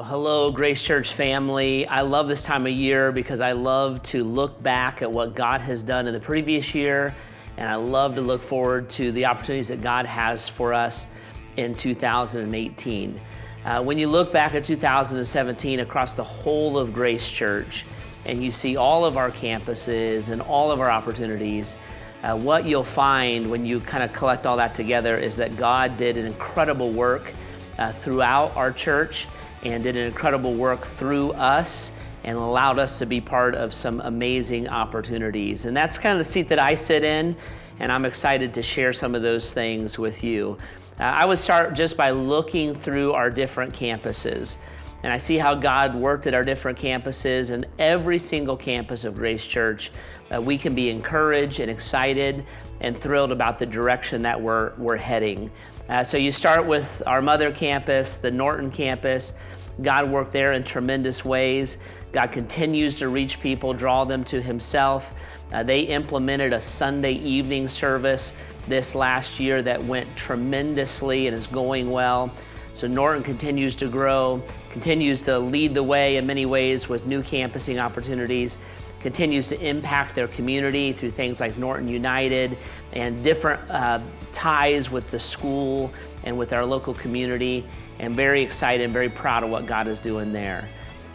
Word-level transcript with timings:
Well, 0.00 0.08
hello, 0.08 0.50
Grace 0.50 0.80
Church 0.80 1.12
family. 1.12 1.86
I 1.86 2.00
love 2.00 2.26
this 2.26 2.42
time 2.42 2.64
of 2.66 2.72
year 2.72 3.12
because 3.12 3.42
I 3.42 3.52
love 3.52 4.02
to 4.04 4.24
look 4.24 4.62
back 4.62 5.02
at 5.02 5.12
what 5.12 5.34
God 5.34 5.60
has 5.60 5.82
done 5.82 6.06
in 6.06 6.14
the 6.14 6.20
previous 6.20 6.74
year, 6.74 7.14
and 7.58 7.68
I 7.68 7.74
love 7.74 8.14
to 8.14 8.22
look 8.22 8.42
forward 8.42 8.88
to 8.92 9.12
the 9.12 9.26
opportunities 9.26 9.68
that 9.68 9.82
God 9.82 10.06
has 10.06 10.48
for 10.48 10.72
us 10.72 11.12
in 11.58 11.74
2018. 11.74 13.20
Uh, 13.66 13.82
when 13.82 13.98
you 13.98 14.08
look 14.08 14.32
back 14.32 14.54
at 14.54 14.64
2017 14.64 15.80
across 15.80 16.14
the 16.14 16.24
whole 16.24 16.78
of 16.78 16.94
Grace 16.94 17.28
Church, 17.28 17.84
and 18.24 18.42
you 18.42 18.50
see 18.50 18.78
all 18.78 19.04
of 19.04 19.18
our 19.18 19.30
campuses 19.30 20.30
and 20.30 20.40
all 20.40 20.70
of 20.70 20.80
our 20.80 20.90
opportunities, 20.90 21.76
uh, 22.22 22.34
what 22.34 22.64
you'll 22.64 22.82
find 22.82 23.50
when 23.50 23.66
you 23.66 23.80
kind 23.80 24.02
of 24.02 24.14
collect 24.14 24.46
all 24.46 24.56
that 24.56 24.74
together 24.74 25.18
is 25.18 25.36
that 25.36 25.58
God 25.58 25.98
did 25.98 26.16
an 26.16 26.24
incredible 26.24 26.90
work 26.90 27.34
uh, 27.78 27.92
throughout 27.92 28.56
our 28.56 28.72
church 28.72 29.26
and 29.64 29.82
did 29.82 29.96
an 29.96 30.06
incredible 30.06 30.54
work 30.54 30.84
through 30.86 31.32
us 31.32 31.92
and 32.24 32.36
allowed 32.36 32.78
us 32.78 32.98
to 32.98 33.06
be 33.06 33.20
part 33.20 33.54
of 33.54 33.72
some 33.72 34.00
amazing 34.00 34.68
opportunities. 34.68 35.64
And 35.64 35.76
that's 35.76 35.98
kind 35.98 36.12
of 36.12 36.18
the 36.18 36.24
seat 36.24 36.48
that 36.48 36.58
I 36.58 36.74
sit 36.74 37.04
in, 37.04 37.36
and 37.78 37.90
I'm 37.90 38.04
excited 38.04 38.52
to 38.54 38.62
share 38.62 38.92
some 38.92 39.14
of 39.14 39.22
those 39.22 39.54
things 39.54 39.98
with 39.98 40.22
you. 40.22 40.58
Uh, 40.98 41.04
I 41.04 41.24
would 41.24 41.38
start 41.38 41.74
just 41.74 41.96
by 41.96 42.10
looking 42.10 42.74
through 42.74 43.12
our 43.12 43.30
different 43.30 43.74
campuses. 43.74 44.58
And 45.02 45.10
I 45.10 45.16
see 45.16 45.38
how 45.38 45.54
God 45.54 45.94
worked 45.94 46.26
at 46.26 46.34
our 46.34 46.44
different 46.44 46.78
campuses, 46.78 47.52
and 47.52 47.66
every 47.78 48.18
single 48.18 48.56
campus 48.56 49.04
of 49.04 49.14
Grace 49.14 49.46
Church, 49.46 49.90
uh, 50.34 50.42
we 50.42 50.58
can 50.58 50.74
be 50.74 50.90
encouraged 50.90 51.60
and 51.60 51.70
excited 51.70 52.44
and 52.82 52.96
thrilled 52.96 53.32
about 53.32 53.58
the 53.58 53.64
direction 53.64 54.20
that 54.22 54.38
we're, 54.38 54.74
we're 54.76 54.98
heading. 54.98 55.50
Uh, 55.90 56.04
so 56.04 56.16
you 56.16 56.30
start 56.30 56.64
with 56.64 57.02
our 57.04 57.20
mother 57.20 57.50
campus, 57.50 58.14
the 58.14 58.30
Norton 58.30 58.70
campus. 58.70 59.36
God 59.82 60.08
worked 60.08 60.32
there 60.32 60.52
in 60.52 60.62
tremendous 60.62 61.24
ways. 61.24 61.78
God 62.12 62.30
continues 62.30 62.94
to 62.96 63.08
reach 63.08 63.40
people, 63.40 63.72
draw 63.74 64.04
them 64.04 64.22
to 64.26 64.40
Himself. 64.40 65.12
Uh, 65.52 65.64
they 65.64 65.80
implemented 65.80 66.52
a 66.52 66.60
Sunday 66.60 67.14
evening 67.14 67.66
service 67.66 68.34
this 68.68 68.94
last 68.94 69.40
year 69.40 69.62
that 69.62 69.82
went 69.82 70.16
tremendously 70.16 71.26
and 71.26 71.34
is 71.34 71.48
going 71.48 71.90
well. 71.90 72.30
So 72.72 72.86
Norton 72.86 73.24
continues 73.24 73.74
to 73.76 73.88
grow, 73.88 74.40
continues 74.70 75.24
to 75.24 75.40
lead 75.40 75.74
the 75.74 75.82
way 75.82 76.18
in 76.18 76.26
many 76.26 76.46
ways 76.46 76.88
with 76.88 77.08
new 77.08 77.20
campusing 77.20 77.80
opportunities 77.80 78.58
continues 79.00 79.48
to 79.48 79.60
impact 79.66 80.14
their 80.14 80.28
community 80.28 80.92
through 80.92 81.10
things 81.10 81.40
like 81.40 81.56
Norton 81.56 81.88
United 81.88 82.58
and 82.92 83.24
different 83.24 83.60
uh, 83.70 83.98
ties 84.32 84.90
with 84.90 85.10
the 85.10 85.18
school 85.18 85.92
and 86.24 86.36
with 86.36 86.52
our 86.52 86.64
local 86.64 86.94
community. 86.94 87.64
And 87.98 88.16
very 88.16 88.42
excited 88.42 88.84
and 88.84 88.92
very 88.92 89.10
proud 89.10 89.42
of 89.44 89.50
what 89.50 89.66
God 89.66 89.86
is 89.86 90.00
doing 90.00 90.32
there. 90.32 90.66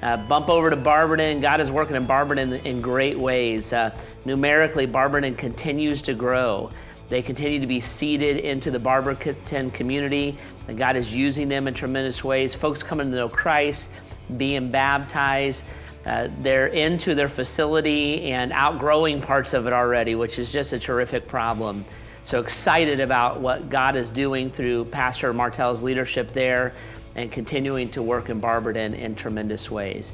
Uh, 0.03 0.17
bump 0.17 0.49
over 0.49 0.69
to 0.69 0.75
Barberton. 0.75 1.39
God 1.39 1.59
is 1.59 1.71
working 1.71 1.95
in 1.95 2.05
Barberton 2.05 2.53
in 2.53 2.79
great 2.79 3.17
ways. 3.17 3.73
Uh, 3.73 3.97
numerically, 4.23 4.85
Barberton 4.85 5.35
continues 5.35 6.01
to 6.03 6.13
grow. 6.13 6.69
They 7.09 7.21
continue 7.21 7.59
to 7.59 7.67
be 7.67 7.79
seeded 7.79 8.37
into 8.37 8.71
the 8.71 8.79
Barberton 8.79 9.71
community, 9.71 10.37
and 10.67 10.77
God 10.77 10.95
is 10.95 11.13
using 11.13 11.47
them 11.47 11.67
in 11.67 11.73
tremendous 11.73 12.23
ways. 12.23 12.53
Folks 12.55 12.81
coming 12.83 13.11
to 13.11 13.17
know 13.17 13.29
Christ, 13.29 13.89
being 14.37 14.71
baptized. 14.71 15.63
Uh, 16.05 16.29
they're 16.41 16.67
into 16.67 17.15
their 17.15 17.27
facility 17.27 18.31
and 18.31 18.51
outgrowing 18.53 19.21
parts 19.21 19.53
of 19.53 19.65
it 19.65 19.73
already, 19.73 20.13
which 20.13 20.37
is 20.37 20.51
just 20.51 20.73
a 20.73 20.79
terrific 20.79 21.27
problem. 21.27 21.85
So 22.25 22.39
excited 22.39 23.01
about 23.01 23.39
what 23.39 23.69
God 23.69 23.95
is 23.95 24.09
doing 24.09 24.49
through 24.49 24.85
Pastor 24.85 25.31
Martell's 25.31 25.83
leadership 25.83 26.31
there 26.31 26.73
and 27.13 27.31
continuing 27.31 27.91
to 27.91 28.01
work 28.01 28.31
in 28.31 28.39
Barberton 28.39 28.95
in 28.95 29.13
tremendous 29.13 29.69
ways. 29.69 30.11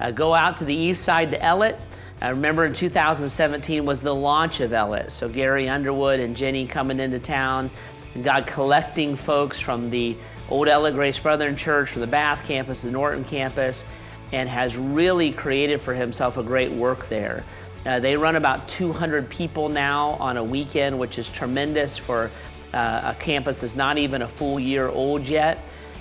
Uh, 0.00 0.10
go 0.10 0.34
out 0.34 0.56
to 0.56 0.64
the 0.64 0.74
east 0.74 1.04
side 1.04 1.30
to 1.30 1.40
Ellet. 1.40 1.78
I 2.20 2.30
remember 2.30 2.66
in 2.66 2.72
2017 2.72 3.84
was 3.84 4.00
the 4.00 4.12
launch 4.12 4.58
of 4.58 4.72
Ellet. 4.72 5.12
So 5.12 5.28
Gary 5.28 5.68
Underwood 5.68 6.18
and 6.18 6.34
Jenny 6.36 6.66
coming 6.66 6.98
into 6.98 7.20
town, 7.20 7.70
and 8.14 8.24
God 8.24 8.48
collecting 8.48 9.14
folks 9.14 9.60
from 9.60 9.88
the 9.88 10.16
Old 10.50 10.66
Ellet 10.66 10.94
Grace 10.94 11.20
Brethren 11.20 11.54
Church, 11.54 11.90
from 11.90 12.00
the 12.00 12.08
Bath 12.08 12.44
campus, 12.44 12.82
the 12.82 12.90
Norton 12.90 13.22
campus, 13.22 13.84
and 14.32 14.48
has 14.48 14.76
really 14.76 15.30
created 15.30 15.80
for 15.80 15.94
himself 15.94 16.38
a 16.38 16.42
great 16.42 16.72
work 16.72 17.08
there. 17.08 17.44
Uh, 17.84 17.98
they 17.98 18.16
run 18.16 18.36
about 18.36 18.68
200 18.68 19.28
people 19.28 19.68
now 19.68 20.10
on 20.20 20.36
a 20.36 20.44
weekend, 20.44 20.98
which 20.98 21.18
is 21.18 21.28
tremendous 21.28 21.96
for 21.96 22.30
uh, 22.72 23.14
a 23.16 23.16
campus 23.18 23.60
that's 23.60 23.76
not 23.76 23.98
even 23.98 24.22
a 24.22 24.28
full 24.28 24.60
year 24.60 24.88
old 24.88 25.26
yet. 25.26 25.58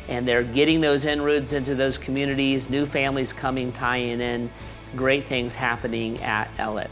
And 0.08 0.28
they're 0.28 0.44
getting 0.44 0.82
those 0.82 1.06
inroads 1.06 1.54
into 1.54 1.76
those 1.76 1.98
communities, 1.98 2.70
new 2.70 2.86
families 2.86 3.34
coming, 3.34 3.72
tying 3.72 4.22
in, 4.22 4.52
great 4.96 5.26
things 5.26 5.56
happening 5.56 6.22
at 6.22 6.50
Ellet. 6.58 6.90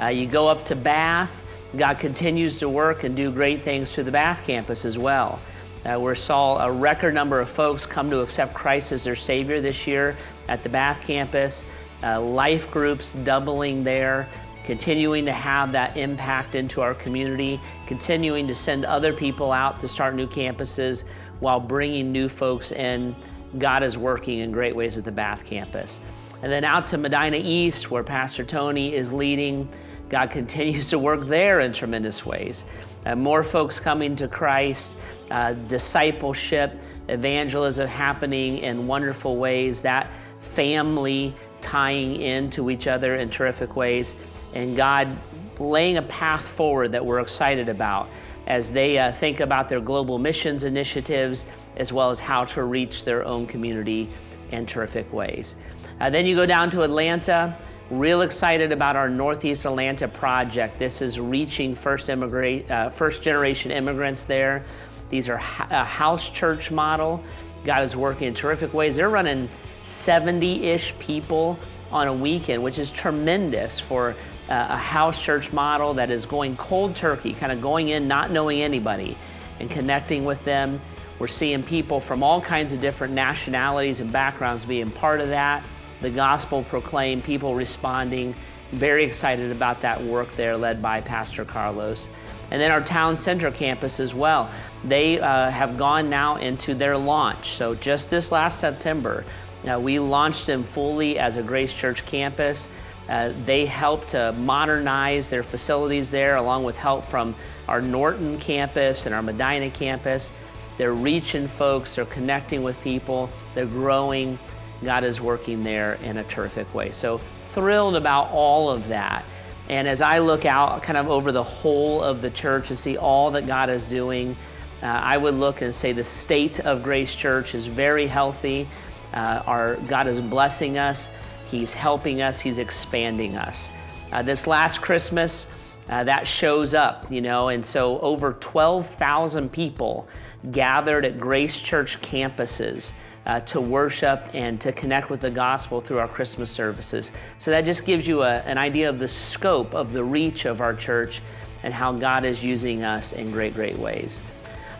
Uh, 0.00 0.06
you 0.06 0.26
go 0.26 0.48
up 0.48 0.64
to 0.66 0.76
Bath, 0.76 1.42
God 1.76 1.98
continues 1.98 2.58
to 2.58 2.68
work 2.68 3.04
and 3.04 3.16
do 3.16 3.30
great 3.30 3.62
things 3.62 3.92
to 3.92 4.02
the 4.02 4.10
Bath 4.10 4.46
campus 4.46 4.84
as 4.84 4.98
well. 4.98 5.38
Uh, 5.84 5.98
we 5.98 6.14
saw 6.14 6.66
a 6.66 6.70
record 6.70 7.14
number 7.14 7.40
of 7.40 7.48
folks 7.48 7.86
come 7.86 8.10
to 8.10 8.20
accept 8.20 8.52
Christ 8.54 8.92
as 8.92 9.04
their 9.04 9.16
Savior 9.16 9.60
this 9.60 9.86
year 9.86 10.16
at 10.48 10.62
the 10.62 10.68
Bath 10.68 11.06
campus. 11.06 11.64
Uh, 12.02 12.20
life 12.20 12.70
groups 12.70 13.14
doubling 13.14 13.84
there, 13.84 14.28
continuing 14.64 15.24
to 15.24 15.32
have 15.32 15.72
that 15.72 15.96
impact 15.96 16.54
into 16.54 16.80
our 16.80 16.94
community, 16.94 17.60
continuing 17.86 18.46
to 18.46 18.54
send 18.54 18.84
other 18.84 19.12
people 19.12 19.52
out 19.52 19.80
to 19.80 19.88
start 19.88 20.14
new 20.14 20.26
campuses 20.26 21.04
while 21.40 21.60
bringing 21.60 22.12
new 22.12 22.28
folks 22.28 22.72
in. 22.72 23.14
God 23.58 23.82
is 23.82 23.98
working 23.98 24.38
in 24.38 24.52
great 24.52 24.76
ways 24.76 24.96
at 24.96 25.04
the 25.04 25.12
Bath 25.12 25.44
campus. 25.44 26.00
And 26.42 26.50
then 26.50 26.64
out 26.64 26.86
to 26.88 26.98
Medina 26.98 27.36
East, 27.36 27.90
where 27.90 28.02
Pastor 28.02 28.44
Tony 28.44 28.94
is 28.94 29.12
leading. 29.12 29.68
God 30.08 30.30
continues 30.30 30.88
to 30.90 30.98
work 30.98 31.26
there 31.26 31.60
in 31.60 31.72
tremendous 31.72 32.24
ways. 32.24 32.64
Uh, 33.06 33.16
more 33.16 33.42
folks 33.42 33.80
coming 33.80 34.14
to 34.16 34.28
Christ, 34.28 34.98
uh, 35.30 35.54
discipleship, 35.54 36.80
evangelism 37.08 37.88
happening 37.88 38.58
in 38.58 38.86
wonderful 38.86 39.36
ways, 39.36 39.80
that 39.82 40.10
family 40.38 41.34
tying 41.60 42.20
into 42.20 42.70
each 42.70 42.86
other 42.86 43.16
in 43.16 43.30
terrific 43.30 43.76
ways, 43.76 44.14
and 44.54 44.76
God 44.76 45.16
laying 45.58 45.98
a 45.98 46.02
path 46.02 46.42
forward 46.42 46.92
that 46.92 47.04
we're 47.04 47.20
excited 47.20 47.68
about 47.68 48.08
as 48.46 48.72
they 48.72 48.98
uh, 48.98 49.12
think 49.12 49.40
about 49.40 49.68
their 49.68 49.80
global 49.80 50.18
missions 50.18 50.64
initiatives 50.64 51.44
as 51.76 51.92
well 51.92 52.10
as 52.10 52.18
how 52.18 52.44
to 52.44 52.64
reach 52.64 53.04
their 53.04 53.24
own 53.24 53.46
community 53.46 54.08
in 54.50 54.66
terrific 54.66 55.12
ways. 55.12 55.54
Uh, 56.00 56.10
then 56.10 56.26
you 56.26 56.34
go 56.34 56.46
down 56.46 56.70
to 56.70 56.82
Atlanta. 56.82 57.56
Real 57.90 58.22
excited 58.22 58.72
about 58.72 58.96
our 58.96 59.08
Northeast 59.08 59.66
Atlanta 59.66 60.08
project. 60.08 60.78
This 60.78 61.02
is 61.02 61.20
reaching 61.20 61.74
first, 61.74 62.08
immigrant, 62.08 62.70
uh, 62.70 62.88
first 62.88 63.22
generation 63.22 63.70
immigrants 63.70 64.24
there. 64.24 64.64
These 65.10 65.28
are 65.28 65.36
a 65.36 65.84
house 65.84 66.30
church 66.30 66.70
model. 66.70 67.22
God 67.64 67.82
is 67.82 67.96
working 67.96 68.28
in 68.28 68.34
terrific 68.34 68.72
ways. 68.72 68.96
They're 68.96 69.10
running 69.10 69.48
70 69.82 70.64
ish 70.64 70.98
people 70.98 71.58
on 71.90 72.08
a 72.08 72.12
weekend, 72.12 72.62
which 72.62 72.78
is 72.78 72.90
tremendous 72.90 73.80
for 73.80 74.10
uh, 74.48 74.66
a 74.70 74.76
house 74.76 75.22
church 75.22 75.52
model 75.52 75.94
that 75.94 76.10
is 76.10 76.26
going 76.26 76.56
cold 76.56 76.94
turkey, 76.94 77.32
kind 77.32 77.52
of 77.52 77.60
going 77.60 77.88
in 77.88 78.06
not 78.08 78.30
knowing 78.30 78.62
anybody 78.62 79.16
and 79.58 79.70
connecting 79.70 80.24
with 80.24 80.44
them. 80.44 80.80
We're 81.18 81.26
seeing 81.28 81.62
people 81.62 82.00
from 82.00 82.22
all 82.22 82.40
kinds 82.40 82.72
of 82.72 82.80
different 82.80 83.12
nationalities 83.12 84.00
and 84.00 84.10
backgrounds 84.12 84.64
being 84.64 84.90
part 84.90 85.20
of 85.20 85.28
that 85.30 85.62
the 86.00 86.10
gospel 86.10 86.62
proclaimed, 86.64 87.24
people 87.24 87.54
responding. 87.54 88.34
Very 88.72 89.04
excited 89.04 89.50
about 89.50 89.80
that 89.80 90.02
work 90.02 90.34
there, 90.36 90.56
led 90.56 90.80
by 90.80 91.00
Pastor 91.00 91.44
Carlos. 91.44 92.08
And 92.50 92.60
then 92.60 92.72
our 92.72 92.80
town 92.80 93.16
center 93.16 93.50
campus 93.50 94.00
as 94.00 94.14
well. 94.14 94.50
They 94.84 95.20
uh, 95.20 95.50
have 95.50 95.76
gone 95.76 96.08
now 96.08 96.36
into 96.36 96.74
their 96.74 96.96
launch. 96.96 97.50
So 97.50 97.74
just 97.74 98.10
this 98.10 98.32
last 98.32 98.60
September, 98.60 99.24
uh, 99.68 99.78
we 99.78 99.98
launched 99.98 100.46
them 100.46 100.62
fully 100.62 101.18
as 101.18 101.36
a 101.36 101.42
Grace 101.42 101.72
Church 101.72 102.04
campus. 102.06 102.68
Uh, 103.08 103.32
they 103.44 103.66
helped 103.66 104.08
to 104.08 104.32
modernize 104.32 105.28
their 105.28 105.42
facilities 105.42 106.10
there, 106.10 106.36
along 106.36 106.64
with 106.64 106.78
help 106.78 107.04
from 107.04 107.34
our 107.68 107.80
Norton 107.80 108.38
campus 108.38 109.06
and 109.06 109.14
our 109.14 109.22
Medina 109.22 109.70
campus. 109.70 110.32
They're 110.76 110.94
reaching 110.94 111.46
folks, 111.46 111.96
they're 111.96 112.04
connecting 112.06 112.62
with 112.62 112.80
people, 112.82 113.28
they're 113.54 113.66
growing. 113.66 114.38
God 114.82 115.04
is 115.04 115.20
working 115.20 115.62
there 115.62 115.94
in 116.04 116.16
a 116.16 116.24
terrific 116.24 116.72
way. 116.72 116.90
So 116.90 117.18
thrilled 117.50 117.96
about 117.96 118.30
all 118.30 118.70
of 118.70 118.88
that. 118.88 119.24
And 119.68 119.86
as 119.86 120.02
I 120.02 120.18
look 120.20 120.46
out 120.46 120.82
kind 120.82 120.96
of 120.96 121.08
over 121.08 121.32
the 121.32 121.42
whole 121.42 122.02
of 122.02 122.22
the 122.22 122.30
church 122.30 122.68
to 122.68 122.76
see 122.76 122.96
all 122.96 123.30
that 123.32 123.46
God 123.46 123.68
is 123.68 123.86
doing, 123.86 124.36
uh, 124.82 124.86
I 124.86 125.16
would 125.16 125.34
look 125.34 125.60
and 125.60 125.74
say 125.74 125.92
the 125.92 126.04
state 126.04 126.60
of 126.60 126.82
Grace 126.82 127.14
Church 127.14 127.54
is 127.54 127.66
very 127.66 128.06
healthy. 128.06 128.66
Uh, 129.12 129.42
our 129.46 129.76
God 129.88 130.06
is 130.06 130.20
blessing 130.20 130.78
us. 130.78 131.08
He's 131.50 131.74
helping 131.74 132.22
us. 132.22 132.40
He's 132.40 132.58
expanding 132.58 133.36
us. 133.36 133.70
Uh, 134.12 134.22
this 134.22 134.46
last 134.46 134.80
Christmas, 134.80 135.50
uh, 135.88 136.04
that 136.04 136.26
shows 136.26 136.72
up, 136.72 137.10
you 137.10 137.20
know, 137.20 137.48
and 137.48 137.64
so 137.64 137.98
over 138.00 138.34
12,000 138.34 139.50
people 139.50 140.08
gathered 140.52 141.04
at 141.04 141.18
Grace 141.18 141.60
Church 141.60 142.00
campuses 142.00 142.92
uh, 143.26 143.40
to 143.40 143.60
worship 143.60 144.28
and 144.32 144.60
to 144.60 144.72
connect 144.72 145.10
with 145.10 145.20
the 145.20 145.30
gospel 145.30 145.80
through 145.80 145.98
our 145.98 146.08
Christmas 146.08 146.50
services. 146.50 147.10
So 147.38 147.50
that 147.50 147.64
just 147.64 147.84
gives 147.84 148.06
you 148.06 148.22
a, 148.22 148.38
an 148.40 148.56
idea 148.56 148.88
of 148.88 148.98
the 148.98 149.08
scope 149.08 149.74
of 149.74 149.92
the 149.92 150.02
reach 150.02 150.44
of 150.44 150.60
our 150.60 150.74
church 150.74 151.20
and 151.62 151.74
how 151.74 151.92
God 151.92 152.24
is 152.24 152.44
using 152.44 152.84
us 152.84 153.12
in 153.12 153.30
great, 153.30 153.54
great 153.54 153.76
ways. 153.76 154.22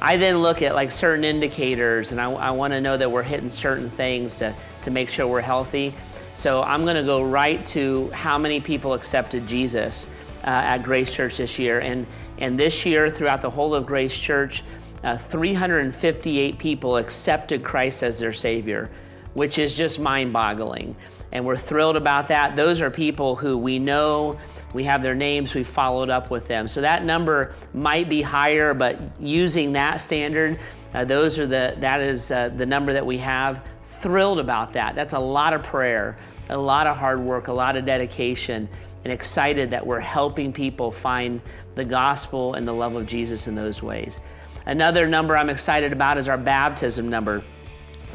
I 0.02 0.16
then 0.16 0.38
look 0.38 0.62
at 0.62 0.74
like 0.74 0.90
certain 0.90 1.24
indicators 1.24 2.12
and 2.12 2.20
I, 2.20 2.30
I 2.30 2.50
want 2.52 2.72
to 2.72 2.80
know 2.80 2.96
that 2.96 3.10
we're 3.10 3.22
hitting 3.22 3.50
certain 3.50 3.90
things 3.90 4.36
to, 4.36 4.54
to 4.82 4.90
make 4.90 5.08
sure 5.08 5.26
we're 5.26 5.40
healthy. 5.42 5.94
So 6.34 6.62
I'm 6.62 6.84
going 6.84 6.96
to 6.96 7.02
go 7.02 7.22
right 7.22 7.64
to 7.66 8.08
how 8.10 8.38
many 8.38 8.60
people 8.60 8.94
accepted 8.94 9.46
Jesus 9.46 10.06
uh, 10.44 10.48
at 10.48 10.78
Grace 10.78 11.14
Church 11.14 11.36
this 11.36 11.58
year. 11.58 11.80
And, 11.80 12.06
and 12.38 12.58
this 12.58 12.86
year, 12.86 13.10
throughout 13.10 13.42
the 13.42 13.50
whole 13.50 13.74
of 13.74 13.84
Grace 13.84 14.16
Church, 14.16 14.62
uh, 15.04 15.18
358 15.18 16.58
people 16.58 16.96
accepted 16.96 17.62
Christ 17.62 18.02
as 18.02 18.18
their 18.18 18.32
Savior, 18.32 18.90
which 19.34 19.58
is 19.58 19.74
just 19.74 19.98
mind 19.98 20.32
boggling. 20.32 20.96
And 21.32 21.44
we're 21.44 21.56
thrilled 21.56 21.96
about 21.96 22.28
that. 22.28 22.56
Those 22.56 22.80
are 22.80 22.90
people 22.90 23.36
who 23.36 23.56
we 23.56 23.78
know, 23.78 24.38
we 24.72 24.84
have 24.84 25.02
their 25.02 25.14
names, 25.14 25.54
we've 25.54 25.66
followed 25.66 26.10
up 26.10 26.30
with 26.30 26.46
them. 26.46 26.68
So 26.68 26.80
that 26.80 27.04
number 27.04 27.54
might 27.74 28.08
be 28.08 28.22
higher, 28.22 28.74
but 28.74 28.98
using 29.20 29.72
that 29.72 30.00
standard, 30.00 30.58
uh, 30.94 31.04
those 31.04 31.38
are 31.38 31.46
the, 31.46 31.74
that 31.78 32.00
is 32.00 32.30
uh, 32.30 32.48
the 32.48 32.66
number 32.66 32.92
that 32.92 33.04
we 33.04 33.18
have. 33.18 33.64
Thrilled 33.84 34.38
about 34.38 34.72
that. 34.72 34.94
That's 34.94 35.12
a 35.12 35.18
lot 35.18 35.52
of 35.52 35.62
prayer, 35.62 36.16
a 36.48 36.56
lot 36.56 36.86
of 36.86 36.96
hard 36.96 37.20
work, 37.20 37.48
a 37.48 37.52
lot 37.52 37.76
of 37.76 37.84
dedication, 37.84 38.68
and 39.04 39.12
excited 39.12 39.70
that 39.70 39.86
we're 39.86 40.00
helping 40.00 40.52
people 40.52 40.90
find 40.90 41.40
the 41.74 41.84
gospel 41.84 42.54
and 42.54 42.66
the 42.66 42.72
love 42.72 42.94
of 42.94 43.06
Jesus 43.06 43.46
in 43.46 43.54
those 43.54 43.82
ways. 43.82 44.20
Another 44.66 45.06
number 45.06 45.36
I'm 45.36 45.50
excited 45.50 45.92
about 45.92 46.18
is 46.18 46.28
our 46.28 46.38
baptism 46.38 47.08
number 47.08 47.42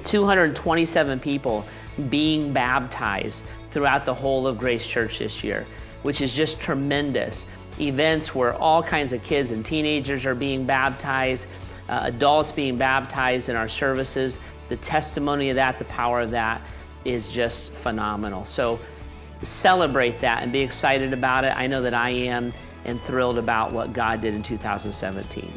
227 0.03 1.19
people 1.19 1.65
being 2.09 2.53
baptized 2.53 3.45
throughout 3.71 4.05
the 4.05 4.13
whole 4.13 4.47
of 4.47 4.57
Grace 4.57 4.85
Church 4.85 5.19
this 5.19 5.43
year, 5.43 5.65
which 6.05 6.21
is 6.21 6.35
just 6.35 6.59
tremendous. 6.59 7.47
Events 7.79 8.35
where 8.35 8.53
all 8.53 8.83
kinds 8.83 9.11
of 9.11 9.23
kids 9.23 9.49
and 9.49 9.65
teenagers 9.65 10.23
are 10.23 10.35
being 10.35 10.63
baptized, 10.63 11.47
uh, 11.89 12.01
adults 12.03 12.51
being 12.51 12.77
baptized 12.77 13.49
in 13.49 13.55
our 13.55 13.67
services. 13.67 14.39
The 14.69 14.77
testimony 14.77 15.49
of 15.49 15.55
that, 15.55 15.79
the 15.79 15.85
power 15.85 16.21
of 16.21 16.29
that 16.29 16.61
is 17.05 17.29
just 17.29 17.71
phenomenal. 17.71 18.45
So 18.45 18.79
celebrate 19.41 20.19
that 20.19 20.43
and 20.43 20.51
be 20.51 20.59
excited 20.59 21.11
about 21.11 21.43
it. 21.43 21.57
I 21.57 21.65
know 21.65 21.81
that 21.81 21.95
I 21.95 22.11
am 22.11 22.53
and 22.83 23.01
thrilled 23.01 23.39
about 23.39 23.73
what 23.73 23.91
God 23.91 24.21
did 24.21 24.35
in 24.35 24.43
2017. 24.43 25.51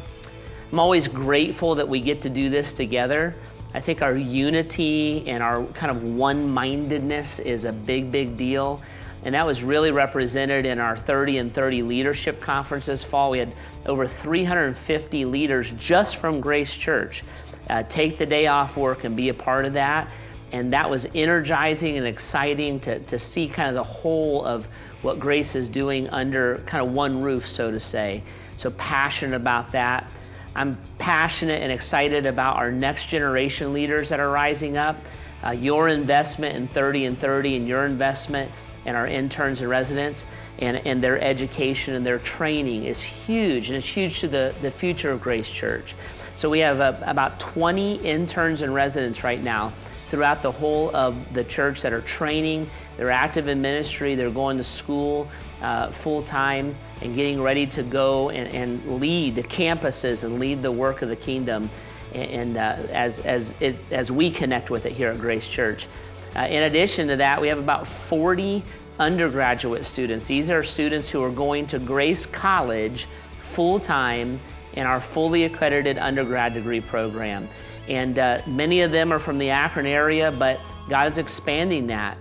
I'm 0.71 0.79
always 0.79 1.07
grateful 1.07 1.75
that 1.75 1.87
we 1.87 1.99
get 1.99 2.23
to 2.23 2.29
do 2.29 2.49
this 2.49 2.73
together. 2.73 3.35
I 3.75 3.79
think 3.79 4.01
our 4.01 4.17
unity 4.17 5.25
and 5.27 5.43
our 5.43 5.63
kind 5.73 5.95
of 5.95 6.01
one 6.01 6.49
mindedness 6.49 7.37
is 7.37 7.65
a 7.65 7.71
big, 7.71 8.11
big 8.11 8.35
deal. 8.35 8.81
And 9.23 9.35
that 9.35 9.45
was 9.45 9.63
really 9.63 9.91
represented 9.91 10.65
in 10.65 10.79
our 10.79 10.95
30 10.95 11.37
and 11.39 11.53
30 11.53 11.83
leadership 11.83 12.39
conference 12.39 12.85
this 12.85 13.03
fall. 13.03 13.31
We 13.31 13.39
had 13.39 13.53
over 13.85 14.07
350 14.07 15.25
leaders 15.25 15.71
just 15.73 16.17
from 16.17 16.39
Grace 16.39 16.73
Church 16.73 17.23
uh, 17.69 17.83
take 17.83 18.17
the 18.17 18.25
day 18.25 18.47
off 18.47 18.77
work 18.77 19.03
and 19.03 19.15
be 19.15 19.29
a 19.29 19.33
part 19.33 19.65
of 19.65 19.73
that. 19.73 20.09
And 20.51 20.73
that 20.73 20.89
was 20.89 21.07
energizing 21.13 21.97
and 21.97 22.07
exciting 22.07 22.79
to, 22.81 22.99
to 22.99 23.19
see 23.19 23.47
kind 23.47 23.69
of 23.69 23.75
the 23.75 23.83
whole 23.83 24.43
of 24.43 24.67
what 25.01 25.19
Grace 25.19 25.55
is 25.55 25.69
doing 25.69 26.09
under 26.09 26.57
kind 26.65 26.85
of 26.85 26.91
one 26.93 27.21
roof, 27.21 27.47
so 27.47 27.71
to 27.71 27.79
say. 27.79 28.23
So 28.55 28.71
passionate 28.71 29.35
about 29.35 29.71
that. 29.73 30.09
I'm 30.55 30.77
passionate 30.97 31.61
and 31.61 31.71
excited 31.71 32.25
about 32.25 32.55
our 32.55 32.71
next 32.71 33.05
generation 33.05 33.73
leaders 33.73 34.09
that 34.09 34.19
are 34.19 34.29
rising 34.29 34.77
up. 34.77 34.97
Uh, 35.45 35.51
your 35.51 35.87
investment 35.87 36.55
in 36.55 36.67
30 36.67 37.05
and 37.05 37.17
30 37.19 37.57
and 37.57 37.67
your 37.67 37.85
investment 37.85 38.51
in 38.85 38.95
our 38.95 39.07
interns 39.07 39.61
and 39.61 39.69
residents 39.69 40.25
and, 40.59 40.77
and 40.85 41.01
their 41.01 41.21
education 41.21 41.95
and 41.95 42.05
their 42.05 42.19
training 42.19 42.85
is 42.85 43.01
huge 43.01 43.69
and 43.69 43.77
it's 43.77 43.87
huge 43.87 44.19
to 44.19 44.27
the, 44.27 44.53
the 44.61 44.71
future 44.71 45.11
of 45.11 45.21
Grace 45.21 45.49
Church. 45.49 45.95
So 46.35 46.49
we 46.49 46.59
have 46.59 46.79
uh, 46.79 46.97
about 47.01 47.39
20 47.39 47.97
interns 47.97 48.61
and 48.61 48.73
residents 48.73 49.23
right 49.23 49.41
now 49.41 49.73
throughout 50.09 50.41
the 50.41 50.51
whole 50.51 50.95
of 50.95 51.33
the 51.33 51.43
church 51.43 51.81
that 51.81 51.93
are 51.93 52.01
training. 52.01 52.69
They're 52.97 53.11
active 53.11 53.47
in 53.47 53.61
ministry, 53.61 54.15
they're 54.15 54.31
going 54.31 54.57
to 54.57 54.63
school 54.63 55.29
uh, 55.61 55.91
full 55.91 56.23
time 56.23 56.75
and 57.01 57.15
getting 57.15 57.41
ready 57.41 57.67
to 57.67 57.83
go 57.83 58.29
and, 58.29 58.47
and, 58.55 58.99
lead 58.99 59.35
the 59.35 59.43
campuses 59.43 60.23
and 60.23 60.39
lead 60.39 60.61
the 60.61 60.71
work 60.71 61.01
of 61.01 61.09
the 61.09 61.15
kingdom. 61.15 61.69
And, 62.13 62.57
uh, 62.57 62.77
as, 62.89 63.19
as, 63.19 63.55
it, 63.59 63.75
as 63.91 64.11
we 64.11 64.31
connect 64.31 64.71
with 64.71 64.85
it 64.85 64.93
here 64.93 65.09
at 65.09 65.19
Grace 65.19 65.47
Church. 65.47 65.87
Uh, 66.35 66.41
in 66.41 66.63
addition 66.63 67.07
to 67.07 67.15
that, 67.17 67.41
we 67.41 67.47
have 67.47 67.59
about 67.59 67.87
40 67.87 68.63
undergraduate 68.99 69.85
students. 69.85 70.27
These 70.27 70.49
are 70.49 70.63
students 70.63 71.09
who 71.09 71.23
are 71.23 71.31
going 71.31 71.65
to 71.67 71.79
Grace 71.79 72.25
College 72.25 73.07
full 73.39 73.79
time 73.79 74.39
in 74.73 74.85
our 74.85 75.01
fully 75.01 75.45
accredited 75.45 75.97
undergrad 75.97 76.53
degree 76.53 76.81
program. 76.81 77.47
And 77.87 78.19
uh, 78.19 78.41
many 78.45 78.81
of 78.81 78.91
them 78.91 79.11
are 79.11 79.19
from 79.19 79.39
the 79.39 79.49
Akron 79.49 79.87
area, 79.87 80.31
but 80.31 80.59
God 80.89 81.07
is 81.07 81.17
expanding 81.17 81.87
that. 81.87 82.17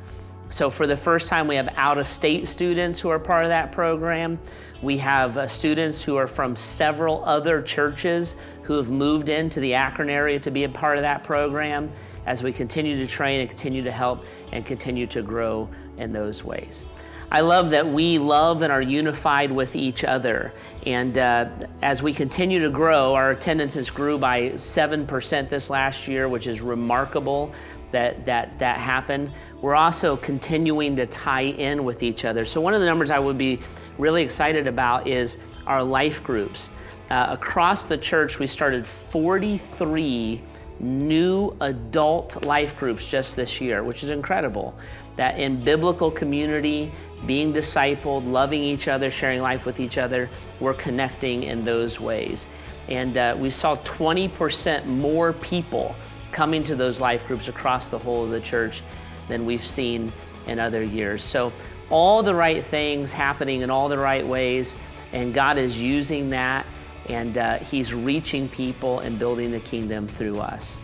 So, 0.51 0.71
for 0.71 0.87
the 0.87 0.97
first 0.97 1.29
time, 1.29 1.47
we 1.47 1.57
have 1.57 1.69
out 1.77 1.99
of 1.99 2.07
state 2.07 2.49
students 2.49 2.99
who 2.99 3.11
are 3.11 3.19
part 3.19 3.45
of 3.45 3.51
that 3.51 3.71
program. 3.71 4.39
We 4.81 4.97
have 4.97 5.37
uh, 5.37 5.47
students 5.47 6.03
who 6.03 6.17
are 6.17 6.27
from 6.27 6.57
several 6.57 7.23
other 7.25 7.61
churches 7.61 8.35
who 8.63 8.75
have 8.75 8.91
moved 8.91 9.29
into 9.29 9.61
the 9.61 9.75
Akron 9.75 10.09
area 10.09 10.39
to 10.39 10.51
be 10.51 10.65
a 10.65 10.69
part 10.69 10.97
of 10.97 11.03
that 11.03 11.23
program 11.23 11.93
as 12.29 12.43
we 12.43 12.53
continue 12.53 12.95
to 12.95 13.07
train 13.07 13.41
and 13.41 13.49
continue 13.49 13.83
to 13.83 13.91
help 13.91 14.23
and 14.53 14.67
continue 14.67 15.07
to 15.07 15.23
grow 15.23 15.67
in 15.97 16.13
those 16.13 16.45
ways. 16.45 16.85
I 17.33 17.41
love 17.41 17.71
that 17.71 17.87
we 17.87 18.19
love 18.19 18.61
and 18.61 18.71
are 18.71 18.83
unified 18.83 19.51
with 19.51 19.75
each 19.75 20.05
other. 20.05 20.53
And 20.85 21.17
uh, 21.17 21.49
as 21.81 22.03
we 22.03 22.13
continue 22.13 22.61
to 22.61 22.69
grow, 22.69 23.15
our 23.15 23.31
attendances 23.31 23.89
grew 23.89 24.19
by 24.19 24.51
7% 24.51 25.49
this 25.49 25.71
last 25.71 26.07
year, 26.07 26.29
which 26.29 26.47
is 26.47 26.61
remarkable 26.61 27.55
that 27.93 28.27
that, 28.27 28.59
that 28.59 28.79
happened. 28.79 29.33
We're 29.63 29.75
also 29.75 30.15
continuing 30.15 30.97
to 30.97 31.07
tie 31.07 31.47
in 31.47 31.83
with 31.85 32.03
each 32.03 32.27
other. 32.27 32.45
So, 32.45 32.61
one 32.61 32.75
of 32.75 32.81
the 32.81 32.87
numbers 32.87 33.11
I 33.11 33.19
would 33.19 33.39
be 33.39 33.59
really 33.97 34.23
excited 34.23 34.67
about 34.67 35.07
is 35.07 35.39
our 35.67 35.83
life 35.83 36.23
groups. 36.23 36.69
Uh, 37.11 37.29
across 37.31 37.87
the 37.87 37.97
church, 37.97 38.39
we 38.39 38.47
started 38.47 38.87
43 38.87 40.43
new 40.81 41.57
adult 41.61 42.45
life 42.45 42.77
groups 42.79 43.07
just 43.07 43.37
this 43.37 43.61
year, 43.61 43.83
which 43.83 44.03
is 44.03 44.11
incredible. 44.11 44.75
That 45.17 45.39
in 45.39 45.63
biblical 45.63 46.11
community, 46.11 46.93
being 47.27 47.53
discipled, 47.53 48.31
loving 48.31 48.63
each 48.63 48.89
other, 48.89 49.11
sharing 49.11 49.43
life 49.43 49.67
with 49.67 49.81
each 49.81 49.99
other, 49.99 50.29
we're 50.61 50.75
connecting 50.75 51.43
in 51.43 51.65
those 51.65 51.99
ways. 51.99 52.47
And 52.89 53.19
uh, 53.19 53.37
we 53.39 53.51
saw 53.51 53.77
20% 53.79 54.87
more 54.87 55.33
people 55.35 55.95
coming 56.33 56.63
to 56.65 56.77
those 56.77 57.01
life 57.01 57.27
groups 57.27 57.49
across 57.49 57.91
the 57.91 57.99
whole 57.99 58.25
of 58.25 58.31
the 58.31 58.41
church 58.41 58.83
than 59.29 59.45
we've 59.45 59.67
seen 59.67 60.13
in 60.47 60.59
other 60.59 60.83
years. 60.83 61.23
So, 61.23 61.53
all 61.91 62.23
the 62.23 62.35
right 62.35 62.63
things 62.63 63.13
happening 63.13 63.63
in 63.63 63.71
all 63.71 63.89
the 63.89 63.97
right 63.97 64.27
ways, 64.27 64.77
and 65.13 65.33
God 65.33 65.57
is 65.57 65.81
using 65.81 66.31
that, 66.31 66.67
and 67.09 67.39
uh, 67.39 67.59
He's 67.59 67.93
reaching 67.95 68.49
people 68.49 69.01
and 69.01 69.19
building 69.19 69.51
the 69.51 69.61
kingdom 69.61 70.09
through 70.09 70.39
us. 70.39 70.79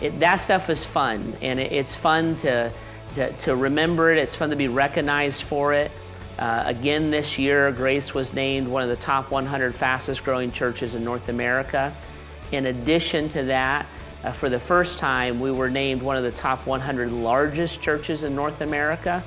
It, 0.00 0.18
that 0.20 0.36
stuff 0.36 0.70
is 0.70 0.84
fun, 0.84 1.36
and 1.42 1.58
it, 1.58 1.72
it's 1.72 1.96
fun 1.96 2.36
to 2.38 2.72
to, 3.14 3.32
to 3.32 3.56
remember 3.56 4.12
it. 4.12 4.18
It's 4.18 4.34
fun 4.34 4.50
to 4.50 4.56
be 4.56 4.68
recognized 4.68 5.42
for 5.44 5.72
it. 5.72 5.90
Uh, 6.38 6.62
again, 6.66 7.10
this 7.10 7.38
year, 7.38 7.72
Grace 7.72 8.14
was 8.14 8.32
named 8.32 8.68
one 8.68 8.82
of 8.82 8.88
the 8.88 8.96
top 8.96 9.30
100 9.30 9.74
fastest 9.74 10.24
growing 10.24 10.52
churches 10.52 10.94
in 10.94 11.02
North 11.02 11.28
America. 11.28 11.92
In 12.52 12.66
addition 12.66 13.28
to 13.30 13.44
that, 13.44 13.86
uh, 14.22 14.32
for 14.32 14.48
the 14.48 14.60
first 14.60 14.98
time, 14.98 15.40
we 15.40 15.50
were 15.50 15.70
named 15.70 16.02
one 16.02 16.16
of 16.16 16.22
the 16.22 16.30
top 16.30 16.64
100 16.66 17.10
largest 17.10 17.82
churches 17.82 18.24
in 18.24 18.34
North 18.34 18.60
America. 18.60 19.24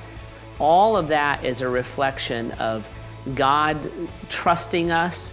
All 0.60 0.96
of 0.96 1.10
that 1.10 1.44
is 1.44 1.62
a 1.62 1.68
reflection 1.68 2.52
of 2.54 2.90
God 3.36 3.90
trusting 4.30 4.92
us, 4.92 5.32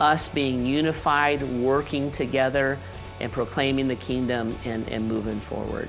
us 0.00 0.28
being 0.28 0.66
unified, 0.66 1.42
working 1.42 2.10
together, 2.10 2.78
and 3.20 3.30
proclaiming 3.30 3.86
the 3.86 3.96
kingdom 3.96 4.56
and, 4.64 4.88
and 4.88 5.06
moving 5.06 5.40
forward. 5.40 5.88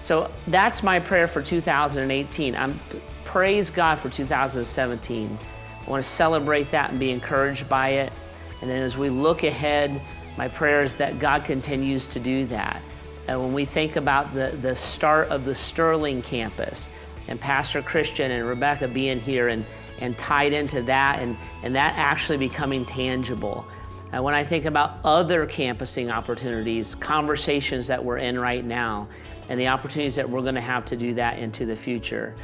So 0.00 0.30
that's 0.48 0.82
my 0.82 0.98
prayer 0.98 1.28
for 1.28 1.42
2018. 1.42 2.56
I'm 2.56 2.80
praise 3.24 3.70
God 3.70 3.98
for 3.98 4.10
2017. 4.10 5.38
I 5.86 5.90
want 5.90 6.04
to 6.04 6.10
celebrate 6.10 6.70
that 6.72 6.90
and 6.90 7.00
be 7.00 7.10
encouraged 7.10 7.68
by 7.68 7.90
it. 7.90 8.12
And 8.60 8.70
then 8.70 8.82
as 8.82 8.98
we 8.98 9.10
look 9.10 9.42
ahead, 9.42 10.00
my 10.36 10.48
prayer 10.48 10.82
is 10.82 10.96
that 10.96 11.18
God 11.18 11.44
continues 11.44 12.06
to 12.08 12.20
do 12.20 12.46
that. 12.46 12.82
And 13.28 13.40
when 13.40 13.52
we 13.52 13.64
think 13.64 13.96
about 13.96 14.34
the, 14.34 14.56
the 14.60 14.74
start 14.74 15.28
of 15.28 15.44
the 15.44 15.54
Sterling 15.54 16.22
campus 16.22 16.88
and 17.28 17.40
Pastor 17.40 17.82
Christian 17.82 18.30
and 18.30 18.46
Rebecca 18.46 18.88
being 18.88 19.20
here 19.20 19.48
and, 19.48 19.64
and 20.02 20.18
tied 20.18 20.52
into 20.52 20.82
that 20.82 21.20
and, 21.20 21.36
and 21.62 21.74
that 21.74 21.94
actually 21.96 22.38
becoming 22.38 22.84
tangible, 22.84 23.64
Uh, 24.12 24.20
when 24.20 24.34
I 24.34 24.44
think 24.44 24.66
about 24.66 24.98
other 25.04 25.46
campusing 25.46 26.10
opportunities, 26.10 26.94
conversations 26.94 27.86
that 27.86 28.04
we're 28.04 28.18
in 28.18 28.38
right 28.38 28.64
now, 28.64 29.08
and 29.48 29.58
the 29.58 29.68
opportunities 29.68 30.16
that 30.16 30.28
we're 30.28 30.42
going 30.42 30.54
to 30.56 30.60
have 30.74 30.84
to 30.86 30.96
do 30.96 31.14
that 31.14 31.38
into 31.38 31.64
the 31.64 31.76
future. 31.76 32.34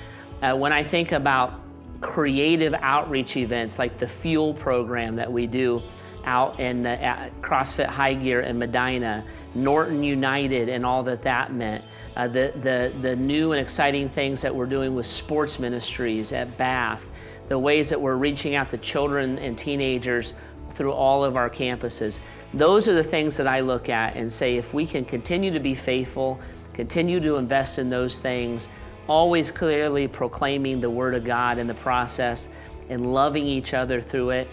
Uh, 0.41 0.57
when 0.57 0.73
I 0.73 0.83
think 0.83 1.13
about 1.13 1.61
creative 2.01 2.75
outreach 2.81 3.37
events 3.37 3.79
like 3.79 3.99
the 3.99 4.07
Fuel 4.07 4.55
program 4.55 5.17
that 5.17 5.31
we 5.31 5.47
do 5.47 5.83
out 6.25 6.59
in 6.61 6.83
the 6.83 6.97
CrossFit 7.43 7.87
High 7.87 8.15
Gear 8.15 8.41
in 8.41 8.59
Medina, 8.59 9.25
Norton 9.55 10.03
United, 10.03 10.69
and 10.69 10.87
all 10.87 11.03
that 11.03 11.23
that 11.23 11.53
meant. 11.53 11.85
Uh, 12.17 12.29
the, 12.29 12.53
the, 12.63 12.93
the 13.03 13.15
new 13.17 13.53
and 13.53 13.61
exciting 13.61 14.09
things 14.09 14.41
that 14.41 14.55
we're 14.55 14.67
doing 14.67 14.95
with 14.95 15.07
sports 15.07 15.59
ministries 15.59 16.33
at 16.33 16.57
Bath, 16.57 17.05
the 17.49 17.59
ways 17.59 17.89
that 17.89 18.01
we're 18.01 18.17
reaching 18.17 18.55
out 18.55 18.71
to 18.71 18.79
children 18.79 19.39
and 19.39 19.59
teenagers 19.59 20.35
through 20.71 20.93
all 20.93 21.25
of 21.25 21.37
our 21.37 21.51
campuses. 21.51 22.21
Those 22.55 22.87
are 22.87 22.95
the 22.95 23.03
things 23.03 23.37
that 23.39 23.47
I 23.47 23.61
look 23.61 23.89
at 23.89 24.17
and 24.17 24.31
say 24.31 24.57
if 24.57 24.73
we 24.73 24.87
can 24.87 25.05
continue 25.05 25.51
to 25.51 25.61
be 25.61 25.75
faithful, 25.75 26.39
continue 26.73 27.21
to 27.21 27.37
invest 27.37 27.79
in 27.79 27.91
those 27.91 28.21
things, 28.21 28.69
always 29.09 29.51
clearly 29.51 30.07
proclaiming 30.07 30.81
the 30.81 30.91
Word 30.91 31.15
of 31.15 31.25
God 31.25 31.59
in 31.59 31.67
the 31.67 31.75
process 31.75 32.49
and 32.91 33.13
loving 33.13 33.47
each 33.47 33.75
other 33.75 34.01
through 34.01 34.31
it, 34.31 34.49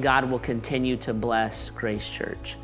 God 0.00 0.30
will 0.30 0.38
continue 0.38 0.96
to 0.98 1.14
bless 1.14 1.70
Grace 1.70 2.08
Church. 2.08 2.56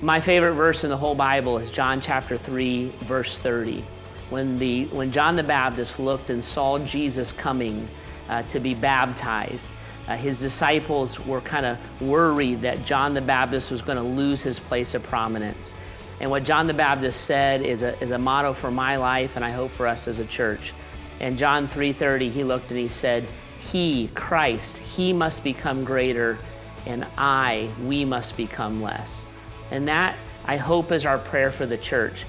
My 0.00 0.20
favorite 0.20 0.54
verse 0.54 0.84
in 0.84 0.90
the 0.90 0.96
whole 0.96 1.14
Bible 1.14 1.58
is 1.58 1.70
John 1.70 2.00
chapter 2.00 2.36
3, 2.36 2.92
verse 3.02 3.38
30. 3.38 3.84
When, 4.30 4.58
the, 4.58 4.86
when 4.86 5.12
John 5.12 5.36
the 5.36 5.42
Baptist 5.42 5.98
looked 5.98 6.30
and 6.30 6.42
saw 6.42 6.78
Jesus 6.78 7.32
coming 7.32 7.88
uh, 8.28 8.42
to 8.44 8.60
be 8.60 8.74
baptized, 8.74 9.74
uh, 10.08 10.16
his 10.16 10.40
disciples 10.40 11.18
were 11.26 11.40
kind 11.40 11.66
of 11.66 11.78
worried 12.00 12.62
that 12.62 12.84
John 12.84 13.14
the 13.14 13.20
Baptist 13.20 13.70
was 13.70 13.82
going 13.82 13.96
to 13.96 14.04
lose 14.04 14.42
his 14.42 14.58
place 14.58 14.94
of 14.94 15.02
prominence. 15.02 15.74
And 16.20 16.30
what 16.30 16.44
John 16.44 16.66
the 16.66 16.74
Baptist 16.74 17.22
said 17.22 17.62
is 17.62 17.82
a, 17.82 18.00
is 18.02 18.12
a 18.12 18.18
motto 18.18 18.52
for 18.52 18.70
my 18.70 18.96
life 18.96 19.36
and 19.36 19.44
I 19.44 19.50
hope 19.50 19.70
for 19.70 19.86
us 19.86 20.08
as 20.08 20.18
a 20.18 20.24
church. 20.24 20.72
In 21.20 21.36
John 21.36 21.66
3:30, 21.66 22.30
he 22.30 22.44
looked 22.44 22.70
and 22.70 22.78
he 22.78 22.88
said, 22.88 23.26
"He, 23.58 24.08
Christ, 24.14 24.78
he 24.78 25.12
must 25.12 25.42
become 25.42 25.82
greater, 25.84 26.38
and 26.84 27.06
I, 27.16 27.70
we 27.84 28.04
must 28.04 28.36
become 28.36 28.82
less." 28.82 29.24
And 29.70 29.88
that 29.88 30.14
I 30.46 30.56
hope 30.56 30.92
is 30.92 31.04
our 31.04 31.18
prayer 31.18 31.50
for 31.50 31.66
the 31.66 31.76
church. 31.76 32.24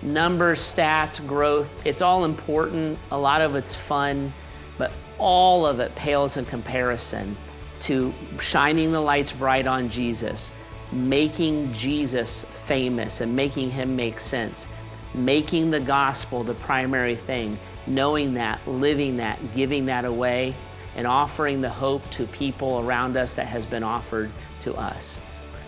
Numbers, 0.00 0.60
stats, 0.60 1.24
growth, 1.26 1.74
it's 1.84 2.00
all 2.00 2.24
important. 2.24 2.98
A 3.10 3.18
lot 3.18 3.42
of 3.42 3.56
it's 3.56 3.74
fun, 3.74 4.32
but 4.78 4.92
all 5.18 5.66
of 5.66 5.80
it 5.80 5.94
pales 5.94 6.36
in 6.36 6.44
comparison 6.44 7.36
to 7.80 8.14
shining 8.40 8.92
the 8.92 9.00
lights 9.00 9.32
bright 9.32 9.66
on 9.66 9.88
Jesus 9.88 10.52
making 10.92 11.72
Jesus 11.72 12.44
famous 12.44 13.20
and 13.20 13.34
making 13.34 13.70
him 13.70 13.94
make 13.96 14.20
sense, 14.20 14.66
making 15.14 15.70
the 15.70 15.80
gospel 15.80 16.42
the 16.42 16.54
primary 16.54 17.16
thing, 17.16 17.58
knowing 17.86 18.34
that, 18.34 18.66
living 18.66 19.16
that, 19.18 19.38
giving 19.54 19.84
that 19.86 20.04
away, 20.04 20.54
and 20.96 21.06
offering 21.06 21.60
the 21.60 21.68
hope 21.68 22.08
to 22.10 22.26
people 22.26 22.80
around 22.80 23.16
us 23.16 23.34
that 23.36 23.46
has 23.46 23.66
been 23.66 23.82
offered 23.82 24.30
to 24.60 24.74
us. 24.74 25.20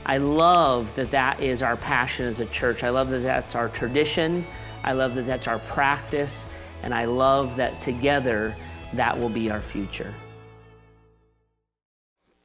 I 0.06 0.16
love 0.16 0.94
that 0.96 1.10
that 1.10 1.40
is 1.40 1.62
our 1.62 1.76
passion 1.76 2.26
as 2.26 2.40
a 2.40 2.46
church. 2.46 2.82
I 2.82 2.88
love 2.88 3.10
that 3.10 3.20
that's 3.20 3.54
our 3.54 3.68
tradition. 3.68 4.44
I 4.82 4.92
love 4.92 5.14
that 5.14 5.26
that's 5.26 5.46
our 5.46 5.58
practice. 5.58 6.46
And 6.82 6.94
I 6.94 7.04
love 7.04 7.56
that 7.56 7.82
together 7.82 8.56
that 8.94 9.18
will 9.18 9.28
be 9.28 9.50
our 9.50 9.60
future. 9.60 10.14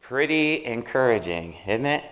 Pretty 0.02 0.64
encouraging, 0.66 1.56
isn't 1.66 1.86
it? 1.86 2.04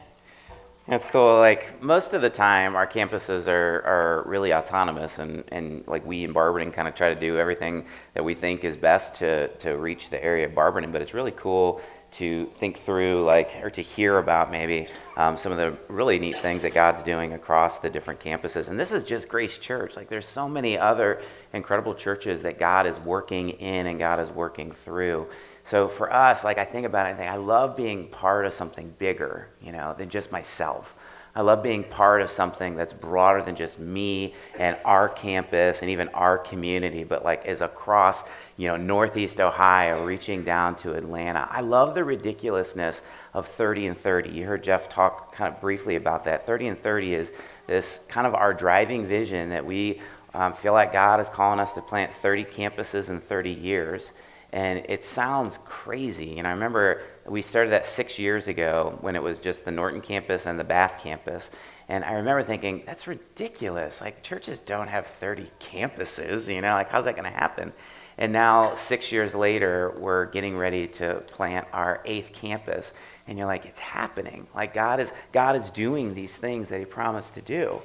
That's 0.88 1.06
cool. 1.06 1.38
Like 1.38 1.82
most 1.82 2.14
of 2.14 2.22
the 2.22 2.30
time, 2.30 2.76
our 2.76 2.86
campuses 2.86 3.48
are, 3.48 3.82
are 3.86 4.24
really 4.26 4.54
autonomous, 4.54 5.20
and, 5.20 5.46
and 5.50 5.88
like 5.88 6.06
we 6.06 6.26
in 6.26 6.34
Barberton 6.34 6.72
kind 6.72 6.88
of 6.88 6.96
try 6.96 7.14
to 7.14 7.20
do 7.20 7.38
everything 7.38 7.86
that 8.16 8.24
we 8.24 8.34
think 8.34 8.66
is 8.66 8.76
best 8.76 9.16
to, 9.16 9.48
to 9.60 9.78
reach 9.78 10.10
the 10.10 10.22
area 10.22 10.46
of 10.46 10.54
Barberton. 10.54 10.92
But 10.92 11.02
it's 11.02 11.14
really 11.14 11.32
cool 11.32 11.82
to 12.14 12.48
think 12.56 12.80
through, 12.80 13.24
like, 13.24 13.52
or 13.64 13.70
to 13.70 13.82
hear 13.82 14.18
about 14.18 14.52
maybe 14.52 14.88
um, 15.16 15.38
some 15.38 15.52
of 15.52 15.58
the 15.58 15.78
really 15.94 16.20
neat 16.20 16.40
things 16.40 16.64
that 16.64 16.74
God's 16.74 17.04
doing 17.04 17.34
across 17.34 17.80
the 17.80 17.90
different 17.90 18.20
campuses. 18.20 18.70
And 18.70 18.80
this 18.80 18.92
is 18.92 19.04
just 19.04 19.30
Grace 19.30 19.58
Church. 19.58 19.96
Like, 19.96 20.10
there's 20.10 20.28
so 20.28 20.50
many 20.50 20.78
other 20.78 21.22
incredible 21.54 21.94
churches 21.94 22.42
that 22.42 22.58
God 22.58 22.88
is 22.88 23.00
working 23.00 23.52
in 23.52 23.88
and 23.88 24.00
God 24.00 24.20
is 24.20 24.32
working 24.32 24.72
through. 24.72 25.28
So 25.64 25.88
for 25.88 26.12
us, 26.12 26.44
like 26.44 26.58
I 26.58 26.66
think 26.66 26.86
about 26.86 27.10
it, 27.10 27.18
think 27.18 27.30
I 27.30 27.38
love 27.38 27.78
being 27.78 28.08
part 28.08 28.46
of 28.46 28.54
something 28.54 28.94
bigger, 28.98 29.48
you 29.62 29.72
know, 29.72 29.96
than 29.98 30.10
just 30.10 30.32
myself. 30.32 30.96
I 31.36 31.42
love 31.42 31.64
being 31.64 31.84
part 31.84 32.22
of 32.22 32.30
something 32.30 32.76
that's 32.76 32.94
broader 32.94 33.42
than 33.42 33.56
just 33.56 33.80
me 33.80 34.36
and 34.60 34.78
our 34.86 35.10
campus 35.10 35.82
and 35.82 35.90
even 35.90 36.10
our 36.10 36.38
community, 36.38 37.04
but 37.04 37.24
like 37.24 37.46
is 37.46 37.62
across, 37.62 38.24
you 38.58 38.68
know, 38.68 38.78
Northeast 38.78 39.40
Ohio, 39.40 40.06
reaching 40.06 40.44
down 40.44 40.76
to 40.78 40.94
Atlanta. 40.94 41.48
I 41.50 41.62
love 41.62 41.96
the 41.96 42.04
ridiculousness 42.04 43.02
of 43.34 43.48
30 43.48 43.88
and 43.88 43.98
30. 43.98 44.30
You 44.30 44.46
heard 44.46 44.64
Jeff 44.64 44.90
talk 44.90 45.36
kind 45.36 45.54
of 45.54 45.60
briefly 45.60 45.96
about 45.96 46.26
that. 46.26 46.46
30 46.46 46.68
and 46.68 46.82
30 46.82 47.16
is 47.16 47.32
this 47.68 48.02
kind 48.08 48.28
of 48.28 48.36
our 48.36 48.54
driving 48.54 49.08
vision 49.08 49.50
that 49.50 49.66
we 49.66 50.02
um, 50.34 50.54
feel 50.54 50.74
like 50.74 50.94
God 50.94 51.20
is 51.20 51.30
calling 51.30 51.60
us 51.60 51.74
to 51.74 51.82
plant 51.82 52.14
30 52.14 52.46
campuses 52.46 53.10
in 53.10 53.20
30 53.20 53.50
years. 53.52 54.12
And 54.52 54.86
it 54.88 55.04
sounds 55.04 55.58
crazy. 55.66 56.38
And 56.38 56.48
I 56.48 56.52
remember 56.52 57.02
we 57.26 57.42
started 57.42 57.72
that 57.72 57.88
six 57.88 58.20
years 58.20 58.48
ago 58.48 58.98
when 59.02 59.16
it 59.16 59.24
was 59.24 59.40
just 59.40 59.66
the 59.66 59.72
Norton 59.72 60.00
campus 60.00 60.46
and 60.46 60.60
the 60.60 60.64
Bath 60.64 61.00
campus. 61.02 61.50
And 61.90 62.04
I 62.04 62.14
remember 62.14 62.44
thinking, 62.44 62.84
that's 62.86 63.08
ridiculous. 63.08 64.00
Like, 64.00 64.22
churches 64.22 64.60
don't 64.60 64.88
have 64.88 65.08
30 65.08 65.50
campuses, 65.60 66.54
you 66.54 66.62
know, 66.62 66.74
like, 66.74 66.90
how's 66.90 67.06
that 67.06 67.16
going 67.16 67.32
to 67.32 67.38
happen? 67.38 67.74
And 68.18 68.32
now, 68.32 68.76
six 68.76 69.12
years 69.12 69.34
later, 69.34 69.94
we're 69.98 70.26
getting 70.28 70.58
ready 70.58 70.88
to 70.88 71.16
plant 71.28 71.68
our 71.74 72.02
eighth 72.06 72.34
campus. 72.34 72.94
And 73.28 73.38
you're 73.38 73.48
like, 73.48 73.66
it's 73.66 73.80
happening. 73.80 74.48
Like, 74.54 74.74
God 74.74 75.00
is, 75.00 75.12
God 75.32 75.56
is 75.56 75.70
doing 75.72 76.14
these 76.14 76.38
things 76.38 76.70
that 76.70 76.80
He 76.80 76.86
promised 76.86 77.34
to 77.36 77.42
do. 77.42 77.82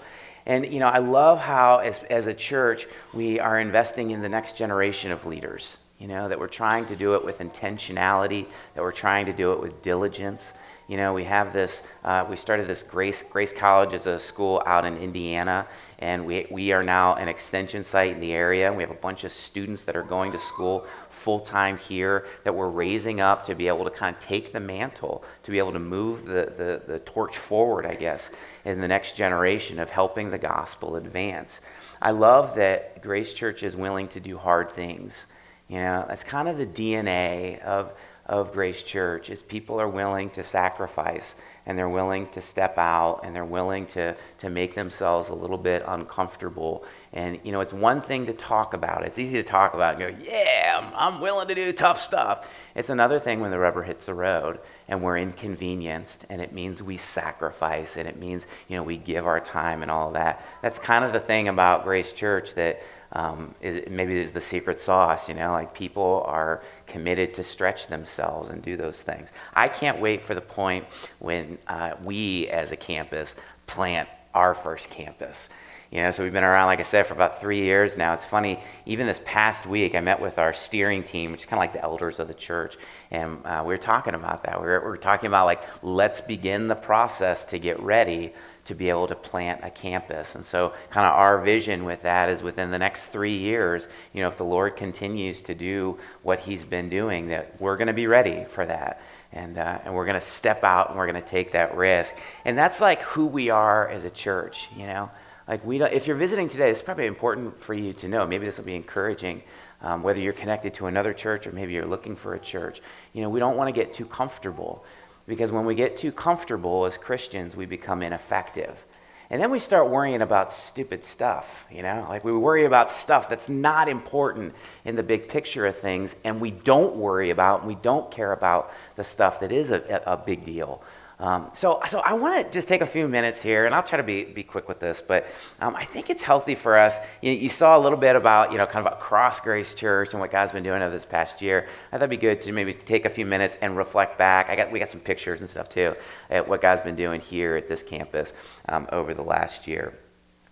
And, 0.46 0.66
you 0.72 0.80
know, 0.80 0.88
I 0.88 0.98
love 0.98 1.38
how, 1.38 1.78
as, 1.78 2.02
as 2.04 2.26
a 2.26 2.34
church, 2.34 2.86
we 3.12 3.38
are 3.40 3.58
investing 3.58 4.10
in 4.10 4.22
the 4.22 4.28
next 4.28 4.56
generation 4.56 5.12
of 5.12 5.26
leaders 5.26 5.76
you 5.98 6.06
know, 6.06 6.28
that 6.28 6.38
we're 6.38 6.46
trying 6.46 6.86
to 6.86 6.96
do 6.96 7.14
it 7.14 7.24
with 7.24 7.38
intentionality, 7.38 8.46
that 8.74 8.82
we're 8.82 8.92
trying 8.92 9.26
to 9.26 9.32
do 9.32 9.52
it 9.52 9.60
with 9.60 9.82
diligence. 9.82 10.54
You 10.86 10.96
know, 10.96 11.12
we 11.12 11.24
have 11.24 11.52
this, 11.52 11.82
uh, 12.04 12.24
we 12.28 12.36
started 12.36 12.66
this 12.66 12.82
Grace, 12.82 13.22
Grace 13.22 13.52
College 13.52 13.94
as 13.94 14.06
a 14.06 14.18
school 14.18 14.62
out 14.64 14.84
in 14.84 14.96
Indiana, 14.96 15.66
and 16.00 16.24
we, 16.24 16.46
we 16.50 16.70
are 16.70 16.84
now 16.84 17.14
an 17.14 17.26
extension 17.26 17.82
site 17.82 18.12
in 18.12 18.20
the 18.20 18.32
area. 18.32 18.72
We 18.72 18.82
have 18.82 18.90
a 18.90 18.94
bunch 18.94 19.24
of 19.24 19.32
students 19.32 19.82
that 19.84 19.96
are 19.96 20.04
going 20.04 20.30
to 20.32 20.38
school 20.38 20.86
full 21.10 21.40
time 21.40 21.76
here 21.76 22.26
that 22.44 22.54
we're 22.54 22.68
raising 22.68 23.20
up 23.20 23.44
to 23.46 23.56
be 23.56 23.66
able 23.66 23.84
to 23.84 23.90
kind 23.90 24.14
of 24.14 24.20
take 24.20 24.52
the 24.52 24.60
mantle, 24.60 25.24
to 25.42 25.50
be 25.50 25.58
able 25.58 25.72
to 25.72 25.80
move 25.80 26.24
the, 26.24 26.52
the, 26.56 26.82
the 26.86 26.98
torch 27.00 27.36
forward, 27.36 27.84
I 27.84 27.96
guess, 27.96 28.30
in 28.64 28.80
the 28.80 28.86
next 28.86 29.16
generation 29.16 29.80
of 29.80 29.90
helping 29.90 30.30
the 30.30 30.38
gospel 30.38 30.94
advance. 30.94 31.60
I 32.00 32.12
love 32.12 32.54
that 32.54 33.02
Grace 33.02 33.34
Church 33.34 33.64
is 33.64 33.74
willing 33.74 34.06
to 34.08 34.20
do 34.20 34.38
hard 34.38 34.70
things. 34.70 35.26
You 35.66 35.78
know, 35.78 36.06
that's 36.08 36.22
kind 36.22 36.48
of 36.48 36.58
the 36.58 36.66
DNA 36.66 37.60
of, 37.62 37.92
of 38.24 38.52
Grace 38.52 38.84
Church 38.84 39.30
is 39.30 39.42
people 39.42 39.80
are 39.80 39.88
willing 39.88 40.30
to 40.30 40.44
sacrifice 40.44 41.34
and 41.68 41.78
they're 41.78 41.88
willing 41.88 42.26
to 42.30 42.40
step 42.40 42.78
out 42.78 43.20
and 43.22 43.36
they're 43.36 43.44
willing 43.44 43.86
to, 43.86 44.16
to 44.38 44.48
make 44.48 44.74
themselves 44.74 45.28
a 45.28 45.34
little 45.34 45.58
bit 45.58 45.84
uncomfortable. 45.86 46.82
And, 47.12 47.38
you 47.44 47.52
know, 47.52 47.60
it's 47.60 47.74
one 47.74 48.00
thing 48.00 48.24
to 48.26 48.32
talk 48.32 48.72
about. 48.72 49.04
It's 49.04 49.18
easy 49.18 49.36
to 49.36 49.42
talk 49.42 49.74
about 49.74 50.00
and 50.00 50.16
go, 50.16 50.24
yeah, 50.24 50.80
I'm, 50.82 51.14
I'm 51.14 51.20
willing 51.20 51.46
to 51.46 51.54
do 51.54 51.70
tough 51.74 51.98
stuff. 51.98 52.48
It's 52.74 52.88
another 52.88 53.20
thing 53.20 53.40
when 53.40 53.50
the 53.50 53.58
rubber 53.58 53.82
hits 53.82 54.06
the 54.06 54.14
road 54.14 54.60
and 54.88 55.02
we're 55.02 55.18
inconvenienced 55.18 56.24
and 56.30 56.40
it 56.40 56.52
means 56.52 56.82
we 56.82 56.96
sacrifice 56.96 57.98
and 57.98 58.08
it 58.08 58.16
means, 58.18 58.46
you 58.68 58.76
know, 58.76 58.82
we 58.82 58.96
give 58.96 59.26
our 59.26 59.40
time 59.40 59.82
and 59.82 59.90
all 59.90 60.12
that. 60.12 60.42
That's 60.62 60.78
kind 60.78 61.04
of 61.04 61.12
the 61.12 61.20
thing 61.20 61.48
about 61.48 61.84
Grace 61.84 62.14
Church 62.14 62.54
that 62.54 62.82
um, 63.12 63.54
is, 63.60 63.88
maybe 63.90 64.18
is 64.18 64.32
the 64.32 64.40
secret 64.40 64.80
sauce, 64.80 65.28
you 65.28 65.34
know, 65.34 65.52
like 65.52 65.72
people 65.74 66.24
are 66.26 66.62
committed 66.86 67.34
to 67.34 67.44
stretch 67.44 67.86
themselves 67.86 68.50
and 68.50 68.62
do 68.62 68.76
those 68.76 69.02
things. 69.02 69.32
I 69.54 69.68
can't 69.68 70.00
wait 70.00 70.22
for 70.22 70.34
the 70.34 70.40
point 70.40 70.84
when 71.18 71.58
uh, 71.68 71.94
we 72.04 72.48
as 72.48 72.72
a 72.72 72.76
campus 72.76 73.36
plant 73.66 74.08
our 74.34 74.54
first 74.54 74.90
campus. 74.90 75.48
You 75.90 76.02
know, 76.02 76.10
so 76.10 76.22
we've 76.22 76.34
been 76.34 76.44
around, 76.44 76.66
like 76.66 76.80
I 76.80 76.82
said, 76.82 77.06
for 77.06 77.14
about 77.14 77.40
three 77.40 77.62
years 77.62 77.96
now. 77.96 78.12
It's 78.12 78.26
funny, 78.26 78.60
even 78.84 79.06
this 79.06 79.22
past 79.24 79.66
week, 79.66 79.94
I 79.94 80.00
met 80.00 80.20
with 80.20 80.38
our 80.38 80.52
steering 80.52 81.02
team, 81.02 81.32
which 81.32 81.40
is 81.40 81.46
kind 81.46 81.58
of 81.58 81.60
like 81.60 81.72
the 81.72 81.82
elders 81.82 82.18
of 82.18 82.28
the 82.28 82.34
church, 82.34 82.76
and 83.10 83.38
uh, 83.46 83.62
we 83.64 83.72
were 83.72 83.78
talking 83.78 84.12
about 84.12 84.44
that. 84.44 84.60
We 84.60 84.66
were, 84.66 84.80
we 84.80 84.86
were 84.86 84.98
talking 84.98 85.28
about, 85.28 85.46
like, 85.46 85.62
let's 85.82 86.20
begin 86.20 86.68
the 86.68 86.74
process 86.74 87.46
to 87.46 87.58
get 87.58 87.80
ready 87.80 88.34
to 88.68 88.74
be 88.74 88.90
able 88.90 89.06
to 89.06 89.14
plant 89.14 89.64
a 89.64 89.70
campus. 89.70 90.34
And 90.34 90.44
so, 90.44 90.74
kind 90.90 91.06
of 91.06 91.14
our 91.14 91.40
vision 91.40 91.86
with 91.86 92.02
that 92.02 92.28
is 92.28 92.42
within 92.42 92.70
the 92.70 92.78
next 92.78 93.06
three 93.06 93.34
years, 93.34 93.88
you 94.12 94.20
know, 94.20 94.28
if 94.28 94.36
the 94.36 94.44
Lord 94.44 94.76
continues 94.76 95.40
to 95.42 95.54
do 95.54 95.98
what 96.22 96.38
He's 96.40 96.64
been 96.64 96.90
doing, 96.90 97.28
that 97.28 97.58
we're 97.58 97.78
going 97.78 97.86
to 97.86 97.94
be 97.94 98.06
ready 98.06 98.44
for 98.44 98.66
that. 98.66 99.00
And, 99.32 99.56
uh, 99.56 99.78
and 99.84 99.94
we're 99.94 100.04
going 100.04 100.20
to 100.20 100.26
step 100.26 100.64
out 100.64 100.90
and 100.90 100.98
we're 100.98 101.10
going 101.10 101.22
to 101.22 101.28
take 101.28 101.52
that 101.52 101.76
risk. 101.76 102.14
And 102.44 102.58
that's 102.58 102.78
like 102.78 103.00
who 103.02 103.26
we 103.26 103.48
are 103.48 103.88
as 103.88 104.04
a 104.04 104.10
church, 104.10 104.68
you 104.76 104.86
know? 104.86 105.10
Like 105.46 105.64
we 105.64 105.78
don't, 105.78 105.92
if 105.92 106.06
you're 106.06 106.16
visiting 106.16 106.48
today, 106.48 106.70
it's 106.70 106.82
probably 106.82 107.06
important 107.06 107.58
for 107.62 107.72
you 107.72 107.94
to 107.94 108.08
know. 108.08 108.26
Maybe 108.26 108.44
this 108.44 108.58
will 108.58 108.66
be 108.66 108.74
encouraging, 108.74 109.42
um, 109.80 110.02
whether 110.02 110.20
you're 110.20 110.34
connected 110.34 110.74
to 110.74 110.86
another 110.86 111.14
church 111.14 111.46
or 111.46 111.52
maybe 111.52 111.72
you're 111.72 111.86
looking 111.86 112.16
for 112.16 112.34
a 112.34 112.38
church. 112.38 112.82
You 113.14 113.22
know, 113.22 113.30
we 113.30 113.40
don't 113.40 113.56
want 113.56 113.68
to 113.68 113.72
get 113.72 113.94
too 113.94 114.04
comfortable 114.04 114.84
because 115.28 115.52
when 115.52 115.66
we 115.66 115.74
get 115.74 115.96
too 115.96 116.10
comfortable 116.10 116.86
as 116.86 116.96
Christians, 116.96 117.54
we 117.54 117.66
become 117.66 118.02
ineffective. 118.02 118.84
And 119.30 119.42
then 119.42 119.50
we 119.50 119.58
start 119.58 119.90
worrying 119.90 120.22
about 120.22 120.54
stupid 120.54 121.04
stuff, 121.04 121.66
you 121.70 121.82
know? 121.82 122.06
Like 122.08 122.24
we 122.24 122.32
worry 122.32 122.64
about 122.64 122.90
stuff 122.90 123.28
that's 123.28 123.48
not 123.48 123.86
important 123.86 124.54
in 124.86 124.96
the 124.96 125.02
big 125.02 125.28
picture 125.28 125.66
of 125.66 125.76
things, 125.76 126.16
and 126.24 126.40
we 126.40 126.50
don't 126.50 126.96
worry 126.96 127.28
about, 127.28 127.60
and 127.60 127.68
we 127.68 127.74
don't 127.74 128.10
care 128.10 128.32
about 128.32 128.72
the 128.96 129.04
stuff 129.04 129.40
that 129.40 129.52
is 129.52 129.70
a, 129.70 130.02
a 130.06 130.16
big 130.16 130.46
deal. 130.46 130.82
Um, 131.20 131.50
so, 131.52 131.80
so 131.88 131.98
I 131.98 132.12
want 132.12 132.46
to 132.46 132.52
just 132.52 132.68
take 132.68 132.80
a 132.80 132.86
few 132.86 133.08
minutes 133.08 133.42
here, 133.42 133.66
and 133.66 133.74
I'll 133.74 133.82
try 133.82 133.96
to 133.96 134.04
be, 134.04 134.22
be 134.22 134.44
quick 134.44 134.68
with 134.68 134.78
this, 134.78 135.02
but 135.04 135.26
um, 135.60 135.74
I 135.74 135.84
think 135.84 136.10
it's 136.10 136.22
healthy 136.22 136.54
for 136.54 136.76
us. 136.76 136.98
You, 137.22 137.32
you, 137.32 137.48
saw 137.48 137.76
a 137.76 137.80
little 137.80 137.98
bit 137.98 138.14
about, 138.14 138.52
you 138.52 138.58
know, 138.58 138.66
kind 138.66 138.86
of 138.86 138.92
across 138.92 139.40
Grace 139.40 139.74
Church 139.74 140.12
and 140.12 140.20
what 140.20 140.30
God's 140.30 140.52
been 140.52 140.62
doing 140.62 140.80
over 140.80 140.94
this 140.94 141.04
past 141.04 141.42
year. 141.42 141.66
I 141.88 141.96
thought 141.96 142.04
it'd 142.04 142.10
be 142.10 142.16
good 142.16 142.40
to 142.42 142.52
maybe 142.52 142.72
take 142.72 143.04
a 143.04 143.10
few 143.10 143.26
minutes 143.26 143.56
and 143.60 143.76
reflect 143.76 144.16
back. 144.16 144.48
I 144.48 144.54
got, 144.54 144.70
we 144.70 144.78
got 144.78 144.90
some 144.90 145.00
pictures 145.00 145.40
and 145.40 145.50
stuff 145.50 145.68
too 145.68 145.96
at 146.30 146.46
what 146.46 146.62
God's 146.62 146.82
been 146.82 146.96
doing 146.96 147.20
here 147.20 147.56
at 147.56 147.68
this 147.68 147.82
campus 147.82 148.32
um, 148.68 148.86
over 148.92 149.12
the 149.12 149.22
last 149.22 149.66
year. 149.66 149.98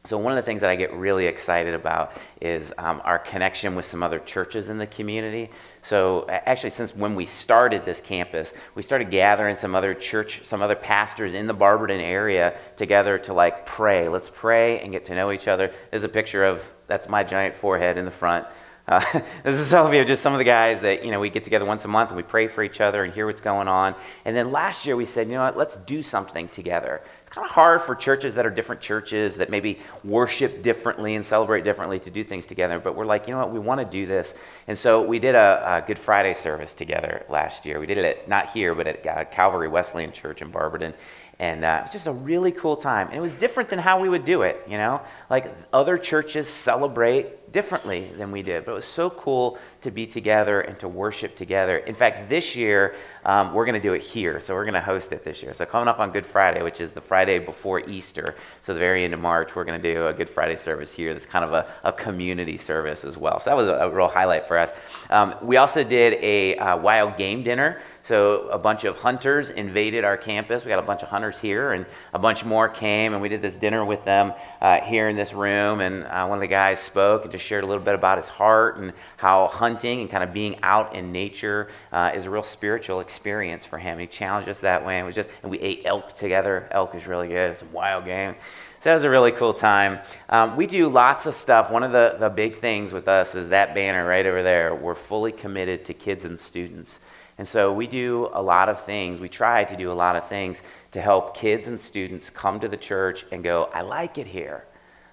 So, 0.06 0.16
one 0.16 0.30
of 0.30 0.36
the 0.36 0.42
things 0.42 0.60
that 0.60 0.70
I 0.70 0.76
get 0.76 0.94
really 0.94 1.26
excited 1.26 1.74
about 1.74 2.12
is 2.40 2.72
um, 2.78 3.02
our 3.04 3.18
connection 3.18 3.74
with 3.74 3.84
some 3.84 4.04
other 4.04 4.20
churches 4.20 4.68
in 4.68 4.78
the 4.78 4.86
community. 4.86 5.50
So, 5.82 6.26
actually, 6.28 6.70
since 6.70 6.94
when 6.94 7.16
we 7.16 7.26
started 7.26 7.84
this 7.84 8.00
campus, 8.00 8.54
we 8.76 8.82
started 8.82 9.10
gathering 9.10 9.56
some 9.56 9.74
other 9.74 9.94
church, 9.94 10.42
some 10.44 10.62
other 10.62 10.76
pastors 10.76 11.34
in 11.34 11.48
the 11.48 11.54
Barberton 11.54 12.00
area 12.00 12.56
together 12.76 13.18
to 13.18 13.32
like 13.32 13.66
pray. 13.66 14.08
Let's 14.08 14.30
pray 14.32 14.78
and 14.78 14.92
get 14.92 15.04
to 15.06 15.14
know 15.16 15.32
each 15.32 15.48
other. 15.48 15.72
There's 15.90 16.04
a 16.04 16.08
picture 16.08 16.44
of 16.44 16.62
that's 16.86 17.08
my 17.08 17.24
giant 17.24 17.56
forehead 17.56 17.98
in 17.98 18.04
the 18.04 18.10
front. 18.12 18.46
Uh, 18.88 19.00
this 19.42 19.58
is 19.58 19.74
of 19.74 19.90
just 20.06 20.22
some 20.22 20.32
of 20.32 20.38
the 20.38 20.44
guys 20.44 20.80
that 20.82 21.04
you 21.04 21.10
know 21.10 21.18
we 21.18 21.28
get 21.28 21.42
together 21.42 21.64
once 21.64 21.84
a 21.84 21.88
month 21.88 22.10
and 22.10 22.16
we 22.16 22.22
pray 22.22 22.46
for 22.46 22.62
each 22.62 22.80
other 22.80 23.02
and 23.02 23.12
hear 23.12 23.26
what's 23.26 23.40
going 23.40 23.66
on. 23.66 23.96
And 24.24 24.36
then 24.36 24.52
last 24.52 24.86
year 24.86 24.94
we 24.94 25.06
said, 25.06 25.26
you 25.26 25.34
know 25.34 25.42
what, 25.42 25.56
let's 25.56 25.76
do 25.78 26.04
something 26.04 26.46
together 26.46 27.02
kind 27.36 27.44
of 27.44 27.54
hard 27.54 27.82
for 27.82 27.94
churches 27.94 28.34
that 28.34 28.46
are 28.46 28.50
different 28.50 28.80
churches 28.80 29.36
that 29.36 29.50
maybe 29.50 29.78
worship 30.04 30.62
differently 30.62 31.16
and 31.16 31.24
celebrate 31.24 31.64
differently 31.64 32.00
to 32.00 32.10
do 32.10 32.24
things 32.24 32.46
together. 32.46 32.78
But 32.78 32.96
we're 32.96 33.04
like, 33.04 33.28
you 33.28 33.34
know 33.34 33.40
what, 33.40 33.52
we 33.52 33.58
want 33.58 33.78
to 33.78 33.84
do 33.84 34.06
this. 34.06 34.34
And 34.68 34.78
so 34.78 35.02
we 35.02 35.18
did 35.18 35.34
a, 35.34 35.76
a 35.76 35.86
Good 35.86 35.98
Friday 35.98 36.32
service 36.32 36.72
together 36.72 37.26
last 37.28 37.66
year. 37.66 37.78
We 37.78 37.84
did 37.84 37.98
it 37.98 38.04
at, 38.06 38.28
not 38.28 38.48
here, 38.48 38.74
but 38.74 38.86
at 38.86 39.06
uh, 39.06 39.24
Calvary 39.24 39.68
Wesleyan 39.68 40.12
Church 40.12 40.40
in 40.40 40.50
Barberton. 40.50 40.94
And 41.38 41.62
uh, 41.62 41.80
it 41.80 41.82
was 41.82 41.92
just 41.92 42.06
a 42.06 42.12
really 42.12 42.52
cool 42.52 42.78
time. 42.78 43.08
And 43.08 43.16
it 43.18 43.20
was 43.20 43.34
different 43.34 43.68
than 43.68 43.80
how 43.80 44.00
we 44.00 44.08
would 44.08 44.24
do 44.24 44.40
it, 44.40 44.62
you 44.66 44.78
know? 44.78 45.02
Like 45.28 45.54
other 45.74 45.98
churches 45.98 46.48
celebrate 46.48 47.52
differently 47.52 48.10
than 48.16 48.32
we 48.32 48.40
did. 48.40 48.64
But 48.64 48.72
it 48.72 48.76
was 48.76 48.86
so 48.86 49.10
cool 49.10 49.58
to 49.86 49.92
be 49.92 50.04
together 50.04 50.62
and 50.62 50.76
to 50.80 50.88
worship 50.88 51.36
together. 51.36 51.78
In 51.78 51.94
fact, 51.94 52.28
this 52.28 52.56
year, 52.56 52.96
um, 53.24 53.54
we're 53.54 53.64
going 53.64 53.80
to 53.80 53.88
do 53.88 53.94
it 53.94 54.02
here. 54.02 54.40
So 54.40 54.52
we're 54.52 54.64
going 54.64 54.74
to 54.74 54.80
host 54.80 55.12
it 55.12 55.24
this 55.24 55.44
year. 55.44 55.54
So 55.54 55.64
coming 55.64 55.86
up 55.86 56.00
on 56.00 56.10
Good 56.10 56.26
Friday, 56.26 56.60
which 56.62 56.80
is 56.80 56.90
the 56.90 57.00
Friday 57.00 57.38
before 57.38 57.88
Easter, 57.88 58.34
so 58.62 58.74
the 58.74 58.80
very 58.80 59.04
end 59.04 59.14
of 59.14 59.20
March, 59.20 59.54
we're 59.54 59.64
going 59.64 59.80
to 59.80 59.94
do 59.94 60.08
a 60.08 60.12
Good 60.12 60.28
Friday 60.28 60.56
service 60.56 60.92
here. 60.92 61.12
That's 61.12 61.24
kind 61.24 61.44
of 61.44 61.52
a, 61.52 61.66
a 61.84 61.92
community 61.92 62.58
service 62.58 63.04
as 63.04 63.16
well. 63.16 63.38
So 63.38 63.50
that 63.50 63.56
was 63.56 63.68
a, 63.68 63.74
a 63.74 63.90
real 63.90 64.08
highlight 64.08 64.48
for 64.48 64.58
us. 64.58 64.72
Um, 65.08 65.36
we 65.40 65.56
also 65.56 65.84
did 65.84 66.14
a 66.14 66.56
uh, 66.56 66.76
wild 66.76 67.16
game 67.16 67.44
dinner. 67.44 67.80
So 68.02 68.48
a 68.50 68.58
bunch 68.58 68.84
of 68.84 68.96
hunters 68.96 69.50
invaded 69.50 70.04
our 70.04 70.16
campus. 70.16 70.64
We 70.64 70.68
got 70.68 70.78
a 70.78 70.86
bunch 70.86 71.02
of 71.02 71.08
hunters 71.08 71.40
here, 71.40 71.72
and 71.72 71.84
a 72.12 72.20
bunch 72.20 72.44
more 72.44 72.68
came, 72.68 73.14
and 73.14 73.20
we 73.20 73.28
did 73.28 73.42
this 73.42 73.56
dinner 73.56 73.84
with 73.84 74.04
them 74.04 74.32
uh, 74.60 74.80
here 74.80 75.08
in 75.08 75.16
this 75.16 75.32
room. 75.32 75.80
And 75.80 76.04
uh, 76.04 76.24
one 76.26 76.38
of 76.38 76.40
the 76.40 76.46
guys 76.46 76.78
spoke 76.78 77.24
and 77.24 77.32
just 77.32 77.44
shared 77.44 77.64
a 77.64 77.66
little 77.66 77.82
bit 77.82 77.96
about 77.96 78.18
his 78.18 78.28
heart 78.28 78.76
and 78.76 78.92
how 79.16 79.48
hunting 79.48 79.75
and 79.84 80.10
kind 80.10 80.24
of 80.24 80.32
being 80.32 80.58
out 80.62 80.94
in 80.94 81.12
nature 81.12 81.68
uh, 81.92 82.12
is 82.14 82.26
a 82.26 82.30
real 82.30 82.42
spiritual 82.42 83.00
experience 83.00 83.66
for 83.66 83.78
him. 83.78 83.98
He 83.98 84.06
challenged 84.06 84.48
us 84.48 84.60
that 84.60 84.84
way, 84.84 84.98
and 84.98 85.06
we 85.06 85.12
just 85.12 85.30
and 85.42 85.50
we 85.50 85.58
ate 85.58 85.82
elk 85.84 86.14
together. 86.16 86.68
Elk 86.70 86.94
is 86.94 87.06
really 87.06 87.28
good. 87.28 87.50
It's 87.50 87.62
a 87.62 87.66
wild 87.66 88.04
game. 88.04 88.34
So 88.80 88.90
that 88.90 88.94
was 88.94 89.04
a 89.04 89.10
really 89.10 89.32
cool 89.32 89.54
time. 89.54 90.00
Um, 90.28 90.56
we 90.56 90.66
do 90.66 90.88
lots 90.88 91.26
of 91.26 91.34
stuff. 91.34 91.70
One 91.70 91.82
of 91.82 91.92
the, 91.92 92.16
the 92.20 92.28
big 92.28 92.56
things 92.58 92.92
with 92.92 93.08
us 93.08 93.34
is 93.34 93.48
that 93.48 93.74
banner 93.74 94.06
right 94.06 94.24
over 94.24 94.42
there. 94.42 94.74
We're 94.74 94.94
fully 94.94 95.32
committed 95.32 95.84
to 95.86 95.94
kids 95.94 96.24
and 96.24 96.38
students. 96.38 97.00
And 97.38 97.46
so 97.46 97.72
we 97.72 97.86
do 97.86 98.30
a 98.32 98.40
lot 98.40 98.68
of 98.68 98.80
things, 98.80 99.20
we 99.20 99.28
try 99.28 99.64
to 99.64 99.76
do 99.76 99.92
a 99.92 99.94
lot 99.94 100.16
of 100.16 100.26
things 100.28 100.62
to 100.92 101.00
help 101.00 101.36
kids 101.36 101.68
and 101.68 101.80
students 101.80 102.30
come 102.30 102.60
to 102.60 102.68
the 102.68 102.76
church 102.76 103.26
and 103.30 103.44
go, 103.44 103.68
I 103.74 103.82
like 103.82 104.16
it 104.18 104.26
here. 104.26 104.64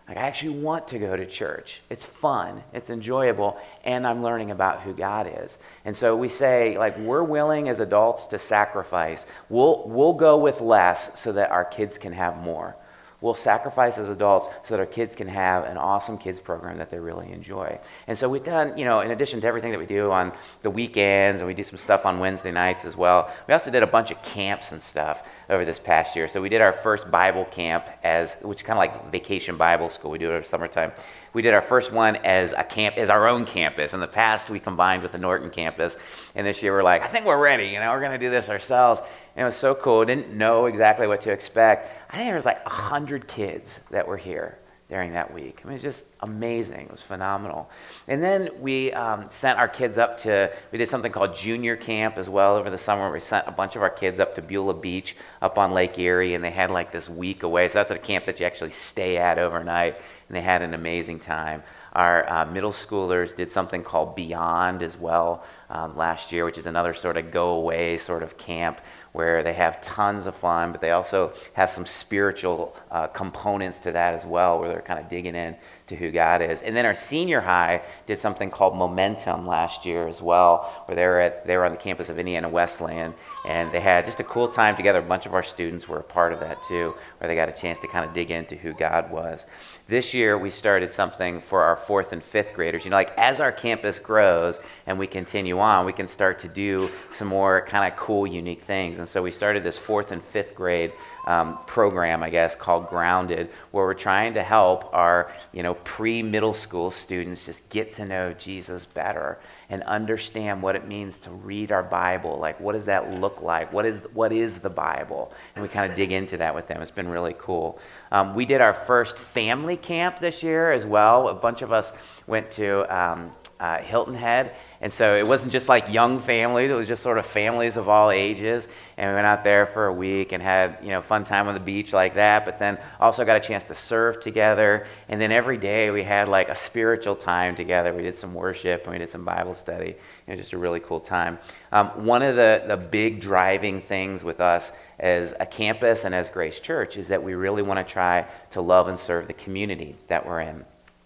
Like, 0.08 0.18
I 0.18 0.22
actually 0.22 0.60
want 0.60 0.90
to 0.90 1.00
go 1.00 1.16
to 1.16 1.26
church. 1.26 1.82
It's 1.90 2.04
fun, 2.04 2.62
it's 2.74 2.90
enjoyable, 2.90 3.58
and 3.86 4.06
I'm 4.06 4.22
learning 4.22 4.52
about 4.52 4.82
who 4.82 4.94
God 4.94 5.32
is. 5.44 5.58
And 5.86 5.96
so 5.96 6.16
we 6.16 6.28
say, 6.28 6.78
like, 6.78 6.98
we're 6.98 7.24
willing 7.24 7.70
as 7.70 7.80
adults 7.80 8.28
to 8.28 8.40
sacrifice. 8.40 9.26
We'll, 9.48 9.84
we'll 9.88 10.14
go 10.14 10.38
with 10.38 10.60
less 10.60 11.20
so 11.20 11.32
that 11.32 11.52
our 11.52 11.64
kids 11.64 11.98
can 11.98 12.14
have 12.14 12.38
more 12.38 12.76
we'll 13.24 13.34
sacrifice 13.34 13.98
as 13.98 14.10
adults 14.10 14.50
so 14.64 14.76
that 14.76 14.82
our 14.82 14.86
kids 14.86 15.16
can 15.16 15.30
have 15.30 15.64
an 15.64 15.78
awesome 15.78 16.18
kids 16.18 16.42
program 16.42 16.78
that 16.78 16.92
they 16.92 17.00
really 17.00 17.32
enjoy. 17.32 17.80
And 18.06 18.18
so 18.18 18.28
we've 18.28 18.44
done, 18.44 18.78
you 18.78 18.84
know, 18.84 19.00
in 19.00 19.12
addition 19.12 19.40
to 19.42 19.48
everything 19.48 19.72
that 19.72 19.80
we 19.80 19.86
do 19.86 20.12
on 20.12 20.34
the 20.62 20.70
weekends, 20.70 21.40
and 21.40 21.48
we 21.48 21.54
do 21.54 21.64
some 21.64 21.78
stuff 21.78 22.06
on 22.06 22.20
Wednesday 22.20 22.52
nights 22.52 22.84
as 22.84 22.98
well, 22.98 23.34
we 23.48 23.54
also 23.54 23.72
did 23.72 23.82
a 23.82 23.88
bunch 23.88 24.12
of 24.12 24.22
camps 24.24 24.74
and 24.74 24.84
stuff 24.84 25.30
over 25.50 25.64
this 25.64 25.80
past 25.80 26.18
year. 26.18 26.28
So 26.28 26.42
we 26.42 26.50
did 26.50 26.62
our 26.62 26.74
first 26.74 27.10
Bible 27.10 27.46
camp 27.46 27.86
as, 28.04 28.36
which 28.42 28.60
is 28.60 28.64
kind 28.64 28.78
of 28.78 28.80
like 28.80 29.10
vacation 29.10 29.56
Bible 29.56 29.88
school. 29.88 30.12
We 30.12 30.18
do 30.18 30.30
it 30.30 30.36
over 30.36 30.44
summertime. 30.44 30.92
We 31.34 31.42
did 31.42 31.54
our 31.54 31.62
first 31.62 31.92
one 31.92 32.18
as 32.18 32.54
a 32.54 32.64
camp, 32.64 32.98
as 32.98 33.10
our 33.10 33.28
own 33.28 33.46
campus. 33.46 33.94
In 33.94 34.00
the 34.00 34.08
past, 34.08 34.50
we 34.50 34.60
combined 34.60 35.02
with 35.02 35.12
the 35.12 35.18
Norton 35.18 35.50
campus, 35.50 35.98
and 36.36 36.46
this 36.46 36.62
year 36.62 36.74
we're 36.74 36.84
like, 36.84 37.02
I 37.02 37.08
think 37.08 37.26
we're 37.26 37.42
ready. 37.42 37.66
You 37.66 37.80
know, 37.80 37.92
we're 37.92 38.00
going 38.00 38.12
to 38.12 38.18
do 38.18 38.30
this 38.30 38.50
ourselves. 38.50 39.02
And 39.36 39.42
it 39.42 39.46
was 39.46 39.56
so 39.56 39.74
cool. 39.74 40.06
Didn't 40.06 40.30
know 40.30 40.68
exactly 40.68 41.08
what 41.08 41.22
to 41.22 41.32
expect. 41.32 41.90
I 42.12 42.18
think 42.18 42.28
there 42.28 42.36
was 42.36 42.46
like 42.46 42.64
100 42.66 43.28
kids 43.28 43.80
that 43.90 44.08
were 44.08 44.18
here 44.18 44.60
during 44.94 45.14
that 45.14 45.34
week. 45.34 45.60
I 45.64 45.66
mean, 45.66 45.72
it 45.72 45.78
was 45.78 45.82
just 45.82 46.06
amazing. 46.20 46.82
It 46.82 46.92
was 46.92 47.02
phenomenal. 47.02 47.68
And 48.08 48.22
then 48.22 48.50
we 48.60 48.94
um, 48.94 49.26
sent 49.28 49.58
our 49.58 49.68
kids 49.68 49.98
up 49.98 50.20
to, 50.20 50.54
we 50.72 50.78
did 50.78 50.88
something 50.88 51.12
called 51.12 51.36
junior 51.36 51.76
camp 51.76 52.20
as 52.20 52.30
well 52.30 52.56
over 52.58 52.70
the 52.70 52.78
summer. 52.78 53.12
We 53.12 53.20
sent 53.20 53.48
a 53.48 53.52
bunch 53.52 53.76
of 53.76 53.82
our 53.82 53.90
kids 53.90 54.20
up 54.20 54.36
to 54.36 54.44
Beulah 54.44 54.76
Beach 54.76 55.16
up 55.42 55.58
on 55.58 55.72
Lake 55.72 55.98
Erie, 55.98 56.36
and 56.36 56.44
they 56.44 56.52
had 56.52 56.70
like 56.70 56.92
this 56.92 57.10
week 57.10 57.42
away. 57.42 57.70
So 57.70 57.80
that's 57.80 57.90
a 57.90 57.98
camp 57.98 58.26
that 58.26 58.40
you 58.40 58.46
actually 58.46 58.70
stay 58.70 59.18
at 59.18 59.40
overnight, 59.40 59.96
and 60.28 60.38
they 60.38 60.42
had 60.42 60.62
an 60.62 60.76
amazing 60.76 61.18
time. 61.18 61.64
Our 61.94 62.30
uh, 62.32 62.46
middle 62.46 62.72
schoolers 62.72 63.36
did 63.36 63.52
something 63.52 63.84
called 63.84 64.16
Beyond 64.16 64.84
as 64.84 64.96
well 64.96 65.44
um, 65.72 65.98
last 65.98 66.32
year, 66.32 66.46
which 66.46 66.60
is 66.60 66.68
another 66.68 66.94
sort 66.94 67.18
of 67.18 67.32
go 67.32 67.50
away 67.50 67.98
sort 67.98 68.22
of 68.22 68.38
camp 68.38 68.80
where 69.14 69.44
they 69.44 69.54
have 69.54 69.80
tons 69.82 70.26
of 70.26 70.36
fun, 70.36 70.72
but 70.72 70.82
they 70.82 70.92
also 70.92 71.34
have 71.54 71.70
some 71.70 71.86
spiritual 71.86 72.76
uh, 72.92 73.08
components 73.08 73.80
to 73.80 73.92
that 73.92 74.14
as 74.14 74.26
well, 74.26 74.60
where 74.60 74.70
they're 74.70 74.82
kind 74.82 75.00
of 75.00 75.08
digging 75.08 75.36
in 75.36 75.56
to 75.88 75.96
who 75.96 76.12
God 76.12 76.42
is. 76.42 76.62
And 76.62 76.76
then 76.76 76.86
our 76.86 76.96
senior 76.96 77.42
high 77.42 77.82
did 78.06 78.20
something 78.20 78.50
called 78.50 78.76
Momentum 78.76 79.46
last 79.46 79.86
year 79.86 80.08
as 80.08 80.22
well, 80.22 80.84
where 80.86 80.96
they 80.96 81.06
were, 81.06 81.20
at, 81.20 81.46
they 81.46 81.58
were 81.58 81.66
on 81.66 81.72
the 81.72 81.78
campus 81.78 82.10
of 82.10 82.20
Indiana 82.20 82.48
Wesleyan, 82.48 83.14
and 83.48 83.72
they 83.72 83.82
had 83.82 84.06
just 84.06 84.20
a 84.20 84.24
cool 84.24 84.48
time 84.48 84.76
together. 84.76 85.00
A 85.00 85.04
bunch 85.04 85.26
of 85.26 85.34
our 85.34 85.44
students 85.44 85.88
were 85.88 86.00
a 86.00 86.04
part 86.04 86.32
of 86.32 86.40
that 86.40 86.58
too, 86.68 86.96
where 87.18 87.28
they 87.28 87.36
got 87.36 87.50
a 87.50 87.54
chance 87.54 87.80
to 87.80 87.88
kind 87.88 88.06
of 88.06 88.14
dig 88.14 88.32
into 88.32 88.56
who 88.56 88.74
God 88.74 89.12
was. 89.12 89.46
This 89.88 90.14
year, 90.14 90.38
we 90.38 90.50
started 90.50 90.94
something 90.94 91.42
for 91.42 91.62
our 91.62 91.76
fourth 91.76 92.14
and 92.14 92.24
fifth 92.24 92.54
graders. 92.54 92.86
You 92.86 92.92
know, 92.92 92.98
like 92.98 93.14
as 93.18 93.40
our 93.40 93.52
campus 93.52 94.00
grows 94.00 94.60
and 94.88 94.98
we 94.98 95.08
continue 95.08 95.60
on, 95.60 95.86
we 95.86 95.94
can 95.94 96.08
start 96.08 96.40
to 96.40 96.48
do 96.48 96.90
some 97.10 97.28
more 97.28 97.66
kind 97.68 97.92
of 97.92 98.00
cool, 98.00 98.26
unique 98.26 98.62
things. 98.62 99.00
And 99.00 99.08
so 99.08 99.22
we 99.22 99.32
started 99.32 99.64
this 99.64 99.78
fourth 99.78 100.12
and 100.12 100.24
fifth 100.24 100.56
grade 100.56 100.94
um, 101.26 101.58
program, 101.66 102.24
I 102.24 102.30
guess, 102.30 102.56
called 102.56 102.90
Grounded, 102.90 103.50
where 103.72 103.86
we're 103.86 103.94
trying 103.94 104.34
to 104.34 104.44
help 104.44 104.94
our, 104.94 105.32
you 105.54 105.64
know, 105.64 105.74
pre-middle 105.76 106.54
school 106.54 106.92
students 106.92 107.46
just 107.46 107.68
get 107.70 107.94
to 107.94 108.06
know 108.06 108.34
Jesus 108.34 108.86
better 108.86 109.40
and 109.70 109.84
understand 109.84 110.62
what 110.62 110.76
it 110.76 110.88
means 110.88 111.18
to 111.20 111.32
read 111.32 111.72
our 111.72 111.84
Bible. 111.84 112.38
Like, 112.38 112.60
what 112.60 112.74
does 112.74 112.86
that 112.86 113.20
look 113.20 113.42
like? 113.42 113.72
What 113.72 113.86
is 113.86 114.02
what 114.14 114.32
is 114.32 114.60
the 114.60 114.70
Bible? 114.70 115.32
And 115.56 115.64
we 115.64 115.70
kind 115.70 115.90
of 115.90 115.96
dig 115.96 116.12
into 116.12 116.38
that 116.38 116.54
with 116.54 116.68
them. 116.68 116.82
It's 116.82 116.92
been 116.92 117.10
really 117.10 117.36
cool. 117.40 117.80
Um, 118.12 118.36
we 118.36 118.46
did 118.46 118.62
our 118.62 118.74
first 118.74 119.18
family 119.18 119.78
camp 119.78 120.20
this 120.20 120.44
year 120.44 120.72
as 120.72 120.86
well. 120.86 121.30
A 121.30 121.34
bunch 121.34 121.62
of 121.62 121.72
us 121.72 121.94
went 122.28 122.52
to. 122.52 122.96
Um, 122.96 123.32
uh, 123.64 123.78
Hilton 123.82 124.14
Head. 124.14 124.56
And 124.84 124.92
so 124.92 125.16
it 125.16 125.26
wasn't 125.26 125.54
just 125.54 125.70
like 125.70 125.94
young 125.94 126.20
families, 126.20 126.70
it 126.70 126.74
was 126.74 126.90
just 126.90 127.02
sort 127.02 127.18
of 127.18 127.26
families 127.26 127.78
of 127.78 127.88
all 127.88 128.12
ages. 128.12 128.68
And 128.98 129.10
we 129.10 129.16
went 129.16 129.26
out 129.26 129.46
there 129.46 129.66
for 129.66 129.86
a 129.86 129.94
week 129.94 130.34
and 130.34 130.44
had, 130.44 130.80
you 130.82 130.90
know, 130.90 131.02
fun 131.02 131.24
time 131.24 131.48
on 131.48 131.54
the 131.54 131.62
beach 131.62 131.94
like 131.94 132.16
that, 132.16 132.44
but 132.44 132.60
then 132.60 132.78
also 133.00 133.24
got 133.24 133.38
a 133.38 133.40
chance 133.40 133.64
to 133.66 133.76
serve 133.76 134.20
together. 134.20 134.86
And 135.08 135.22
then 135.22 135.32
every 135.32 135.56
day 135.56 135.90
we 135.90 136.04
had 136.04 136.28
like 136.28 136.50
a 136.50 136.56
spiritual 136.56 137.16
time 137.16 137.56
together. 137.56 137.94
We 137.94 138.04
did 138.04 138.18
some 138.18 138.34
worship 138.34 138.84
and 138.84 138.92
we 138.92 138.98
did 138.98 139.08
some 139.08 139.24
Bible 139.24 139.54
study. 139.54 139.92
It 139.92 139.98
was 140.28 140.38
just 140.38 140.52
a 140.52 140.58
really 140.58 140.82
cool 140.82 141.00
time. 141.00 141.40
Um, 141.72 141.88
one 142.06 142.22
of 142.22 142.36
the, 142.36 142.66
the 142.68 142.76
big 142.76 143.22
driving 143.22 143.80
things 143.80 144.22
with 144.22 144.42
us 144.42 144.74
as 145.00 145.34
a 145.40 145.46
campus 145.46 146.04
and 146.04 146.14
as 146.14 146.30
Grace 146.30 146.60
Church 146.60 146.98
is 146.98 147.08
that 147.08 147.24
we 147.24 147.36
really 147.36 147.62
want 147.62 147.88
to 147.88 147.90
try 147.90 148.28
to 148.52 148.60
love 148.60 148.90
and 148.90 149.00
serve 149.00 149.28
the 149.28 149.34
community 149.34 149.96
that 150.10 150.26
we're 150.26 150.42
in. 150.42 150.66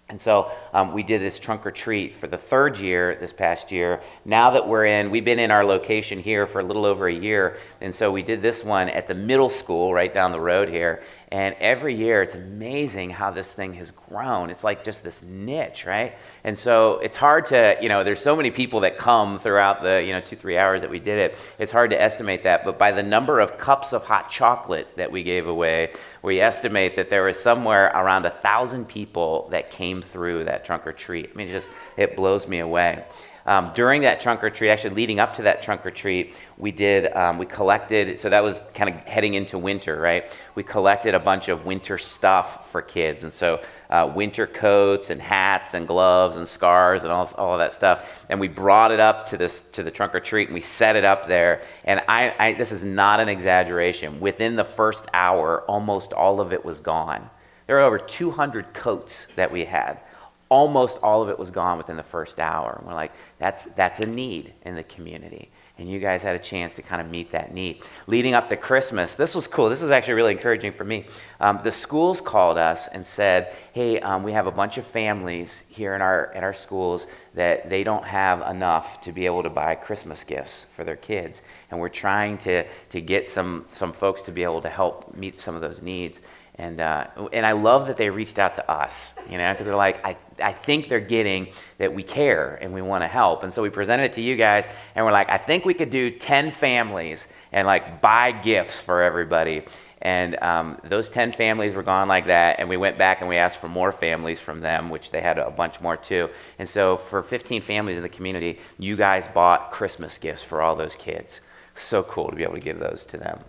And 0.10 0.22
so 0.22 0.52
um, 0.72 0.94
we 0.94 1.04
did 1.04 1.20
this 1.20 1.38
trunk 1.38 1.66
or 1.66 1.72
treat 1.72 2.16
for 2.16 2.28
the 2.28 2.38
third 2.38 2.78
year 2.78 3.18
this 3.20 3.34
past 3.34 3.74
year. 3.74 4.02
Now 4.24 4.52
that 4.52 4.66
we're 4.66 4.86
in, 4.86 5.12
we've 5.12 5.26
been 5.26 5.40
in 5.40 5.52
our 5.52 5.66
location 5.66 6.18
here 6.18 6.48
for 6.48 6.62
a 6.62 6.64
little 6.64 6.86
over 6.86 7.08
a 7.08 7.14
year. 7.14 7.58
And 7.82 7.94
so 7.94 8.10
we 8.10 8.24
did 8.24 8.42
this 8.42 8.64
one 8.64 8.88
at 8.88 9.08
the 9.08 9.14
middle 9.14 9.50
school 9.50 9.94
right 9.94 10.14
down 10.14 10.32
the 10.32 10.40
road 10.40 10.70
here. 10.70 11.04
And 11.30 11.56
every 11.60 11.94
year, 11.94 12.22
it's 12.22 12.36
amazing 12.36 13.10
how 13.10 13.32
this 13.32 13.52
thing 13.52 13.74
has 13.74 13.92
grown. 13.92 14.50
It's 14.50 14.64
like 14.64 14.82
just 14.82 15.04
this 15.04 15.22
niche, 15.22 15.86
right? 15.86 16.18
And 16.46 16.58
so 16.58 17.00
it's 17.00 17.18
hard 17.18 17.48
to, 17.48 17.78
you 17.82 17.90
know, 17.90 18.06
there's 18.06 18.22
so 18.22 18.34
many 18.34 18.50
people 18.50 18.80
that 18.82 18.98
come 18.98 19.38
throughout 19.38 19.84
the, 19.84 20.02
you 20.02 20.14
know, 20.14 20.22
two, 20.22 20.38
three 20.38 20.58
hours 20.58 20.80
that 20.82 20.90
we 20.90 21.00
did 21.00 21.20
it. 21.20 21.38
It's 21.60 21.72
hard 21.72 21.90
to 21.90 22.02
estimate 22.02 22.44
that. 22.44 22.64
But 22.64 22.78
by 22.78 22.94
the 22.94 23.04
number 23.04 23.42
of 23.42 23.58
cups 23.58 23.92
of 23.92 24.06
hot 24.06 24.30
chocolate 24.30 24.88
that 24.96 25.12
we 25.12 25.22
gave 25.22 25.48
away, 25.48 25.92
we 26.22 26.40
estimate 26.40 26.96
that 26.96 27.10
there 27.10 27.24
was 27.24 27.38
somewhere 27.38 27.88
around 27.88 28.26
a 28.26 28.30
thousand 28.30 28.88
people 28.88 29.50
that 29.52 29.70
came 29.70 30.02
through 30.02 30.46
that 30.46 30.64
trunk 30.64 30.88
or 30.88 30.94
treat. 30.94 31.32
I 31.34 31.38
mean, 31.38 31.50
it 31.50 31.52
just, 31.52 31.74
it 31.98 32.16
blows 32.16 32.48
me 32.48 32.60
away. 32.60 33.04
Um, 33.48 33.72
during 33.74 34.02
that 34.02 34.20
trunk 34.20 34.44
or 34.44 34.50
treat, 34.50 34.70
actually 34.70 34.96
leading 34.96 35.22
up 35.22 35.36
to 35.36 35.44
that 35.44 35.62
trunk 35.62 35.86
or 35.86 35.92
treat, 35.92 36.36
we 36.58 36.74
did, 36.74 37.16
um, 37.16 37.38
we 37.38 37.46
collected, 37.46 38.20
so 38.20 38.30
that 38.30 38.44
was 38.44 38.62
kind 38.74 38.94
of 38.94 38.98
heading 39.06 39.36
into 39.36 39.58
winter, 39.58 39.98
right? 39.98 40.30
We 40.56 40.64
collected 40.64 41.16
a 41.16 41.20
bunch 41.20 41.48
of 41.48 41.66
winter 41.66 41.98
stuff 41.98 42.70
for 42.70 42.82
kids. 42.82 43.24
And 43.24 43.32
so 43.32 43.62
uh, 43.90 44.12
winter 44.14 44.48
coats 44.48 45.12
and 45.12 45.22
hats 45.22 45.76
and 45.76 45.88
gloves 45.88 46.36
and 46.36 46.46
scarves 46.46 47.04
and 47.04 47.14
all, 47.14 47.26
all 47.38 47.54
of 47.54 47.60
that 47.60 47.72
stuff. 47.72 48.26
And 48.28 48.38
we 48.42 48.50
brought 48.50 48.92
it 48.92 49.00
up 49.00 49.28
to, 49.28 49.38
this, 49.38 49.62
to 49.72 49.82
the 49.82 49.92
trunk 49.92 50.14
or 50.14 50.20
treat 50.20 50.50
and 50.50 50.54
we 50.54 50.60
set 50.60 50.98
it 50.98 51.06
up 51.06 51.26
there. 51.26 51.62
And 51.86 52.02
I, 52.10 52.36
I, 52.38 52.54
this 52.54 52.74
is 52.74 52.84
not 52.84 53.22
an 53.22 53.30
exaggeration. 53.30 54.20
Within 54.20 54.58
the 54.58 54.66
first 54.66 55.06
hour, 55.14 55.62
almost 55.70 56.12
all 56.12 56.42
of 56.42 56.52
it 56.52 56.66
was 56.66 56.82
gone. 56.82 57.30
There 57.66 57.78
were 57.78 57.84
over 57.84 57.98
200 57.98 58.74
coats 58.74 59.28
that 59.38 59.54
we 59.54 59.64
had 59.64 60.02
almost 60.50 61.00
all 61.04 61.22
of 61.22 61.30
it 61.30 61.38
was 61.38 61.52
gone 61.52 61.78
within 61.78 61.98
the 61.98 62.04
first 62.04 62.40
hour. 62.40 62.76
And 62.78 62.88
we're 62.88 62.94
like, 62.94 63.12
that's, 63.38 63.66
that's 63.76 64.00
a 64.00 64.06
need 64.06 64.54
in 64.64 64.76
the 64.76 64.84
community. 64.84 65.50
And 65.80 65.88
you 65.88 66.00
guys 66.00 66.24
had 66.24 66.36
a 66.36 66.40
chance 66.40 66.74
to 66.76 66.82
kind 66.82 67.02
of 67.02 67.10
meet 67.10 67.32
that 67.34 67.54
need. 67.54 67.84
Leading 68.08 68.34
up 68.34 68.48
to 68.48 68.58
Christmas, 68.58 69.14
this 69.14 69.36
was 69.36 69.48
cool. 69.48 69.70
This 69.70 69.82
was 69.82 69.92
actually 69.92 70.16
really 70.16 70.32
encouraging 70.32 70.72
for 70.72 70.84
me. 70.84 71.06
Um, 71.40 71.60
the 71.64 71.72
schools 71.72 72.20
called 72.20 72.58
us 72.58 72.88
and 72.88 73.06
said, 73.06 73.54
hey, 73.74 74.00
um, 74.00 74.24
we 74.24 74.32
have 74.32 74.48
a 74.48 74.52
bunch 74.52 74.80
of 74.80 74.88
families 74.88 75.66
here 75.70 75.94
in 75.94 76.02
our, 76.02 76.32
in 76.34 76.44
our 76.44 76.54
schools 76.54 77.06
that 77.36 77.70
they 77.70 77.84
don't 77.84 78.06
have 78.06 78.42
enough 78.50 79.02
to 79.02 79.12
be 79.12 79.28
able 79.28 79.44
to 79.44 79.52
buy 79.52 79.76
Christmas 79.76 80.24
gifts 80.24 80.66
for 80.76 80.84
their 80.84 80.96
kids. 80.96 81.44
And 81.70 81.80
we're 81.80 81.90
trying 81.90 82.40
to, 82.40 82.66
to 82.90 83.02
get 83.02 83.30
some, 83.30 83.66
some 83.68 83.94
folks 83.94 84.24
to 84.24 84.32
be 84.32 84.42
able 84.44 84.62
to 84.62 84.70
help 84.70 85.16
meet 85.16 85.40
some 85.40 85.54
of 85.54 85.62
those 85.62 85.84
needs. 85.84 86.22
And, 86.60 86.82
uh, 86.82 87.08
and 87.34 87.46
I 87.46 87.52
love 87.52 87.86
that 87.88 87.98
they 87.98 88.10
reached 88.10 88.40
out 88.40 88.56
to 88.56 88.70
us, 88.70 89.14
you 89.30 89.38
know, 89.38 89.52
because 89.54 89.68
they're 89.68 89.76
like, 89.76 90.04
I, 90.04 90.18
I 90.42 90.54
think 90.54 90.90
they're 90.90 91.00
getting 91.00 91.50
that 91.78 91.94
we 91.94 92.02
care 92.02 92.56
and 92.56 92.74
we 92.74 92.82
want 92.82 93.04
to 93.04 93.08
help. 93.08 93.44
And 93.44 93.54
so 93.54 93.62
we 93.62 93.70
presented 93.70 94.04
it 94.06 94.14
to 94.14 94.22
you 94.22 94.36
guys, 94.36 94.68
and 94.96 95.06
we're 95.06 95.12
like, 95.12 95.30
I 95.30 95.38
think 95.38 95.66
we 95.66 95.76
could 95.76 95.92
do 95.92 96.10
10 96.10 96.50
families 96.52 97.28
and 97.52 97.68
like 97.68 98.02
buy 98.02 98.32
gifts 98.32 98.82
for 98.82 99.04
everybody. 99.04 99.66
And 100.02 100.42
um, 100.42 100.80
those 100.84 101.10
10 101.10 101.32
families 101.32 101.74
were 101.74 101.84
gone 101.84 102.08
like 102.08 102.28
that. 102.28 102.60
And 102.60 102.70
we 102.70 102.78
went 102.78 102.98
back 102.98 103.22
and 103.22 103.30
we 103.30 103.38
asked 103.38 103.60
for 103.60 103.68
more 103.68 103.92
families 103.92 104.40
from 104.40 104.62
them, 104.62 104.90
which 104.90 105.12
they 105.12 105.22
had 105.22 105.38
a 105.38 105.50
bunch 105.52 105.82
more 105.82 105.98
too. 105.98 106.30
And 106.60 106.68
so 106.70 106.98
for 106.98 107.24
15 107.24 107.62
families 107.62 107.98
in 107.98 108.04
the 108.04 108.10
community, 108.10 108.60
you 108.78 108.96
guys 108.96 109.28
bought 109.28 109.72
Christmas 109.72 110.18
gifts 110.18 110.44
for 110.44 110.62
all 110.62 110.76
those 110.76 110.96
kids. 110.96 111.42
So 111.76 112.04
cool 112.04 112.30
to 112.30 112.36
be 112.36 112.44
able 112.44 112.56
to 112.56 112.60
give 112.60 112.80
those 112.80 113.06
to 113.08 113.18
them. 113.18 113.40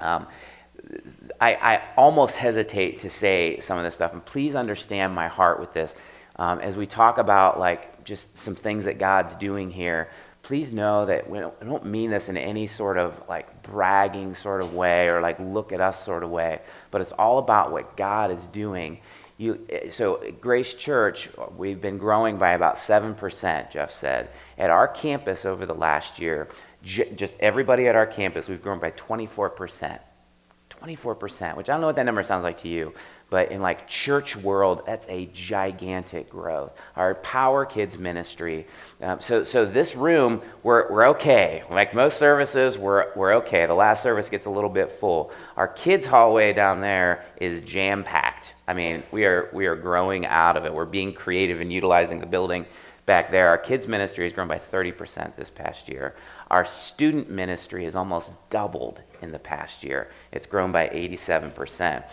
Um, 0.00 0.26
I, 1.40 1.54
I, 1.54 1.82
almost 1.96 2.36
hesitate 2.36 3.00
to 3.00 3.10
say 3.10 3.58
some 3.58 3.78
of 3.78 3.84
this 3.84 3.94
stuff, 3.94 4.12
and 4.12 4.24
please 4.24 4.54
understand 4.54 5.14
my 5.14 5.28
heart 5.28 5.60
with 5.60 5.72
this. 5.72 5.94
Um, 6.36 6.60
as 6.60 6.76
we 6.76 6.86
talk 6.86 7.18
about 7.18 7.58
like 7.58 8.04
just 8.04 8.36
some 8.36 8.54
things 8.54 8.84
that 8.84 8.98
God's 8.98 9.36
doing 9.36 9.70
here, 9.70 10.08
please 10.42 10.72
know 10.72 11.06
that 11.06 11.28
we 11.28 11.38
don't, 11.38 11.60
we 11.60 11.68
don't 11.68 11.84
mean 11.84 12.10
this 12.10 12.28
in 12.28 12.36
any 12.36 12.66
sort 12.66 12.96
of 12.96 13.22
like 13.28 13.62
bragging 13.62 14.34
sort 14.34 14.62
of 14.62 14.72
way 14.74 15.08
or 15.08 15.20
like 15.20 15.38
look 15.40 15.72
at 15.72 15.80
us 15.80 16.02
sort 16.04 16.22
of 16.22 16.30
way, 16.30 16.60
but 16.90 17.00
it's 17.00 17.12
all 17.12 17.38
about 17.38 17.70
what 17.70 17.96
God 17.96 18.30
is 18.30 18.40
doing. 18.48 19.00
You, 19.36 19.64
so 19.90 20.22
Grace 20.40 20.74
Church, 20.74 21.28
we've 21.56 21.80
been 21.80 21.98
growing 21.98 22.38
by 22.38 22.52
about 22.52 22.76
7%, 22.76 23.70
Jeff 23.70 23.90
said. 23.92 24.30
At 24.56 24.70
our 24.70 24.88
campus 24.88 25.44
over 25.44 25.66
the 25.66 25.74
last 25.74 26.18
year, 26.18 26.48
just 26.82 27.36
everybody 27.38 27.86
at 27.86 27.94
our 27.94 28.06
campus, 28.06 28.48
we've 28.48 28.62
grown 28.62 28.80
by 28.80 28.90
24%. 28.92 30.00
24%, 30.80 31.56
which 31.56 31.68
I 31.68 31.72
don't 31.72 31.80
know 31.80 31.86
what 31.86 31.96
that 31.96 32.06
number 32.06 32.22
sounds 32.22 32.44
like 32.44 32.58
to 32.58 32.68
you, 32.68 32.94
but 33.30 33.50
in 33.50 33.60
like 33.60 33.86
church 33.86 34.36
world, 34.36 34.82
that's 34.86 35.06
a 35.08 35.26
gigantic 35.26 36.30
growth. 36.30 36.74
Our 36.96 37.14
Power 37.16 37.66
Kids 37.66 37.98
ministry. 37.98 38.66
Um, 39.02 39.20
so, 39.20 39.44
so 39.44 39.66
this 39.66 39.96
room, 39.96 40.40
we're, 40.62 40.90
we're 40.90 41.08
okay. 41.08 41.62
Like 41.70 41.94
most 41.94 42.18
services, 42.18 42.78
we're, 42.78 43.12
we're 43.14 43.34
okay. 43.36 43.66
The 43.66 43.74
last 43.74 44.02
service 44.02 44.28
gets 44.28 44.46
a 44.46 44.50
little 44.50 44.70
bit 44.70 44.90
full. 44.90 45.30
Our 45.56 45.68
kids 45.68 46.06
hallway 46.06 46.52
down 46.52 46.80
there 46.80 47.24
is 47.36 47.62
jam 47.62 48.04
packed. 48.04 48.54
I 48.66 48.74
mean, 48.74 49.02
we 49.10 49.24
are, 49.24 49.50
we 49.52 49.66
are 49.66 49.76
growing 49.76 50.24
out 50.26 50.56
of 50.56 50.64
it. 50.64 50.72
We're 50.72 50.86
being 50.86 51.12
creative 51.12 51.60
and 51.60 51.72
utilizing 51.72 52.20
the 52.20 52.26
building 52.26 52.66
back 53.08 53.30
there. 53.30 53.48
Our 53.48 53.58
kids 53.58 53.88
ministry 53.88 54.24
has 54.24 54.32
grown 54.32 54.48
by 54.48 54.58
30% 54.58 55.34
this 55.34 55.50
past 55.50 55.88
year. 55.88 56.14
Our 56.50 56.64
student 56.64 57.30
ministry 57.30 57.84
has 57.84 57.94
almost 57.94 58.34
doubled 58.50 59.00
in 59.22 59.32
the 59.32 59.38
past 59.38 59.84
year. 59.84 60.10
It's 60.32 60.46
grown 60.46 60.72
by 60.72 60.88
87%. 60.88 62.04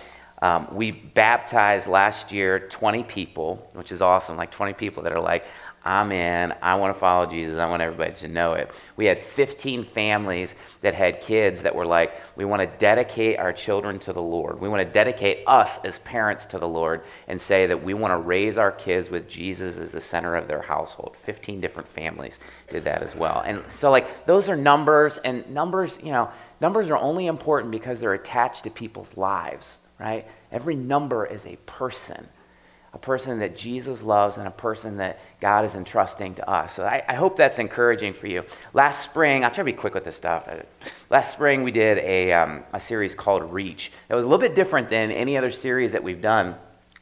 Um, 0.42 0.68
we 0.76 0.92
baptized 0.92 1.88
last 1.88 2.32
year 2.32 2.60
20 2.60 3.04
people, 3.04 3.70
which 3.74 3.92
is 3.92 4.02
awesome, 4.02 4.36
like 4.36 4.52
20 4.52 4.74
people 4.74 5.04
that 5.04 5.14
are 5.14 5.20
like, 5.20 5.46
I'm 5.86 6.12
in. 6.12 6.52
I 6.64 6.76
want 6.76 6.96
to 6.96 7.00
follow 7.00 7.28
Jesus. 7.28 7.60
I 7.60 7.70
want 7.70 7.84
everybody 7.84 8.14
to 8.16 8.28
know 8.28 8.54
it. 8.54 8.72
We 8.96 9.06
had 9.06 9.20
15 9.20 9.84
families 9.84 10.56
that 10.82 10.96
had 10.96 11.22
kids 11.22 11.62
that 11.62 11.76
were 11.76 11.86
like, 11.86 12.20
we 12.36 12.44
want 12.44 12.62
to 12.62 12.78
dedicate 12.80 13.38
our 13.38 13.54
children 13.54 14.00
to 14.00 14.12
the 14.12 14.22
Lord. 14.22 14.60
We 14.60 14.68
want 14.68 14.82
to 14.82 14.92
dedicate 14.92 15.44
us 15.46 15.78
as 15.86 16.00
parents 16.00 16.48
to 16.48 16.58
the 16.58 16.68
Lord 16.68 17.04
and 17.28 17.40
say 17.40 17.68
that 17.68 17.84
we 17.84 17.94
want 17.94 18.16
to 18.16 18.20
raise 18.20 18.58
our 18.58 18.72
kids 18.72 19.12
with 19.12 19.30
Jesus 19.30 19.78
as 19.78 19.92
the 19.92 20.02
center 20.02 20.36
of 20.36 20.48
their 20.48 20.64
household. 20.64 21.16
15 21.18 21.62
different 21.62 21.88
families 21.88 22.40
did 22.72 22.84
that 22.86 23.04
as 23.04 23.16
well. 23.16 23.44
And 23.46 23.64
so, 23.70 23.92
like, 23.92 24.26
those 24.26 24.50
are 24.50 24.56
numbers, 24.56 25.18
and 25.18 25.48
numbers, 25.52 26.00
you 26.02 26.12
know, 26.12 26.32
numbers 26.62 26.90
are 26.90 26.98
only 26.98 27.28
important 27.28 27.72
because 27.72 28.00
they're 28.00 28.16
attached 28.16 28.64
to 28.64 28.72
people's 28.72 29.16
lives, 29.18 29.78
right? 30.00 30.26
Every 30.52 30.76
number 30.76 31.28
is 31.28 31.46
a 31.46 31.58
person 31.68 32.28
a 32.96 32.98
person 32.98 33.40
that 33.40 33.58
Jesus 33.58 34.02
loves 34.02 34.38
and 34.38 34.48
a 34.48 34.52
person 34.52 34.98
that 34.98 35.20
God 35.42 35.66
is 35.66 35.76
entrusting 35.76 36.36
to 36.36 36.50
us. 36.50 36.74
So 36.74 36.86
I, 36.86 37.04
I, 37.08 37.14
hope 37.14 37.36
that's 37.36 37.60
encouraging 37.60 38.14
for 38.14 38.28
you. 38.28 38.46
Last 38.74 39.04
spring, 39.04 39.44
I'll 39.44 39.52
try 39.52 39.58
to 39.58 39.64
be 39.66 39.74
quick 39.74 39.94
with 39.94 40.06
this 40.06 40.16
stuff. 40.16 40.50
Last 41.10 41.34
spring, 41.34 41.64
we 41.64 41.72
did 41.72 41.98
a, 41.98 42.32
um, 42.32 42.64
a 42.72 42.80
series 42.80 43.14
called 43.14 43.52
Reach. 43.52 43.92
It 44.10 44.16
was 44.16 44.24
a 44.24 44.28
little 44.28 44.42
bit 44.42 44.56
different 44.56 44.90
than 44.90 45.12
any 45.12 45.38
other 45.38 45.52
series 45.52 45.92
that 45.92 46.04
we've 46.04 46.22
done 46.22 46.56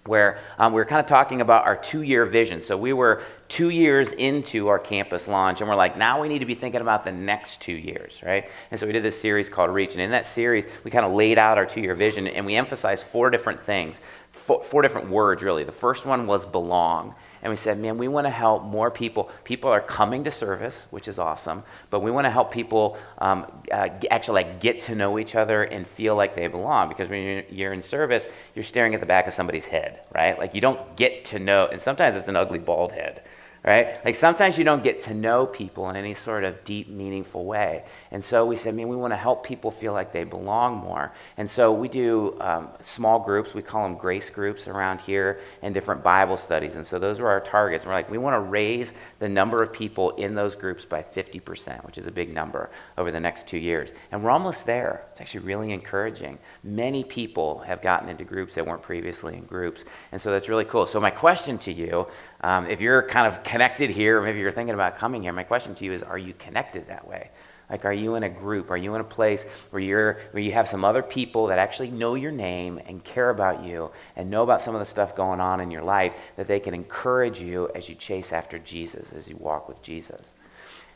where 0.06 0.40
um, 0.58 0.74
we 0.74 0.78
were 0.78 0.86
kind 0.86 1.00
of 1.00 1.06
talking 1.06 1.42
about 1.42 1.66
our 1.66 1.76
two 1.76 2.02
year 2.02 2.26
vision. 2.26 2.62
So 2.62 2.76
we 2.76 2.92
were 2.92 3.22
two 3.48 3.70
years 3.70 4.12
into 4.14 4.68
our 4.68 4.80
campus 4.80 5.28
launch, 5.28 5.62
and 5.62 5.70
we're 5.70 5.76
like, 5.76 5.98
now 5.98 6.22
we 6.22 6.28
need 6.28 6.40
to 6.40 6.46
be 6.46 6.56
thinking 6.56 6.82
about 6.82 7.06
the 7.06 7.12
next 7.12 7.62
two 7.62 7.74
years, 7.74 8.22
right? 8.26 8.50
And 8.72 8.80
so 8.80 8.86
we 8.86 8.94
did 8.94 9.04
this 9.04 9.20
series 9.20 9.50
called 9.50 9.70
Reach. 9.70 9.94
And 9.94 10.02
in 10.02 10.12
that 10.12 10.26
series, 10.26 10.66
we 10.84 10.92
kind 10.92 11.06
of 11.06 11.14
laid 11.14 11.38
out 11.38 11.58
our 11.58 11.66
two 11.66 11.82
year 11.82 11.96
vision, 11.96 12.28
and 12.28 12.46
we 12.46 12.56
emphasized 12.56 13.06
four 13.06 13.30
different 13.30 13.62
things, 13.62 14.02
four, 14.44 14.62
four 14.64 14.82
different 14.82 15.10
words, 15.10 15.42
really. 15.42 15.64
The 15.64 15.72
first 15.72 16.06
one 16.06 16.28
was 16.28 16.46
belong 16.46 17.16
and 17.44 17.52
we 17.52 17.58
said, 17.58 17.78
man, 17.78 17.98
we 17.98 18.08
want 18.08 18.26
to 18.26 18.32
help 18.32 18.64
more 18.64 18.90
people. 18.90 19.30
People 19.44 19.70
are 19.70 19.82
coming 19.82 20.24
to 20.24 20.32
service, 20.32 20.88
which 20.92 21.10
is 21.10 21.20
awesome, 21.20 21.64
but 21.90 22.00
we 22.00 22.10
want 22.10 22.24
to 22.24 22.32
help 22.32 22.52
people 22.52 22.98
um, 23.18 23.46
uh, 23.70 23.90
actually 24.10 24.44
like 24.44 24.62
get 24.62 24.80
to 24.82 24.96
know 24.96 25.20
each 25.20 25.36
other 25.36 25.64
and 25.64 25.86
feel 25.86 26.16
like 26.16 26.36
they 26.36 26.48
belong. 26.48 26.88
Because 26.88 27.10
when 27.10 27.44
you're 27.50 27.74
in 27.74 27.84
service, 27.84 28.28
you're 28.56 28.64
staring 28.64 28.94
at 28.94 29.02
the 29.02 29.06
back 29.06 29.28
of 29.28 29.34
somebody's 29.34 29.66
head, 29.66 30.06
right? 30.16 30.40
Like 30.40 30.56
you 30.56 30.62
don't 30.62 30.96
get 30.96 31.26
to 31.26 31.40
know, 31.40 31.68
and 31.68 31.82
sometimes 31.82 32.16
it's 32.16 32.30
an 32.30 32.38
ugly 32.38 32.60
bald 32.60 32.94
head. 32.94 33.24
Right? 33.66 34.04
Like 34.04 34.16
sometimes 34.16 34.58
you 34.58 34.66
don't 34.66 34.84
get 34.84 35.04
to 35.04 35.14
know 35.14 35.46
people 35.46 35.90
in 35.90 35.96
any 35.96 36.14
sort 36.14 36.44
of 36.44 36.64
deep, 36.66 36.90
meaningful 36.90 37.46
way. 37.46 37.86
And 38.12 38.22
so 38.22 38.46
we 38.46 38.58
said, 38.58 38.76
man, 38.76 38.90
we 38.90 38.98
want 38.98 39.14
to 39.14 39.18
help 39.18 39.46
people 39.46 39.72
feel 39.72 39.94
like 39.94 40.12
they 40.12 40.26
belong 40.26 40.78
more. 40.78 41.14
And 41.38 41.50
so 41.50 41.72
we 41.72 41.88
do 41.88 42.36
um, 42.42 42.70
small 42.82 43.20
groups. 43.20 43.54
We 43.54 43.62
call 43.62 43.84
them 43.84 43.98
grace 43.98 44.30
groups 44.30 44.68
around 44.68 45.00
here 45.00 45.40
and 45.62 45.74
different 45.74 46.04
Bible 46.04 46.36
studies. 46.36 46.76
And 46.76 46.86
so 46.86 47.00
those 47.00 47.22
are 47.22 47.28
our 47.28 47.40
targets. 47.40 47.84
And 47.84 47.90
we're 47.90 47.96
like, 47.96 48.12
we 48.12 48.18
want 48.18 48.36
to 48.36 48.42
raise 48.42 48.94
the 49.20 49.30
number 49.30 49.64
of 49.64 49.72
people 49.72 50.12
in 50.12 50.36
those 50.36 50.58
groups 50.58 50.84
by 50.84 51.02
50%, 51.02 51.86
which 51.86 51.98
is 51.98 52.06
a 52.06 52.12
big 52.12 52.34
number 52.34 52.70
over 52.98 53.12
the 53.12 53.20
next 53.20 53.48
two 53.48 53.58
years. 53.58 53.94
And 54.12 54.22
we're 54.22 54.32
almost 54.32 54.66
there. 54.66 55.06
It's 55.12 55.22
actually 55.22 55.46
really 55.46 55.72
encouraging. 55.72 56.38
Many 56.66 57.06
people 57.06 57.60
have 57.60 57.82
gotten 57.82 58.10
into 58.10 58.26
groups 58.26 58.56
that 58.56 58.66
weren't 58.66 58.82
previously 58.82 59.36
in 59.36 59.46
groups. 59.46 59.86
And 60.12 60.20
so 60.20 60.32
that's 60.32 60.50
really 60.50 60.66
cool. 60.66 60.86
So 60.86 61.00
my 61.00 61.12
question 61.12 61.58
to 61.60 61.72
you 61.72 62.08
um, 62.44 62.70
if 62.70 62.82
you're 62.82 63.04
kind 63.04 63.26
of 63.26 63.42
connected 63.54 63.92
here, 63.92 64.20
maybe 64.20 64.40
you're 64.40 64.52
thinking 64.52 64.74
about 64.74 64.98
coming 64.98 65.22
here, 65.22 65.32
my 65.32 65.44
question 65.44 65.76
to 65.76 65.86
you 65.86 65.92
is 65.92 66.02
are 66.02 66.18
you 66.18 66.34
connected 66.40 66.88
that 66.88 67.08
way? 67.08 67.30
Like, 67.70 67.86
are 67.86 67.94
you 67.94 68.16
in 68.16 68.24
a 68.24 68.30
group? 68.30 68.72
Are 68.72 68.78
you 68.78 68.96
in 68.96 69.02
a 69.02 69.04
place 69.04 69.44
where, 69.70 69.80
you're, 69.80 70.14
where 70.32 70.42
you 70.42 70.52
have 70.54 70.68
some 70.68 70.84
other 70.84 71.04
people 71.04 71.46
that 71.48 71.60
actually 71.60 71.92
know 71.92 72.16
your 72.16 72.32
name 72.32 72.82
and 72.88 73.04
care 73.04 73.30
about 73.30 73.64
you 73.64 73.92
and 74.16 74.28
know 74.28 74.42
about 74.42 74.60
some 74.60 74.74
of 74.74 74.80
the 74.80 74.88
stuff 74.88 75.16
going 75.16 75.40
on 75.40 75.60
in 75.60 75.70
your 75.70 75.84
life 75.84 76.16
that 76.36 76.48
they 76.48 76.60
can 76.60 76.74
encourage 76.74 77.40
you 77.40 77.70
as 77.76 77.88
you 77.88 77.94
chase 77.94 78.34
after 78.34 78.58
Jesus, 78.58 79.14
as 79.14 79.30
you 79.30 79.38
walk 79.38 79.70
with 79.70 79.84
Jesus? 79.84 80.34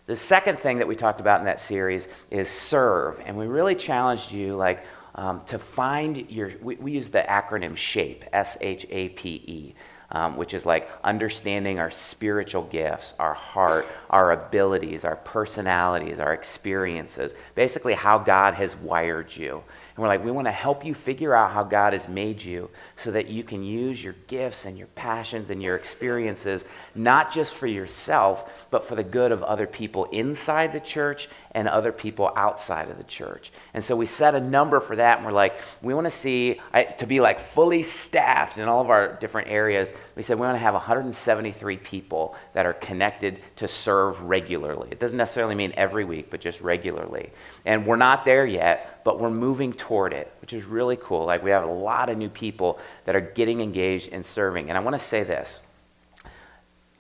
The 0.08 0.16
second 0.16 0.58
thing 0.58 0.80
that 0.80 0.88
we 0.88 0.96
talked 0.96 1.20
about 1.20 1.40
in 1.40 1.46
that 1.46 1.60
series 1.60 2.08
is 2.32 2.50
serve. 2.50 3.22
And 3.24 3.38
we 3.38 3.46
really 3.46 3.76
challenged 3.76 4.32
you, 4.32 4.56
like, 4.56 4.84
um, 5.14 5.42
to 5.42 5.60
find 5.60 6.28
your, 6.32 6.54
we, 6.64 6.76
we 6.78 6.92
use 6.94 7.10
the 7.10 7.22
acronym 7.22 7.78
SHAPE, 7.78 8.26
S 8.34 8.58
H 8.62 8.88
A 8.90 9.10
P 9.10 9.44
E 9.46 9.76
um, 10.12 10.38
which 10.38 10.54
is 10.54 10.66
like 10.66 10.90
understanding 11.04 11.80
our 11.80 11.92
spiritual 11.92 12.64
gifts, 12.64 13.14
our 13.20 13.34
heart, 13.34 13.86
our 14.10 14.32
abilities, 14.32 15.04
our 15.04 15.18
personalities, 15.18 16.20
our 16.20 16.34
experiences, 16.34 17.34
basically 17.56 17.94
how 17.94 18.18
God 18.18 18.54
has 18.54 18.76
wired 18.76 19.36
you. 19.36 19.56
And 19.96 20.04
we're 20.04 20.08
like, 20.08 20.24
we 20.24 20.32
want 20.32 20.48
to 20.48 20.52
help 20.52 20.86
you 20.86 20.94
figure 20.94 21.36
out 21.36 21.52
how 21.52 21.64
God 21.64 21.94
has 21.94 22.08
made 22.08 22.42
you 22.42 22.70
so 22.96 23.12
that 23.12 23.28
you 23.28 23.44
can 23.44 23.64
use 23.64 24.02
your 24.02 24.16
gifts 24.28 24.66
and 24.66 24.78
your 24.78 24.88
passions 24.88 25.50
and 25.50 25.62
your 25.62 25.76
experiences, 25.76 26.66
not 26.96 27.32
just 27.32 27.56
for 27.56 27.68
yourself, 27.68 28.68
but 28.70 28.86
for 28.86 28.96
the 28.96 29.04
good 29.04 29.32
of 29.32 29.44
other 29.44 29.68
people 29.68 30.06
inside 30.06 30.72
the 30.72 30.80
church 30.80 31.28
and 31.52 31.68
other 31.68 31.92
people 31.92 32.32
outside 32.36 32.90
of 32.90 32.98
the 32.98 33.04
church. 33.04 33.52
And 33.74 33.84
so 33.84 33.96
we 33.96 34.06
set 34.06 34.36
a 34.36 34.40
number 34.40 34.80
for 34.80 34.96
that, 34.96 35.18
and 35.18 35.26
we're 35.26 35.32
like, 35.32 35.58
we 35.82 35.94
want 35.94 36.06
to 36.06 36.12
see, 36.12 36.60
to 37.00 37.06
be 37.08 37.20
like 37.20 37.40
fully 37.40 37.84
staffed 37.84 38.58
in 38.58 38.68
all 38.68 38.82
of 38.82 38.90
our 38.90 39.14
different 39.14 39.50
areas. 39.50 39.92
We 40.16 40.24
said 40.24 40.38
we 40.38 40.46
want 40.46 40.56
to 40.56 40.60
have 40.60 40.74
173 40.74 41.78
people 41.78 42.36
that 42.54 42.66
are 42.66 42.74
connected 42.74 43.40
to 43.58 43.68
serve 43.68 44.22
regularly. 44.24 44.90
It 44.92 45.00
doesn't 45.00 45.18
necessarily 45.18 45.56
mean 45.56 45.74
every 45.78 46.06
week, 46.06 46.30
but 46.30 46.42
just 46.42 46.62
regularly. 46.62 47.32
And 47.66 47.86
we're 47.86 47.96
not 47.96 48.26
there 48.26 48.46
yet, 48.46 49.02
but 49.04 49.20
we're 49.20 49.30
moving 49.30 49.74
toward 49.74 50.14
it, 50.14 50.32
which 50.42 50.54
is 50.54 50.66
really 50.66 50.98
cool. 50.98 51.26
Like 51.26 51.44
we 51.44 51.52
have 51.52 51.64
a 51.64 51.72
lot 51.72 52.10
of 52.10 52.18
new 52.18 52.30
people 52.30 52.80
that 53.06 53.16
are 53.16 53.22
getting 53.22 53.62
engaged 53.62 54.10
in 54.10 54.24
serving. 54.24 54.70
And 54.70 54.78
I 54.78 54.82
want 54.82 54.96
to 54.96 55.04
say 55.04 55.24
this 55.24 55.62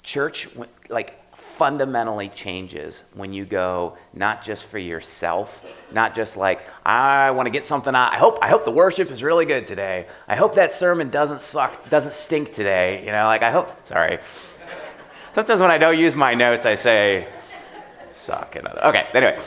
church, 0.03 0.47
like, 0.89 1.21
fundamentally 1.57 2.29
changes 2.29 3.03
when 3.15 3.33
you 3.33 3.45
go 3.45 3.97
not 4.13 4.43
just 4.43 4.67
for 4.67 4.77
yourself, 4.77 5.65
not 5.91 6.13
just 6.13 6.37
like 6.37 6.61
I 6.85 7.31
want 7.31 7.47
to 7.47 7.49
get 7.49 7.65
something 7.65 7.95
out. 7.95 8.13
I 8.13 8.17
hope 8.17 8.37
I 8.41 8.49
hope 8.49 8.63
the 8.63 8.71
worship 8.71 9.09
is 9.09 9.23
really 9.23 9.45
good 9.45 9.65
today. 9.65 10.07
I 10.27 10.35
hope 10.35 10.53
that 10.55 10.73
sermon 10.73 11.09
doesn't 11.09 11.41
suck, 11.41 11.89
doesn't 11.89 12.13
stink 12.13 12.53
today. 12.53 12.99
You 13.05 13.11
know, 13.11 13.25
like 13.25 13.43
I 13.43 13.51
hope. 13.51 13.85
Sorry. 13.85 14.19
Sometimes 15.33 15.59
when 15.61 15.71
I 15.71 15.77
don't 15.77 15.97
use 15.97 16.15
my 16.15 16.33
notes, 16.33 16.65
I 16.65 16.75
say 16.75 17.27
suck. 18.11 18.55
Another. 18.55 18.85
Okay. 18.85 19.07
Anyway. 19.13 19.39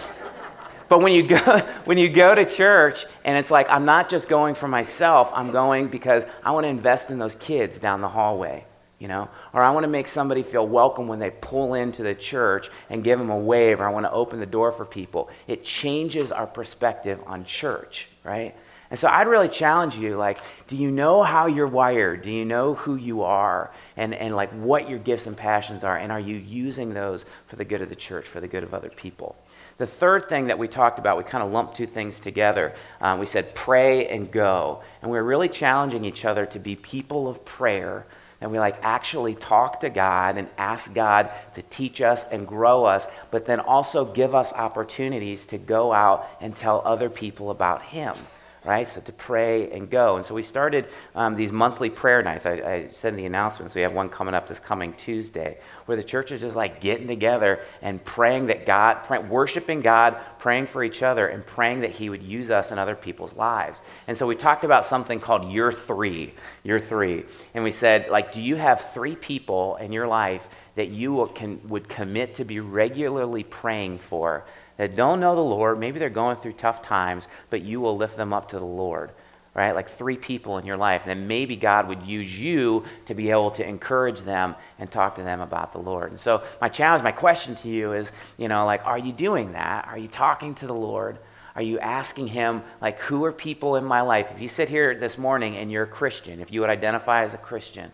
But 0.89 1.03
when 1.03 1.13
you 1.13 1.23
go 1.23 1.39
when 1.85 1.99
you 1.99 2.09
go 2.09 2.35
to 2.35 2.45
church 2.45 3.07
and 3.25 3.37
it's 3.39 3.51
like 3.51 3.69
I'm 3.71 3.85
not 3.85 4.09
just 4.09 4.29
going 4.29 4.57
for 4.57 4.67
myself, 4.67 5.31
I'm 5.33 5.53
going 5.53 5.89
because 5.89 6.27
I 6.45 6.51
want 6.51 6.65
to 6.65 6.69
invest 6.69 7.11
in 7.11 7.19
those 7.19 7.37
kids 7.37 7.79
down 7.79 8.01
the 8.01 8.09
hallway 8.09 8.67
you 9.01 9.09
know? 9.09 9.29
Or 9.53 9.63
i 9.63 9.71
want 9.73 9.83
to 9.83 9.89
make 9.89 10.07
somebody 10.07 10.45
feel 10.45 10.69
welcome 10.69 11.09
when 11.09 11.19
they 11.19 11.31
pull 11.31 11.75
into 11.75 12.05
the 12.05 12.15
church 12.15 12.71
and 12.89 13.03
give 13.03 13.19
them 13.19 13.31
a 13.31 13.39
wave 13.39 13.81
or 13.81 13.89
i 13.89 13.91
want 13.91 14.07
to 14.07 14.13
open 14.13 14.39
the 14.39 14.47
door 14.47 14.71
for 14.71 14.85
people. 14.85 15.29
It 15.49 15.65
changes 15.65 16.31
our 16.31 16.47
perspective 16.47 17.21
on 17.27 17.45
church 17.45 18.07
right? 18.23 18.55
And 18.91 18.99
so 18.99 19.09
i'd 19.09 19.27
really 19.27 19.49
challenge 19.49 19.97
you 19.97 20.17
like 20.17 20.39
do 20.71 20.77
you 20.77 20.93
know 20.93 21.25
how 21.25 21.49
you're 21.49 21.67
wired? 21.67 22.23
Do 22.23 22.31
you 22.31 22.45
know 22.45 22.75
who 22.75 22.95
you 22.95 23.23
are? 23.23 23.73
And, 23.97 24.15
and 24.15 24.37
like 24.37 24.53
what 24.53 24.89
your 24.89 25.01
gifts 25.01 25.27
and 25.27 25.37
passions 25.37 25.83
are? 25.83 25.97
And 25.97 26.13
are 26.13 26.21
you 26.21 26.37
using 26.37 26.95
those 26.95 27.25
for 27.49 27.57
the 27.57 27.65
good 27.65 27.83
of 27.83 27.89
the 27.89 27.97
church 27.97 28.29
for 28.29 28.39
the 28.39 28.47
good 28.47 28.63
of 28.63 28.73
other 28.73 28.89
people? 28.89 29.35
The 29.79 29.87
third 29.89 30.29
thing 30.29 30.47
that 30.47 30.61
we 30.61 30.69
talked 30.69 31.01
about, 31.01 31.19
we 31.19 31.25
kind 31.25 31.43
of 31.43 31.51
lumped 31.51 31.75
two 31.75 31.89
things 31.89 32.21
together. 32.21 32.73
Um, 33.01 33.19
we 33.19 33.27
said 33.27 33.53
pray 33.57 34.07
and 34.07 34.31
go. 34.31 34.83
And 35.03 35.11
we 35.11 35.19
we're 35.19 35.25
really 35.25 35.49
challenging 35.49 36.05
each 36.05 36.25
other 36.25 36.47
to 36.47 36.61
be 36.61 36.77
people 36.77 37.27
of 37.27 37.45
prayer 37.45 38.07
and 38.41 38.51
we 38.51 38.59
like 38.59 38.79
actually 38.83 39.35
talk 39.35 39.81
to 39.81 39.91
God 39.91 40.39
and 40.39 40.49
ask 40.57 40.95
God 40.95 41.31
to 41.55 41.63
teach 41.63 42.01
us 42.01 42.25
and 42.25 42.47
grow 42.47 42.85
us, 42.85 43.07
but 43.31 43.45
then 43.45 43.61
also 43.61 44.05
give 44.05 44.35
us 44.35 44.53
opportunities 44.53 45.47
to 45.47 45.59
go 45.59 45.93
out 45.93 46.29
and 46.41 46.57
tell 46.57 46.83
other 46.85 47.11
people 47.11 47.51
about 47.51 47.83
Him 47.83 48.17
right? 48.65 48.87
So 48.87 49.01
to 49.01 49.13
pray 49.13 49.71
and 49.71 49.89
go. 49.89 50.17
And 50.17 50.25
so 50.25 50.35
we 50.35 50.43
started 50.43 50.89
um, 51.15 51.35
these 51.35 51.51
monthly 51.51 51.89
prayer 51.89 52.23
nights. 52.23 52.45
I, 52.47 52.53
I 52.53 53.09
in 53.09 53.17
the 53.17 53.25
announcements, 53.25 53.75
we 53.75 53.81
have 53.81 53.93
one 53.93 54.09
coming 54.09 54.35
up 54.35 54.47
this 54.47 54.61
coming 54.61 54.93
Tuesday, 54.95 55.59
where 55.87 55.97
the 55.97 56.03
church 56.03 56.31
is 56.31 56.43
just 56.43 56.57
like 56.57 56.81
getting 56.81 57.07
together 57.07 57.61
and 57.81 58.05
praying 58.05 58.49
that 58.49 58.67
God, 58.67 59.03
pray, 59.05 59.19
worshiping 59.19 59.81
God, 59.81 60.17
praying 60.39 60.67
for 60.67 60.85
each 60.85 61.03
other, 61.03 61.29
and 61.29 61.45
praying 61.45 61.81
that 61.81 61.91
He 61.91 62.11
would 62.11 62.23
use 62.23 62.51
us 62.51 62.71
in 62.71 62.79
other 62.79 62.95
people's 62.95 63.35
lives. 63.37 63.83
And 64.07 64.17
so 64.17 64.27
we 64.27 64.37
talked 64.37 64.65
about 64.65 64.85
something 64.85 65.21
called 65.21 65.51
year 65.51 65.73
three, 65.73 66.35
year 66.63 66.79
three. 66.79 67.25
And 67.55 67.65
we 67.65 67.71
said, 67.71 68.11
like, 68.11 68.33
do 68.33 68.41
you 68.41 68.57
have 68.57 68.93
three 68.93 69.17
people 69.17 69.77
in 69.77 69.93
your 69.93 70.07
life 70.07 70.49
that 70.75 70.89
you 70.89 71.13
will, 71.13 71.27
can, 71.27 71.61
would 71.69 71.89
commit 71.89 72.35
to 72.35 72.45
be 72.45 72.61
regularly 72.61 73.45
praying 73.45 73.99
for 73.99 74.45
that 74.81 74.97
don't 74.97 75.21
know 75.21 75.35
the 75.35 75.43
Lord. 75.43 75.79
Maybe 75.79 75.99
they're 75.99 76.09
going 76.09 76.39
through 76.39 76.55
tough 76.55 76.81
times, 76.81 77.29
but 77.51 77.61
you 77.61 77.83
will 77.83 77.99
lift 77.99 78.17
them 78.17 78.33
up 78.33 78.49
to 78.49 78.59
the 78.59 78.65
Lord, 78.65 79.11
right? 79.53 79.73
Like 79.73 79.91
three 79.91 80.17
people 80.17 80.57
in 80.57 80.65
your 80.65 80.79
life. 80.79 81.03
And 81.03 81.11
then 81.11 81.29
maybe 81.29 81.55
God 81.55 81.87
would 81.87 82.03
use 82.03 82.41
you 82.41 82.85
to 83.05 83.13
be 83.13 83.29
able 83.29 83.51
to 83.51 83.69
encourage 83.69 84.23
them 84.23 84.55
and 84.79 84.91
talk 84.91 85.17
to 85.17 85.23
them 85.23 85.43
about 85.43 85.73
the 85.73 85.79
Lord. 85.79 86.13
And 86.13 86.19
so, 86.19 86.43
my 86.63 86.71
challenge, 86.71 87.05
my 87.05 87.13
question 87.13 87.57
to 87.57 87.69
you 87.69 87.93
is, 87.93 88.11
you 88.39 88.49
know, 88.49 88.65
like, 88.65 88.87
are 88.87 88.97
you 88.97 89.13
doing 89.13 89.53
that? 89.53 89.87
Are 89.87 89.99
you 89.99 90.09
talking 90.09 90.55
to 90.55 90.67
the 90.67 90.73
Lord? 90.75 91.19
Are 91.55 91.61
you 91.61 91.79
asking 91.79 92.29
Him, 92.29 92.63
like, 92.81 92.99
who 93.01 93.27
are 93.27 93.33
people 93.33 93.77
in 93.77 93.85
my 93.85 94.01
life? 94.01 94.31
If 94.31 94.41
you 94.41 94.49
sit 94.49 94.71
here 94.71 94.99
this 94.99 95.19
morning 95.19 95.59
and 95.59 95.71
you're 95.71 95.83
a 95.83 95.87
Christian, 95.87 96.41
if 96.41 96.51
you 96.51 96.63
would 96.63 96.71
identify 96.71 97.25
as 97.25 97.35
a 97.35 97.39
Christian, 97.39 97.93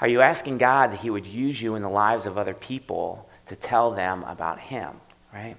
are 0.00 0.08
you 0.08 0.22
asking 0.22 0.56
God 0.56 0.92
that 0.92 1.00
He 1.00 1.10
would 1.10 1.26
use 1.26 1.60
you 1.60 1.74
in 1.74 1.82
the 1.82 1.90
lives 1.90 2.24
of 2.24 2.38
other 2.38 2.54
people 2.54 3.28
to 3.48 3.54
tell 3.54 3.90
them 3.90 4.24
about 4.24 4.58
Him, 4.58 4.98
right? 5.30 5.58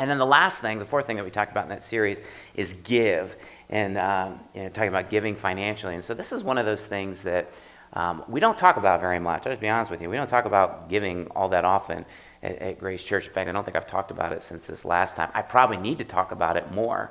And 0.00 0.10
then 0.10 0.16
the 0.16 0.26
last 0.26 0.62
thing, 0.62 0.78
the 0.78 0.86
fourth 0.86 1.06
thing 1.06 1.16
that 1.16 1.24
we 1.26 1.30
talked 1.30 1.52
about 1.52 1.64
in 1.64 1.68
that 1.68 1.82
series 1.82 2.22
is 2.54 2.72
give, 2.72 3.36
and 3.68 3.98
um, 3.98 4.40
you 4.54 4.62
know, 4.62 4.70
talking 4.70 4.88
about 4.88 5.10
giving 5.10 5.36
financially. 5.36 5.94
And 5.94 6.02
so 6.02 6.14
this 6.14 6.32
is 6.32 6.42
one 6.42 6.56
of 6.56 6.64
those 6.64 6.86
things 6.86 7.22
that 7.24 7.52
um, 7.92 8.24
we 8.26 8.40
don't 8.40 8.56
talk 8.56 8.78
about 8.78 9.00
very 9.00 9.18
much. 9.18 9.46
I'll 9.46 9.52
just 9.52 9.60
be 9.60 9.68
honest 9.68 9.90
with 9.90 10.00
you. 10.00 10.08
We 10.08 10.16
don't 10.16 10.30
talk 10.30 10.46
about 10.46 10.88
giving 10.88 11.26
all 11.32 11.50
that 11.50 11.66
often 11.66 12.06
at, 12.42 12.56
at 12.60 12.78
Grace 12.80 13.04
Church. 13.04 13.26
In 13.26 13.34
fact, 13.34 13.50
I 13.50 13.52
don't 13.52 13.62
think 13.62 13.76
I've 13.76 13.86
talked 13.86 14.10
about 14.10 14.32
it 14.32 14.42
since 14.42 14.64
this 14.64 14.86
last 14.86 15.16
time. 15.16 15.30
I 15.34 15.42
probably 15.42 15.76
need 15.76 15.98
to 15.98 16.04
talk 16.04 16.32
about 16.32 16.56
it 16.56 16.72
more, 16.72 17.10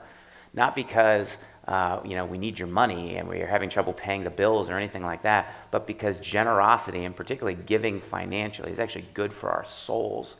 not 0.55 0.75
because 0.75 1.37
uh, 1.67 1.99
you 2.03 2.15
know 2.15 2.25
we 2.25 2.39
need 2.39 2.57
your 2.57 2.69
money 2.69 3.17
and 3.17 3.27
we're 3.27 3.45
having 3.45 3.69
trouble 3.69 3.93
paying 3.93 4.23
the 4.23 4.31
bills 4.31 4.67
or 4.67 4.75
anything 4.75 5.03
like 5.03 5.21
that, 5.21 5.53
but 5.69 5.85
because 5.85 6.19
generosity 6.19 7.05
and 7.05 7.15
particularly 7.15 7.61
giving 7.67 8.01
financially 8.01 8.71
is 8.71 8.79
actually 8.79 9.05
good 9.13 9.31
for 9.31 9.51
our 9.51 9.63
souls 9.63 10.37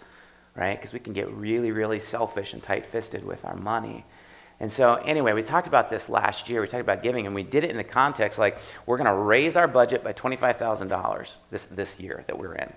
right? 0.60 0.78
Because 0.78 0.91
we 0.91 1.00
can 1.00 1.13
get 1.13 1.32
really, 1.32 1.72
really 1.72 2.00
selfish 2.00 2.54
and 2.54 2.62
tight 2.62 2.86
fisted 2.86 3.24
with 3.24 3.45
our 3.45 3.56
money. 3.56 4.04
And 4.60 4.69
so, 4.69 4.95
anyway, 4.95 5.32
we 5.32 5.41
talked 5.41 5.67
about 5.67 5.89
this 5.89 6.10
last 6.10 6.50
year. 6.50 6.60
We 6.60 6.67
talked 6.67 6.82
about 6.82 7.02
giving, 7.02 7.26
and 7.26 7.34
we 7.34 7.43
did 7.43 7.63
it 7.63 7.72
in 7.72 7.78
the 7.78 7.84
context 7.84 8.38
like 8.38 8.58
we're 8.86 8.98
going 8.98 9.08
to 9.08 9.13
raise 9.13 9.56
our 9.56 9.69
budget 9.69 10.04
by 10.04 10.12
$25,000 10.12 11.36
this, 11.50 11.65
this 11.67 11.98
year 11.98 12.26
that 12.28 12.38
we're 12.38 12.56
in. 12.56 12.72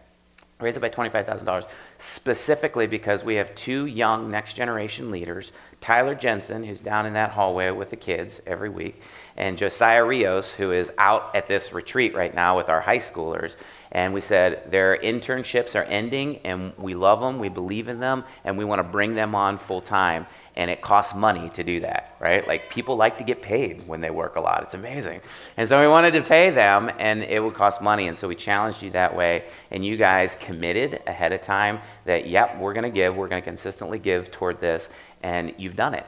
Raise 0.60 0.76
it 0.76 0.80
by 0.80 0.90
$25,000 0.90 1.66
specifically 1.98 2.86
because 2.86 3.24
we 3.24 3.34
have 3.34 3.52
two 3.56 3.86
young 3.86 4.30
next 4.30 4.54
generation 4.54 5.10
leaders 5.10 5.50
Tyler 5.80 6.14
Jensen, 6.14 6.62
who's 6.62 6.78
down 6.78 7.06
in 7.06 7.14
that 7.14 7.32
hallway 7.32 7.72
with 7.72 7.90
the 7.90 7.96
kids 7.96 8.40
every 8.46 8.68
week, 8.68 9.02
and 9.36 9.58
Josiah 9.58 10.04
Rios, 10.04 10.54
who 10.54 10.70
is 10.70 10.92
out 10.96 11.34
at 11.34 11.48
this 11.48 11.72
retreat 11.72 12.14
right 12.14 12.32
now 12.32 12.56
with 12.56 12.68
our 12.68 12.80
high 12.80 12.98
schoolers. 12.98 13.56
And 13.92 14.14
we 14.14 14.22
said 14.22 14.70
their 14.70 14.96
internships 14.96 15.74
are 15.78 15.84
ending, 15.84 16.38
and 16.44 16.72
we 16.78 16.94
love 16.94 17.20
them, 17.20 17.38
we 17.38 17.50
believe 17.50 17.88
in 17.88 18.00
them, 18.00 18.24
and 18.42 18.56
we 18.56 18.64
want 18.64 18.78
to 18.78 18.84
bring 18.84 19.14
them 19.14 19.34
on 19.34 19.58
full 19.58 19.82
time. 19.82 20.26
and 20.54 20.70
it 20.70 20.82
costs 20.82 21.14
money 21.14 21.48
to 21.50 21.64
do 21.64 21.80
that, 21.80 22.16
right? 22.20 22.46
Like 22.46 22.68
people 22.68 22.96
like 22.96 23.18
to 23.18 23.24
get 23.24 23.40
paid 23.40 23.86
when 23.86 24.00
they 24.00 24.10
work 24.10 24.36
a 24.36 24.40
lot. 24.40 24.62
It's 24.62 24.74
amazing. 24.74 25.22
And 25.56 25.68
so 25.68 25.80
we 25.80 25.86
wanted 25.88 26.12
to 26.14 26.22
pay 26.22 26.50
them, 26.50 26.90
and 26.98 27.22
it 27.22 27.42
would 27.42 27.54
cost 27.54 27.80
money. 27.80 28.08
And 28.08 28.18
so 28.18 28.28
we 28.28 28.34
challenged 28.34 28.82
you 28.82 28.90
that 28.90 29.16
way, 29.16 29.44
and 29.70 29.84
you 29.84 29.96
guys 29.96 30.36
committed 30.36 31.02
ahead 31.06 31.32
of 31.32 31.40
time 31.40 31.80
that, 32.04 32.26
yep, 32.28 32.58
we're 32.58 32.74
going 32.74 32.84
to 32.84 32.90
give, 32.90 33.16
we're 33.16 33.28
going 33.28 33.42
to 33.42 33.48
consistently 33.48 33.98
give 33.98 34.30
toward 34.30 34.60
this, 34.60 34.90
and 35.22 35.54
you've 35.56 35.76
done 35.76 35.94
it. 35.94 36.06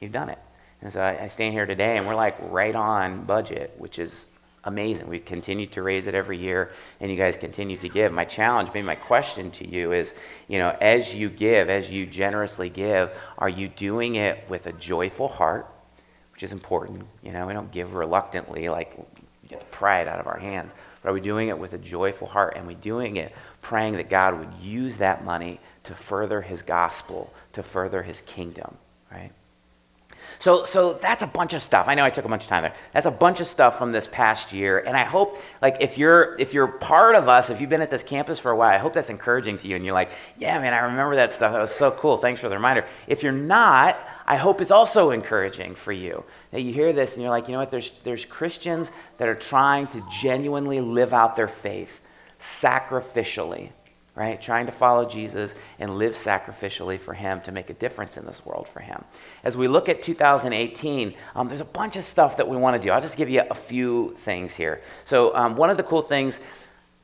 You've 0.00 0.12
done 0.12 0.30
it. 0.30 0.38
And 0.82 0.92
so 0.92 1.00
I, 1.00 1.26
stand 1.26 1.52
here 1.52 1.66
today, 1.66 1.98
and 1.98 2.06
we're 2.06 2.14
like 2.14 2.36
right 2.50 2.74
on 2.74 3.24
budget, 3.24 3.74
which 3.78 3.98
is 3.98 4.28
amazing. 4.64 5.08
We've 5.08 5.24
continued 5.24 5.72
to 5.72 5.82
raise 5.82 6.06
it 6.06 6.14
every 6.14 6.38
year, 6.38 6.70
and 7.00 7.10
you 7.10 7.16
guys 7.16 7.36
continue 7.36 7.76
to 7.78 7.88
give. 7.88 8.12
My 8.12 8.24
challenge, 8.24 8.70
maybe 8.74 8.86
my 8.86 8.94
question 8.94 9.50
to 9.52 9.68
you 9.68 9.92
is, 9.92 10.14
you 10.48 10.58
know, 10.58 10.76
as 10.80 11.14
you 11.14 11.30
give, 11.30 11.68
as 11.70 11.90
you 11.90 12.06
generously 12.06 12.68
give, 12.68 13.10
are 13.38 13.48
you 13.48 13.68
doing 13.68 14.16
it 14.16 14.44
with 14.48 14.66
a 14.66 14.72
joyful 14.72 15.28
heart, 15.28 15.66
which 16.32 16.42
is 16.42 16.52
important? 16.52 17.04
You 17.22 17.32
know, 17.32 17.46
we 17.46 17.52
don't 17.52 17.72
give 17.72 17.94
reluctantly, 17.94 18.68
like 18.68 18.96
get 19.48 19.60
the 19.60 19.66
pride 19.66 20.08
out 20.08 20.20
of 20.20 20.26
our 20.26 20.38
hands. 20.38 20.72
But 21.02 21.10
are 21.10 21.12
we 21.12 21.20
doing 21.20 21.48
it 21.48 21.58
with 21.58 21.72
a 21.72 21.78
joyful 21.78 22.28
heart? 22.28 22.54
And 22.56 22.66
we 22.66 22.74
doing 22.74 23.16
it 23.16 23.34
praying 23.62 23.94
that 23.96 24.10
God 24.10 24.38
would 24.38 24.54
use 24.62 24.98
that 24.98 25.24
money 25.24 25.60
to 25.84 25.94
further 25.94 26.42
His 26.42 26.62
gospel, 26.62 27.32
to 27.54 27.62
further 27.62 28.02
His 28.02 28.20
kingdom, 28.22 28.76
right? 29.10 29.32
So, 30.40 30.64
so 30.64 30.94
that's 30.94 31.22
a 31.22 31.26
bunch 31.26 31.52
of 31.52 31.60
stuff. 31.60 31.86
I 31.86 31.94
know 31.94 32.02
I 32.02 32.08
took 32.08 32.24
a 32.24 32.28
bunch 32.28 32.44
of 32.44 32.48
time 32.48 32.62
there. 32.62 32.74
That's 32.94 33.04
a 33.04 33.10
bunch 33.10 33.40
of 33.40 33.46
stuff 33.46 33.76
from 33.76 33.92
this 33.92 34.06
past 34.06 34.54
year, 34.54 34.78
and 34.78 34.96
I 34.96 35.04
hope, 35.04 35.38
like, 35.60 35.76
if 35.80 35.98
you're 35.98 36.34
if 36.38 36.54
you're 36.54 36.66
part 36.66 37.14
of 37.14 37.28
us, 37.28 37.50
if 37.50 37.60
you've 37.60 37.68
been 37.68 37.82
at 37.82 37.90
this 37.90 38.02
campus 38.02 38.40
for 38.40 38.50
a 38.50 38.56
while, 38.56 38.74
I 38.74 38.78
hope 38.78 38.94
that's 38.94 39.10
encouraging 39.10 39.58
to 39.58 39.68
you, 39.68 39.76
and 39.76 39.84
you're 39.84 39.92
like, 39.92 40.10
yeah, 40.38 40.58
man, 40.58 40.72
I 40.72 40.78
remember 40.78 41.14
that 41.16 41.34
stuff. 41.34 41.52
That 41.52 41.60
was 41.60 41.74
so 41.74 41.90
cool. 41.90 42.16
Thanks 42.16 42.40
for 42.40 42.48
the 42.48 42.54
reminder. 42.54 42.86
If 43.06 43.22
you're 43.22 43.32
not, 43.32 43.98
I 44.26 44.36
hope 44.36 44.62
it's 44.62 44.70
also 44.70 45.10
encouraging 45.10 45.74
for 45.74 45.92
you 45.92 46.24
that 46.52 46.62
you 46.62 46.72
hear 46.72 46.94
this 46.94 47.14
and 47.14 47.22
you're 47.22 47.30
like, 47.30 47.46
you 47.46 47.52
know 47.52 47.58
what? 47.58 47.70
There's 47.70 47.92
there's 48.04 48.24
Christians 48.24 48.90
that 49.18 49.28
are 49.28 49.34
trying 49.34 49.88
to 49.88 50.02
genuinely 50.10 50.80
live 50.80 51.12
out 51.12 51.36
their 51.36 51.48
faith 51.48 52.00
sacrificially 52.38 53.72
right? 54.20 54.38
Trying 54.38 54.66
to 54.66 54.72
follow 54.72 55.06
Jesus 55.06 55.54
and 55.78 55.96
live 55.96 56.12
sacrificially 56.12 57.00
for 57.00 57.14
Him 57.14 57.40
to 57.40 57.52
make 57.52 57.70
a 57.70 57.72
difference 57.72 58.18
in 58.18 58.26
this 58.26 58.44
world 58.44 58.68
for 58.68 58.80
Him. 58.80 59.02
As 59.44 59.56
we 59.56 59.66
look 59.66 59.88
at 59.88 60.02
2018, 60.02 61.14
um, 61.34 61.48
there's 61.48 61.62
a 61.62 61.64
bunch 61.64 61.96
of 61.96 62.04
stuff 62.04 62.36
that 62.36 62.46
we 62.46 62.58
want 62.58 62.80
to 62.80 62.86
do. 62.86 62.92
I'll 62.92 63.00
just 63.00 63.16
give 63.16 63.30
you 63.30 63.42
a 63.50 63.54
few 63.54 64.14
things 64.18 64.54
here. 64.54 64.82
So, 65.04 65.34
um, 65.34 65.56
one 65.56 65.70
of 65.70 65.78
the 65.78 65.82
cool 65.82 66.02
things 66.02 66.38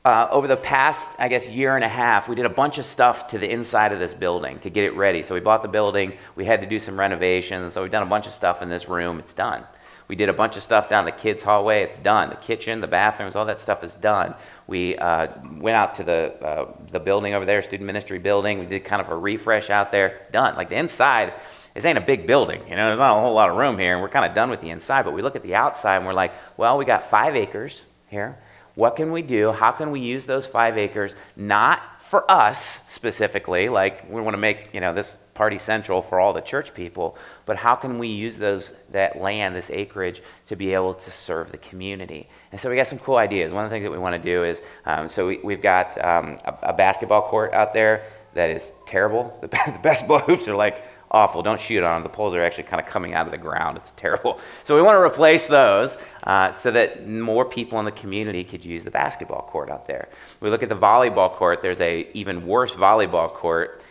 uh, 0.04 0.28
over 0.30 0.46
the 0.46 0.58
past, 0.58 1.08
I 1.18 1.28
guess, 1.28 1.48
year 1.48 1.74
and 1.74 1.84
a 1.86 1.88
half, 1.88 2.28
we 2.28 2.34
did 2.34 2.44
a 2.44 2.50
bunch 2.50 2.76
of 2.76 2.84
stuff 2.84 3.28
to 3.28 3.38
the 3.38 3.50
inside 3.50 3.94
of 3.94 3.98
this 3.98 4.12
building 4.12 4.58
to 4.58 4.68
get 4.68 4.84
it 4.84 4.94
ready. 4.94 5.22
So, 5.22 5.32
we 5.32 5.40
bought 5.40 5.62
the 5.62 5.68
building, 5.68 6.12
we 6.34 6.44
had 6.44 6.60
to 6.60 6.66
do 6.66 6.78
some 6.78 6.98
renovations, 6.98 7.72
so 7.72 7.80
we've 7.80 7.90
done 7.90 8.02
a 8.02 8.12
bunch 8.14 8.26
of 8.26 8.34
stuff 8.34 8.60
in 8.60 8.68
this 8.68 8.90
room. 8.90 9.20
It's 9.20 9.32
done. 9.32 9.64
We 10.08 10.16
did 10.16 10.28
a 10.28 10.32
bunch 10.32 10.56
of 10.56 10.62
stuff 10.62 10.88
down 10.88 11.04
the 11.04 11.12
kids' 11.12 11.42
hallway. 11.42 11.82
It's 11.82 11.98
done. 11.98 12.30
The 12.30 12.36
kitchen, 12.36 12.80
the 12.80 12.86
bathrooms, 12.86 13.34
all 13.34 13.44
that 13.46 13.60
stuff 13.60 13.82
is 13.82 13.94
done. 13.94 14.34
We 14.66 14.96
uh, 14.96 15.28
went 15.58 15.76
out 15.76 15.94
to 15.96 16.04
the, 16.04 16.34
uh, 16.44 16.72
the 16.90 17.00
building 17.00 17.34
over 17.34 17.44
there, 17.44 17.60
student 17.62 17.86
ministry 17.86 18.18
building. 18.18 18.58
We 18.58 18.66
did 18.66 18.84
kind 18.84 19.02
of 19.02 19.08
a 19.08 19.16
refresh 19.16 19.70
out 19.70 19.90
there. 19.90 20.08
It's 20.08 20.28
done. 20.28 20.56
Like 20.56 20.68
the 20.68 20.76
inside, 20.76 21.34
this 21.74 21.84
ain't 21.84 21.98
a 21.98 22.02
big 22.02 22.26
building. 22.26 22.62
You 22.68 22.76
know, 22.76 22.86
there's 22.88 22.98
not 22.98 23.16
a 23.16 23.20
whole 23.20 23.34
lot 23.34 23.50
of 23.50 23.56
room 23.56 23.78
here, 23.78 23.94
and 23.94 24.02
we're 24.02 24.08
kind 24.08 24.24
of 24.24 24.34
done 24.34 24.48
with 24.50 24.60
the 24.60 24.70
inside. 24.70 25.04
But 25.04 25.12
we 25.14 25.22
look 25.22 25.36
at 25.36 25.42
the 25.42 25.54
outside 25.54 25.96
and 25.96 26.06
we're 26.06 26.12
like, 26.12 26.32
well, 26.56 26.78
we 26.78 26.84
got 26.84 27.10
five 27.10 27.34
acres 27.34 27.82
here. 28.08 28.38
What 28.76 28.94
can 28.94 29.10
we 29.10 29.22
do? 29.22 29.52
How 29.52 29.72
can 29.72 29.90
we 29.90 30.00
use 30.00 30.26
those 30.26 30.46
five 30.46 30.76
acres 30.76 31.14
not 31.34 31.96
for 32.06 32.30
us 32.30 32.88
specifically, 32.88 33.68
like 33.68 34.08
we 34.08 34.20
want 34.20 34.34
to 34.34 34.38
make 34.38 34.68
you 34.72 34.80
know 34.80 34.92
this 34.94 35.16
party 35.36 35.58
central 35.58 36.02
for 36.02 36.18
all 36.18 36.32
the 36.32 36.40
church 36.40 36.74
people, 36.74 37.16
but 37.44 37.56
how 37.56 37.74
can 37.74 37.98
we 37.98 38.08
use 38.08 38.36
those 38.36 38.72
that 38.90 39.20
land, 39.20 39.54
this 39.54 39.70
acreage, 39.70 40.22
to 40.46 40.56
be 40.56 40.74
able 40.74 40.94
to 40.94 41.10
serve 41.10 41.52
the 41.52 41.58
community? 41.58 42.28
And 42.50 42.60
so 42.60 42.70
we 42.70 42.76
got 42.76 42.86
some 42.86 42.98
cool 42.98 43.16
ideas. 43.16 43.52
One 43.52 43.64
of 43.64 43.70
the 43.70 43.74
things 43.74 43.84
that 43.84 43.92
we 43.92 43.98
want 43.98 44.20
to 44.20 44.30
do 44.30 44.44
is, 44.44 44.62
um, 44.86 45.08
so 45.08 45.28
we, 45.28 45.52
have 45.52 45.62
got 45.62 46.04
um, 46.04 46.38
a, 46.44 46.70
a, 46.70 46.72
basketball 46.72 47.22
court 47.22 47.52
out 47.52 47.74
there 47.74 48.04
that 48.34 48.50
is 48.50 48.72
terrible. 48.86 49.36
The, 49.40 49.48
the 49.48 49.78
basketball 49.82 50.20
hoops 50.20 50.48
are 50.48 50.56
like 50.56 50.84
awful. 51.10 51.42
Don't 51.42 51.60
shoot 51.60 51.82
on 51.82 51.94
them. 51.94 52.02
The 52.02 52.14
poles 52.14 52.34
are 52.34 52.42
actually 52.42 52.64
kind 52.64 52.80
of 52.80 52.88
coming 52.88 53.14
out 53.14 53.26
of 53.26 53.32
the 53.32 53.38
ground. 53.38 53.76
It's 53.76 53.92
terrible. 53.96 54.40
So 54.64 54.74
we 54.74 54.82
want 54.82 54.96
to 54.96 55.00
replace 55.00 55.46
those 55.46 55.96
uh, 56.24 56.52
so 56.52 56.70
that 56.72 57.08
more 57.08 57.44
people 57.44 57.78
in 57.78 57.84
the 57.84 57.92
community 57.92 58.44
could 58.44 58.64
use 58.64 58.84
the 58.84 58.90
basketball 58.90 59.42
court 59.42 59.70
out 59.70 59.86
there. 59.86 60.08
We 60.40 60.50
look 60.50 60.62
at 60.62 60.68
the 60.68 60.76
volleyball 60.76 61.32
court. 61.32 61.62
There's 61.62 61.80
a 61.80 62.08
even 62.12 62.46
worse 62.46 62.74
volleyball 62.74 63.28
court. 63.28 63.82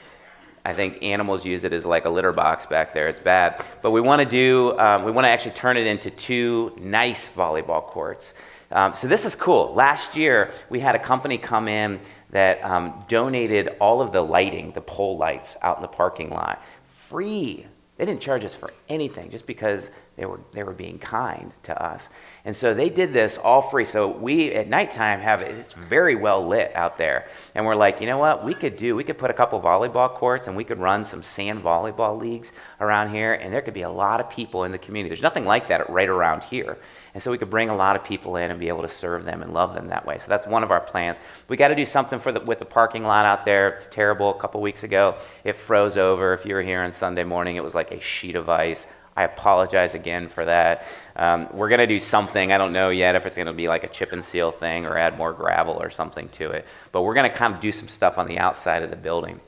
I 0.65 0.73
think 0.73 1.03
animals 1.03 1.45
use 1.45 1.63
it 1.63 1.71
as 1.73 1.85
like 1.85 2.05
a 2.05 2.09
litter 2.09 2.33
box 2.33 2.65
back 2.65 2.93
there. 2.93 3.07
It's 3.07 3.19
bad. 3.19 3.63
But 3.83 3.91
we 3.91 4.01
want 4.01 4.21
to 4.21 4.27
do. 4.27 4.77
Um, 4.79 5.03
we 5.03 5.11
want 5.11 5.25
to 5.25 5.29
actually 5.29 5.51
turn 5.51 5.77
it 5.77 5.85
into 5.85 6.09
two 6.09 6.75
nice 6.81 7.29
volleyball 7.29 7.83
courts. 7.85 8.33
Um, 8.71 8.95
so 8.95 9.07
this 9.07 9.25
is 9.25 9.35
cool. 9.35 9.73
Last 9.73 10.15
year 10.15 10.51
we 10.69 10.79
had 10.79 10.95
a 10.95 10.99
company 10.99 11.37
come 11.37 11.67
in 11.67 11.99
that 12.31 12.63
um, 12.63 13.05
donated 13.07 13.75
all 13.79 14.01
of 14.01 14.11
the 14.11 14.21
lighting, 14.21 14.71
the 14.71 14.81
pole 14.81 15.17
lights 15.17 15.55
out 15.61 15.77
in 15.77 15.83
the 15.83 15.87
parking 15.87 16.31
lot 16.31 16.61
free. 16.87 17.65
They 17.97 18.05
didn't 18.05 18.21
charge 18.21 18.43
us 18.43 18.55
for 18.55 18.71
anything 18.89 19.29
just 19.29 19.45
because 19.45 19.89
they 20.17 20.25
were, 20.25 20.39
they 20.51 20.63
were 20.63 20.73
being 20.73 20.99
kind 20.99 21.51
to 21.63 21.81
us. 21.81 22.09
And 22.45 22.55
so 22.55 22.75
they 22.75 22.89
did 22.89 23.11
this 23.11 23.37
all 23.37 23.63
free. 23.63 23.85
So 23.85 24.07
we 24.07 24.53
at 24.53 24.69
nighttime 24.69 25.19
have 25.19 25.41
it's 25.41 25.73
very 25.73 26.15
well 26.15 26.45
lit 26.45 26.71
out 26.75 26.95
there. 26.99 27.27
And 27.55 27.65
we're 27.65 27.75
like, 27.75 27.99
you 27.99 28.05
know 28.05 28.19
what? 28.19 28.45
We 28.45 28.53
could 28.53 28.77
do, 28.77 28.95
we 28.95 29.03
could 29.03 29.17
put 29.17 29.31
a 29.31 29.33
couple 29.33 29.59
volleyball 29.59 30.13
courts 30.13 30.45
and 30.45 30.55
we 30.55 30.63
could 30.63 30.79
run 30.79 31.05
some 31.05 31.23
sand 31.23 31.63
volleyball 31.63 32.19
leagues 32.19 32.51
around 32.79 33.09
here. 33.09 33.33
And 33.33 33.51
there 33.51 33.63
could 33.63 33.73
be 33.73 33.81
a 33.81 33.89
lot 33.89 34.19
of 34.19 34.29
people 34.29 34.63
in 34.63 34.71
the 34.71 34.77
community. 34.77 35.09
There's 35.09 35.23
nothing 35.23 35.45
like 35.45 35.69
that 35.69 35.89
right 35.89 36.07
around 36.07 36.43
here. 36.43 36.77
And 37.15 37.23
so 37.23 37.31
we 37.31 37.39
could 37.39 37.49
bring 37.49 37.69
a 37.69 37.75
lot 37.75 37.95
of 37.95 38.03
people 38.03 38.35
in 38.35 38.51
and 38.51 38.59
be 38.59 38.67
able 38.67 38.83
to 38.83 38.89
serve 38.89 39.25
them 39.25 39.41
and 39.41 39.51
love 39.51 39.73
them 39.73 39.87
that 39.87 40.05
way. 40.05 40.19
So 40.19 40.27
that's 40.27 40.45
one 40.45 40.63
of 40.63 40.69
our 40.69 40.81
plans. 40.81 41.17
We 41.47 41.57
got 41.57 41.69
to 41.69 41.75
do 41.75 41.85
something 41.85 42.19
for 42.19 42.31
the, 42.31 42.41
with 42.41 42.59
the 42.59 42.65
parking 42.65 43.03
lot 43.03 43.25
out 43.25 43.45
there. 43.45 43.69
It's 43.69 43.87
terrible. 43.87 44.35
A 44.35 44.39
couple 44.39 44.61
weeks 44.61 44.83
ago, 44.83 45.17
it 45.43 45.55
froze 45.55 45.97
over. 45.97 46.33
If 46.33 46.45
you 46.45 46.53
were 46.53 46.61
here 46.61 46.81
on 46.81 46.93
Sunday 46.93 47.23
morning, 47.23 47.55
it 47.55 47.63
was 47.63 47.73
like 47.73 47.91
a 47.91 47.99
sheet 48.01 48.35
of 48.35 48.49
ice. 48.49 48.85
I 49.15 49.23
apologize 49.23 49.93
again 49.93 50.27
for 50.27 50.45
that. 50.45 50.85
Um, 51.15 51.47
we're 51.53 51.69
going 51.69 51.79
to 51.79 51.87
do 51.87 51.99
something. 51.99 52.51
I 52.51 52.57
don't 52.57 52.73
know 52.73 52.89
yet 52.89 53.15
if 53.15 53.25
it's 53.25 53.35
going 53.35 53.47
to 53.47 53.53
be 53.53 53.67
like 53.67 53.83
a 53.83 53.87
chip 53.87 54.11
and 54.11 54.25
seal 54.25 54.51
thing 54.51 54.85
or 54.85 54.97
add 54.97 55.17
more 55.17 55.31
gravel 55.31 55.81
or 55.81 55.89
something 55.89 56.27
to 56.29 56.51
it. 56.51 56.65
But 56.91 57.03
we're 57.03 57.13
going 57.13 57.29
to 57.29 57.35
kind 57.35 57.53
of 57.53 57.61
do 57.61 57.71
some 57.71 57.87
stuff 57.87 58.17
on 58.17 58.27
the 58.27 58.39
outside 58.39 58.83
of 58.83 58.89
the 58.89 58.97
building 58.97 59.39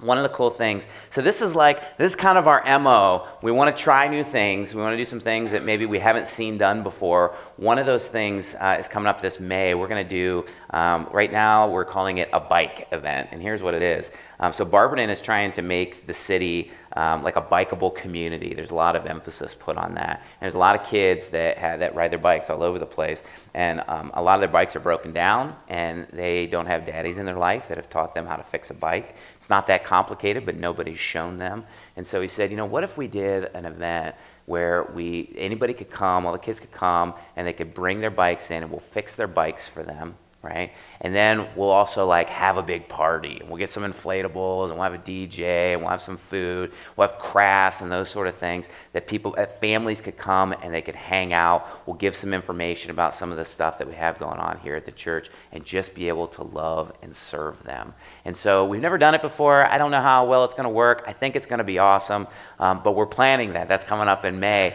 one 0.00 0.16
of 0.16 0.22
the 0.22 0.28
cool 0.28 0.50
things 0.50 0.86
so 1.10 1.20
this 1.20 1.42
is 1.42 1.54
like 1.54 1.96
this 1.98 2.12
is 2.12 2.16
kind 2.16 2.38
of 2.38 2.46
our 2.46 2.62
mo 2.78 3.26
we 3.42 3.50
want 3.50 3.74
to 3.74 3.82
try 3.82 4.06
new 4.06 4.24
things 4.24 4.74
we 4.74 4.80
want 4.80 4.92
to 4.92 4.96
do 4.96 5.04
some 5.04 5.20
things 5.20 5.50
that 5.50 5.64
maybe 5.64 5.86
we 5.86 5.98
haven't 5.98 6.28
seen 6.28 6.56
done 6.56 6.82
before 6.82 7.34
one 7.56 7.78
of 7.78 7.86
those 7.86 8.06
things 8.06 8.54
uh, 8.60 8.76
is 8.78 8.88
coming 8.88 9.06
up 9.06 9.20
this 9.20 9.40
may 9.40 9.74
we're 9.74 9.88
going 9.88 10.02
to 10.02 10.08
do 10.08 10.44
um, 10.70 11.08
right 11.12 11.32
now 11.32 11.68
we're 11.68 11.84
calling 11.84 12.18
it 12.18 12.28
a 12.32 12.40
bike 12.40 12.86
event 12.92 13.28
and 13.32 13.42
here's 13.42 13.62
what 13.62 13.74
it 13.74 13.82
is 13.82 14.10
um, 14.40 14.52
so 14.52 14.64
barberton 14.64 15.10
is 15.10 15.20
trying 15.20 15.50
to 15.50 15.62
make 15.62 16.06
the 16.06 16.14
city 16.14 16.70
um, 16.98 17.22
like 17.22 17.36
a 17.36 17.42
bikeable 17.42 17.94
community. 17.94 18.54
There's 18.54 18.72
a 18.72 18.74
lot 18.74 18.96
of 18.96 19.06
emphasis 19.06 19.54
put 19.54 19.76
on 19.76 19.94
that. 19.94 20.20
And 20.20 20.40
there's 20.40 20.54
a 20.54 20.58
lot 20.58 20.78
of 20.78 20.84
kids 20.84 21.28
that 21.28 21.56
have, 21.58 21.78
that 21.78 21.94
ride 21.94 22.10
their 22.10 22.18
bikes 22.18 22.50
all 22.50 22.62
over 22.62 22.78
the 22.78 22.86
place, 22.86 23.22
and 23.54 23.82
um, 23.86 24.10
a 24.14 24.22
lot 24.22 24.34
of 24.34 24.40
their 24.40 24.48
bikes 24.48 24.74
are 24.74 24.80
broken 24.80 25.12
down, 25.12 25.54
and 25.68 26.06
they 26.12 26.46
don't 26.46 26.66
have 26.66 26.84
daddies 26.84 27.18
in 27.18 27.26
their 27.26 27.36
life 27.36 27.68
that 27.68 27.76
have 27.76 27.88
taught 27.88 28.14
them 28.14 28.26
how 28.26 28.36
to 28.36 28.42
fix 28.42 28.70
a 28.70 28.74
bike. 28.74 29.14
It's 29.38 29.48
not 29.48 29.66
that 29.68 29.84
complicated, 29.84 30.44
but 30.44 30.56
nobody's 30.56 30.98
shown 30.98 31.38
them. 31.38 31.64
And 31.96 32.06
so 32.06 32.20
he 32.20 32.28
said, 32.28 32.50
you 32.50 32.56
know, 32.56 32.66
what 32.66 32.84
if 32.84 32.98
we 32.98 33.08
did 33.08 33.44
an 33.54 33.64
event 33.64 34.14
where 34.44 34.84
we 34.94 35.32
anybody 35.36 35.72
could 35.72 35.90
come, 35.90 36.26
all 36.26 36.32
the 36.32 36.38
kids 36.38 36.60
could 36.60 36.72
come, 36.72 37.14
and 37.36 37.46
they 37.46 37.54
could 37.54 37.72
bring 37.72 38.00
their 38.00 38.10
bikes 38.10 38.50
in, 38.50 38.62
and 38.62 38.70
we'll 38.70 38.80
fix 38.80 39.14
their 39.14 39.26
bikes 39.26 39.66
for 39.66 39.82
them 39.82 40.16
right? 40.40 40.72
And 41.00 41.12
then 41.12 41.48
we'll 41.56 41.70
also 41.70 42.06
like 42.06 42.28
have 42.28 42.58
a 42.58 42.62
big 42.62 42.88
party. 42.88 43.42
We'll 43.46 43.56
get 43.56 43.70
some 43.70 43.82
inflatables 43.82 44.68
and 44.68 44.74
we'll 44.74 44.84
have 44.84 44.94
a 44.94 44.98
DJ 44.98 45.72
and 45.72 45.80
we'll 45.80 45.90
have 45.90 46.00
some 46.00 46.16
food. 46.16 46.72
We'll 46.96 47.08
have 47.08 47.18
crafts 47.18 47.80
and 47.80 47.90
those 47.90 48.08
sort 48.08 48.28
of 48.28 48.36
things 48.36 48.68
that 48.92 49.08
people, 49.08 49.32
that 49.32 49.60
families 49.60 50.00
could 50.00 50.16
come 50.16 50.54
and 50.62 50.72
they 50.72 50.82
could 50.82 50.94
hang 50.94 51.32
out. 51.32 51.66
We'll 51.86 51.96
give 51.96 52.14
some 52.14 52.32
information 52.32 52.92
about 52.92 53.14
some 53.14 53.32
of 53.32 53.36
the 53.36 53.44
stuff 53.44 53.78
that 53.78 53.88
we 53.88 53.94
have 53.94 54.20
going 54.20 54.38
on 54.38 54.58
here 54.58 54.76
at 54.76 54.86
the 54.86 54.92
church 54.92 55.28
and 55.50 55.64
just 55.64 55.92
be 55.92 56.06
able 56.06 56.28
to 56.28 56.44
love 56.44 56.92
and 57.02 57.14
serve 57.14 57.60
them. 57.64 57.94
And 58.24 58.36
so 58.36 58.64
we've 58.64 58.80
never 58.82 58.98
done 58.98 59.14
it 59.16 59.22
before. 59.22 59.66
I 59.66 59.76
don't 59.76 59.90
know 59.90 60.02
how 60.02 60.24
well 60.24 60.44
it's 60.44 60.54
going 60.54 60.64
to 60.64 60.70
work. 60.70 61.02
I 61.06 61.12
think 61.12 61.34
it's 61.34 61.46
going 61.46 61.58
to 61.58 61.64
be 61.64 61.80
awesome, 61.80 62.28
um, 62.60 62.82
but 62.84 62.92
we're 62.92 63.06
planning 63.06 63.54
that. 63.54 63.66
That's 63.66 63.84
coming 63.84 64.06
up 64.06 64.24
in 64.24 64.38
May. 64.38 64.74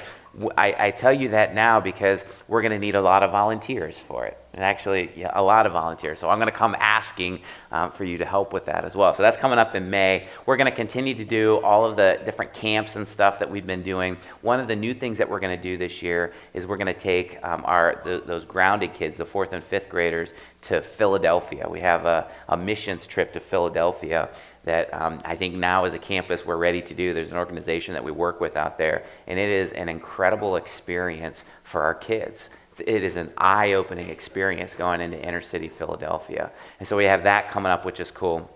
I, 0.58 0.76
I 0.88 0.92
tell 0.92 1.14
you 1.14 1.30
that 1.30 1.56
now 1.56 1.80
because 1.80 2.26
we're 2.50 2.62
going 2.62 2.72
to 2.72 2.80
need 2.80 2.96
a 2.96 3.02
lot 3.02 3.24
of 3.24 3.32
volunteers 3.32 3.98
for 3.98 4.26
it 4.26 4.43
actually 4.62 5.12
yeah, 5.16 5.32
a 5.34 5.42
lot 5.42 5.66
of 5.66 5.74
volunteers. 5.74 6.20
So 6.20 6.30
I'm 6.30 6.38
going 6.38 6.52
to 6.52 6.58
come 6.58 6.76
asking 6.80 7.42
um, 7.72 7.92
for 7.92 8.04
you 8.04 8.18
to 8.20 8.26
help 8.26 8.54
with 8.54 8.66
that 8.66 8.86
as 8.86 8.96
well. 8.96 9.14
So 9.14 9.24
that's 9.24 9.38
coming 9.38 9.58
up 9.58 9.74
in 9.76 9.90
May. 9.90 10.28
We're 10.46 10.58
going 10.58 10.70
to 10.70 10.76
continue 10.76 11.16
to 11.16 11.26
do 11.26 11.58
all 11.62 11.86
of 11.86 11.96
the 11.96 12.20
different 12.24 12.54
camps 12.54 12.96
and 12.96 13.08
stuff 13.08 13.40
that 13.40 13.50
we've 13.50 13.66
been 13.66 13.82
doing. 13.82 14.18
One 14.42 14.60
of 14.60 14.68
the 14.68 14.76
new 14.76 14.94
things 14.94 15.18
that 15.18 15.30
we're 15.30 15.40
going 15.40 15.58
to 15.58 15.62
do 15.62 15.78
this 15.78 16.04
year 16.04 16.34
is 16.54 16.68
we're 16.68 16.78
going 16.78 16.86
to 16.88 16.94
take 16.94 17.44
um, 17.44 17.64
our 17.66 18.02
the, 18.06 18.22
those 18.26 18.46
grounded 18.46 18.94
kids, 18.94 19.18
the 19.18 19.26
fourth 19.26 19.54
and 19.54 19.64
fifth 19.64 19.90
graders, 19.90 20.34
to 20.64 20.82
Philadelphia. 20.82 21.68
We 21.68 21.80
have 21.80 22.06
a, 22.06 22.30
a 22.50 22.56
missions 22.56 23.08
trip 23.08 23.34
to 23.34 23.40
Philadelphia 23.40 24.30
that 24.64 24.94
um, 24.94 25.20
I 25.26 25.36
think 25.36 25.56
now 25.56 25.86
as 25.86 25.94
a 25.94 26.00
campus 26.00 26.46
we're 26.46 26.58
ready 26.58 26.82
to 26.82 26.94
do. 26.94 27.14
There's 27.14 27.32
an 27.32 27.38
organization 27.38 27.94
that 27.94 28.04
we 28.04 28.12
work 28.12 28.40
with 28.40 28.56
out 28.56 28.78
there, 28.78 29.04
and 29.28 29.38
it 29.38 29.50
is 29.50 29.72
an 29.74 29.90
incredible 29.90 30.56
experience 30.56 31.44
for 31.64 31.82
our 31.82 31.96
kids. 31.96 32.50
It 32.80 33.04
is 33.04 33.16
an 33.16 33.32
eye 33.38 33.74
opening 33.74 34.10
experience 34.10 34.76
going 34.76 35.02
into 35.02 35.22
inner 35.22 35.42
city 35.42 35.68
Philadelphia. 35.68 36.52
And 36.80 36.88
so 36.88 36.98
we 36.98 37.06
have 37.06 37.24
that 37.24 37.52
coming 37.52 37.72
up, 37.72 37.86
which 37.86 38.00
is 38.00 38.12
cool. 38.12 38.50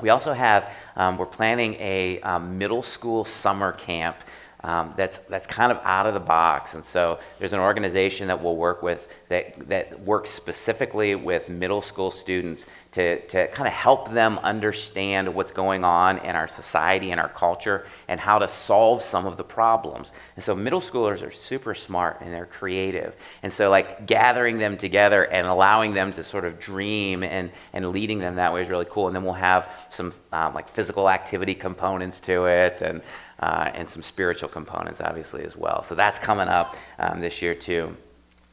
We 0.00 0.08
also 0.08 0.32
have, 0.32 0.72
um, 0.96 1.16
we're 1.16 1.26
planning 1.26 1.74
a 1.74 2.20
um, 2.22 2.58
middle 2.58 2.82
school 2.82 3.24
summer 3.24 3.72
camp 3.72 4.16
um, 4.64 4.92
that's, 4.96 5.18
that's 5.28 5.46
kind 5.46 5.72
of 5.72 5.78
out 5.82 6.06
of 6.06 6.14
the 6.14 6.20
box. 6.20 6.74
And 6.74 6.84
so 6.84 7.18
there's 7.38 7.52
an 7.52 7.60
organization 7.60 8.28
that 8.28 8.42
we'll 8.42 8.56
work 8.56 8.82
with 8.82 9.08
that, 9.28 9.68
that 9.68 10.00
works 10.00 10.30
specifically 10.30 11.14
with 11.14 11.48
middle 11.48 11.82
school 11.82 12.10
students 12.10 12.64
to, 12.92 13.20
to 13.26 13.48
kind 13.48 13.66
of 13.66 13.72
help 13.72 14.10
them 14.10 14.38
understand 14.40 15.34
what's 15.34 15.50
going 15.50 15.82
on 15.82 16.18
in 16.18 16.36
our 16.36 16.46
society 16.46 17.10
and 17.10 17.20
our 17.20 17.30
culture 17.30 17.86
and 18.08 18.20
how 18.20 18.38
to 18.38 18.46
solve 18.46 19.02
some 19.02 19.26
of 19.26 19.36
the 19.36 19.44
problems. 19.44 20.12
And 20.36 20.44
so 20.44 20.54
middle 20.54 20.80
schoolers 20.80 21.26
are 21.26 21.30
super 21.30 21.74
smart 21.74 22.18
and 22.20 22.32
they're 22.32 22.46
creative. 22.46 23.16
And 23.42 23.52
so, 23.52 23.70
like, 23.70 24.06
gathering 24.06 24.58
them 24.58 24.76
together 24.76 25.24
and 25.24 25.46
allowing 25.46 25.94
them 25.94 26.12
to 26.12 26.22
sort 26.22 26.44
of 26.44 26.60
dream 26.60 27.22
and, 27.22 27.50
and 27.72 27.90
leading 27.90 28.18
them 28.18 28.36
that 28.36 28.52
way 28.52 28.62
is 28.62 28.68
really 28.68 28.86
cool. 28.90 29.06
And 29.06 29.16
then 29.16 29.24
we'll 29.24 29.32
have 29.32 29.86
some, 29.88 30.12
um, 30.32 30.52
like, 30.54 30.68
physical 30.68 31.08
activity 31.08 31.54
components 31.54 32.20
to 32.20 32.46
it 32.46 32.82
and, 32.82 33.00
uh, 33.42 33.70
and 33.74 33.88
some 33.88 34.02
spiritual 34.02 34.48
components, 34.48 35.00
obviously, 35.00 35.44
as 35.44 35.56
well. 35.56 35.82
So 35.82 35.94
that's 35.94 36.18
coming 36.18 36.48
up 36.48 36.76
um, 36.98 37.20
this 37.20 37.42
year, 37.42 37.54
too. 37.54 37.94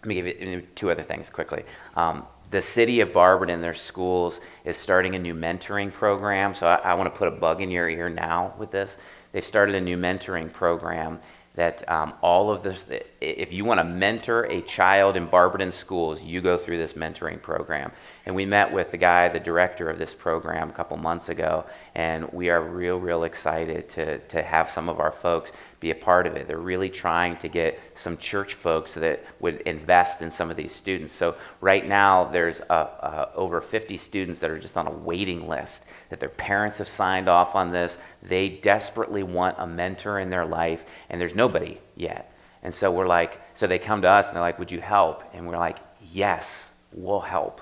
Let 0.02 0.08
me 0.08 0.16
give 0.16 0.26
you 0.28 0.62
two 0.74 0.90
other 0.90 1.04
things 1.04 1.30
quickly. 1.30 1.64
Um, 1.96 2.26
the 2.52 2.62
city 2.62 3.02
of 3.02 3.14
Barberton, 3.14 3.62
their 3.62 3.76
schools, 3.76 4.42
is 4.66 4.76
starting 4.76 5.14
a 5.16 5.20
new 5.20 5.36
mentoring 5.36 5.94
program. 5.94 6.56
So 6.56 6.66
I, 6.66 6.76
I 6.78 6.94
want 6.96 7.14
to 7.14 7.18
put 7.18 7.28
a 7.28 7.32
bug 7.32 7.62
in 7.62 7.70
your 7.70 7.88
ear 7.88 8.10
now 8.10 8.54
with 8.58 8.72
this. 8.72 8.98
They've 9.32 9.46
started 9.46 9.76
a 9.76 9.82
new 9.82 9.98
mentoring 9.98 10.52
program 10.52 11.20
that 11.54 11.88
um, 11.92 12.14
all 12.22 12.50
of 12.50 12.64
this, 12.64 12.86
if 13.22 13.52
you 13.52 13.66
want 13.66 13.80
to 13.80 13.84
mentor 13.84 14.44
a 14.46 14.62
child 14.62 15.18
in 15.18 15.26
Barberton 15.28 15.72
schools, 15.72 16.24
you 16.24 16.42
go 16.42 16.58
through 16.58 16.78
this 16.78 16.94
mentoring 16.94 17.42
program. 17.42 17.92
And 18.30 18.36
we 18.36 18.46
met 18.46 18.72
with 18.72 18.92
the 18.92 18.98
guy, 18.98 19.28
the 19.28 19.40
director 19.40 19.90
of 19.90 19.98
this 19.98 20.14
program, 20.14 20.70
a 20.70 20.72
couple 20.72 20.96
months 20.98 21.30
ago, 21.30 21.66
and 21.96 22.32
we 22.32 22.52
are 22.52 22.62
real, 22.62 23.00
real 23.00 23.24
excited 23.24 23.90
to, 23.90 24.20
to 24.20 24.44
have 24.44 24.70
some 24.70 24.88
of 24.88 25.00
our 25.00 25.10
folks 25.10 25.52
be 25.80 25.90
a 25.90 25.96
part 25.96 26.28
of 26.28 26.36
it. 26.36 26.48
They're 26.48 26.60
really 26.60 26.92
trying 26.92 27.38
to 27.38 27.48
get 27.48 27.80
some 27.96 28.18
church 28.18 28.54
folks 28.54 28.94
that 28.94 29.26
would 29.40 29.62
invest 29.62 30.22
in 30.22 30.30
some 30.30 30.52
of 30.52 30.58
these 30.58 30.72
students. 30.72 31.12
So 31.12 31.38
right 31.60 31.84
now, 31.84 32.26
there's 32.26 32.62
uh, 32.70 32.74
uh, 32.74 33.30
over 33.34 33.62
50 33.62 33.98
students 33.98 34.40
that 34.42 34.52
are 34.52 34.60
just 34.60 34.78
on 34.78 34.86
a 34.86 34.92
waiting 34.92 35.48
list, 35.48 35.86
that 36.10 36.20
their 36.20 36.30
parents 36.30 36.78
have 36.78 36.88
signed 36.88 37.28
off 37.28 37.56
on 37.56 37.72
this. 37.72 37.98
They 38.22 38.48
desperately 38.48 39.24
want 39.24 39.56
a 39.58 39.66
mentor 39.66 40.20
in 40.20 40.30
their 40.30 40.46
life, 40.46 40.86
and 41.10 41.20
there's 41.20 41.34
nobody 41.34 41.80
yet. 41.96 42.32
And 42.62 42.76
so 42.76 42.92
we're 42.92 43.08
like, 43.08 43.42
so 43.56 43.66
they 43.66 43.80
come 43.80 44.04
to 44.04 44.08
us 44.08 44.28
and 44.28 44.36
they're 44.36 44.44
like, 44.44 44.60
would 44.60 44.72
you 44.72 44.82
help? 44.82 45.24
And 45.34 45.48
we're 45.48 45.58
like, 45.58 45.80
yes, 46.12 46.74
we'll 46.94 47.22
help 47.22 47.62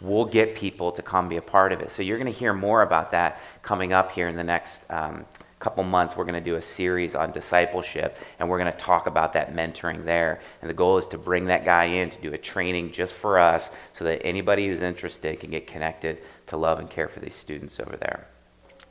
we'll 0.00 0.24
get 0.24 0.54
people 0.54 0.92
to 0.92 1.02
come 1.02 1.28
be 1.28 1.36
a 1.36 1.42
part 1.42 1.72
of 1.72 1.80
it. 1.80 1.90
So 1.90 2.02
you're 2.02 2.18
going 2.18 2.32
to 2.32 2.38
hear 2.38 2.52
more 2.52 2.82
about 2.82 3.10
that 3.12 3.40
coming 3.62 3.92
up 3.92 4.12
here 4.12 4.28
in 4.28 4.36
the 4.36 4.44
next 4.44 4.84
um, 4.90 5.24
couple 5.60 5.84
months, 5.84 6.16
we're 6.16 6.24
going 6.24 6.42
to 6.42 6.50
do 6.50 6.56
a 6.56 6.62
series 6.62 7.14
on 7.14 7.30
discipleship, 7.32 8.16
and 8.38 8.48
we're 8.48 8.58
going 8.58 8.72
to 8.72 8.78
talk 8.78 9.06
about 9.06 9.34
that 9.34 9.54
mentoring 9.54 10.04
there. 10.04 10.40
And 10.62 10.70
the 10.70 10.74
goal 10.74 10.96
is 10.96 11.06
to 11.08 11.18
bring 11.18 11.44
that 11.46 11.66
guy 11.66 11.84
in 11.84 12.08
to 12.10 12.20
do 12.20 12.32
a 12.32 12.38
training 12.38 12.92
just 12.92 13.14
for 13.14 13.38
us 13.38 13.70
so 13.92 14.04
that 14.06 14.24
anybody 14.24 14.66
who's 14.66 14.80
interested 14.80 15.38
can 15.38 15.50
get 15.50 15.66
connected 15.66 16.22
to 16.46 16.56
love 16.56 16.78
and 16.78 16.88
care 16.88 17.08
for 17.08 17.20
these 17.20 17.34
students 17.34 17.78
over 17.78 17.94
there. 17.96 18.26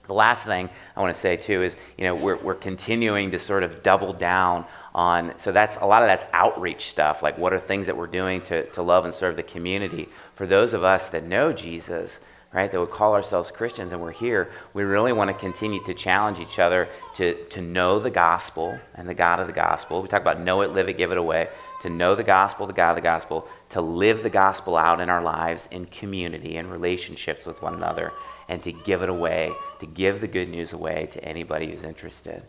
The 0.05 0.13
last 0.13 0.45
thing 0.45 0.69
I 0.95 1.01
want 1.01 1.13
to 1.13 1.19
say 1.19 1.37
too 1.37 1.61
is, 1.61 1.77
you 1.97 2.03
know, 2.03 2.15
we're, 2.15 2.37
we're 2.37 2.55
continuing 2.55 3.29
to 3.31 3.37
sort 3.37 3.61
of 3.61 3.83
double 3.83 4.11
down 4.13 4.65
on, 4.95 5.37
so 5.37 5.51
that's 5.51 5.77
a 5.77 5.85
lot 5.85 6.01
of 6.01 6.07
that's 6.07 6.25
outreach 6.33 6.89
stuff, 6.89 7.21
like 7.21 7.37
what 7.37 7.53
are 7.53 7.59
things 7.59 7.85
that 7.85 7.95
we're 7.95 8.07
doing 8.07 8.41
to, 8.41 8.65
to 8.71 8.81
love 8.81 9.05
and 9.05 9.13
serve 9.13 9.35
the 9.35 9.43
community. 9.43 10.09
For 10.39 10.47
those 10.47 10.73
of 10.73 10.85
us 10.85 11.09
that 11.09 11.25
know 11.25 11.51
Jesus, 11.51 12.21
right, 12.53 12.71
that 12.71 12.79
would 12.79 12.91
call 12.91 13.13
ourselves 13.13 13.51
Christians 13.51 13.91
and 13.91 14.01
we're 14.01 14.13
here, 14.13 14.49
we 14.73 14.83
really 14.83 15.11
want 15.11 15.27
to 15.27 15.33
continue 15.33 15.83
to 15.83 15.93
challenge 15.93 16.39
each 16.39 16.59
other 16.59 16.87
to, 17.15 17.33
to 17.47 17.59
know 17.59 17.99
the 17.99 18.09
gospel 18.09 18.79
and 18.95 19.09
the 19.09 19.13
God 19.13 19.41
of 19.41 19.47
the 19.47 19.53
gospel. 19.53 20.01
We 20.01 20.07
talk 20.07 20.21
about 20.21 20.39
know 20.39 20.61
it, 20.61 20.71
live 20.71 20.87
it, 20.87 20.97
give 20.97 21.11
it 21.11 21.17
away. 21.17 21.49
To 21.81 21.89
know 21.89 22.15
the 22.15 22.23
gospel, 22.23 22.67
the 22.67 22.71
God 22.71 22.91
of 22.91 22.95
the 22.95 23.01
gospel, 23.01 23.49
to 23.71 23.81
live 23.81 24.23
the 24.23 24.29
gospel 24.29 24.77
out 24.77 25.01
in 25.01 25.09
our 25.09 25.21
lives 25.21 25.67
in 25.71 25.87
community 25.87 26.55
and 26.55 26.71
relationships 26.71 27.45
with 27.45 27.61
one 27.61 27.73
another, 27.73 28.13
and 28.47 28.63
to 28.63 28.71
give 28.71 29.03
it 29.03 29.09
away, 29.09 29.51
to 29.81 29.85
give 29.87 30.21
the 30.21 30.27
good 30.29 30.47
news 30.47 30.71
away 30.71 31.09
to 31.11 31.21
anybody 31.25 31.69
who's 31.69 31.83
interested. 31.83 32.41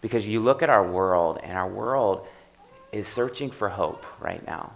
Because 0.00 0.26
you 0.26 0.40
look 0.40 0.62
at 0.62 0.70
our 0.70 0.90
world, 0.90 1.38
and 1.42 1.52
our 1.52 1.68
world 1.68 2.26
is 2.92 3.06
searching 3.06 3.50
for 3.50 3.68
hope 3.68 4.06
right 4.22 4.44
now, 4.46 4.72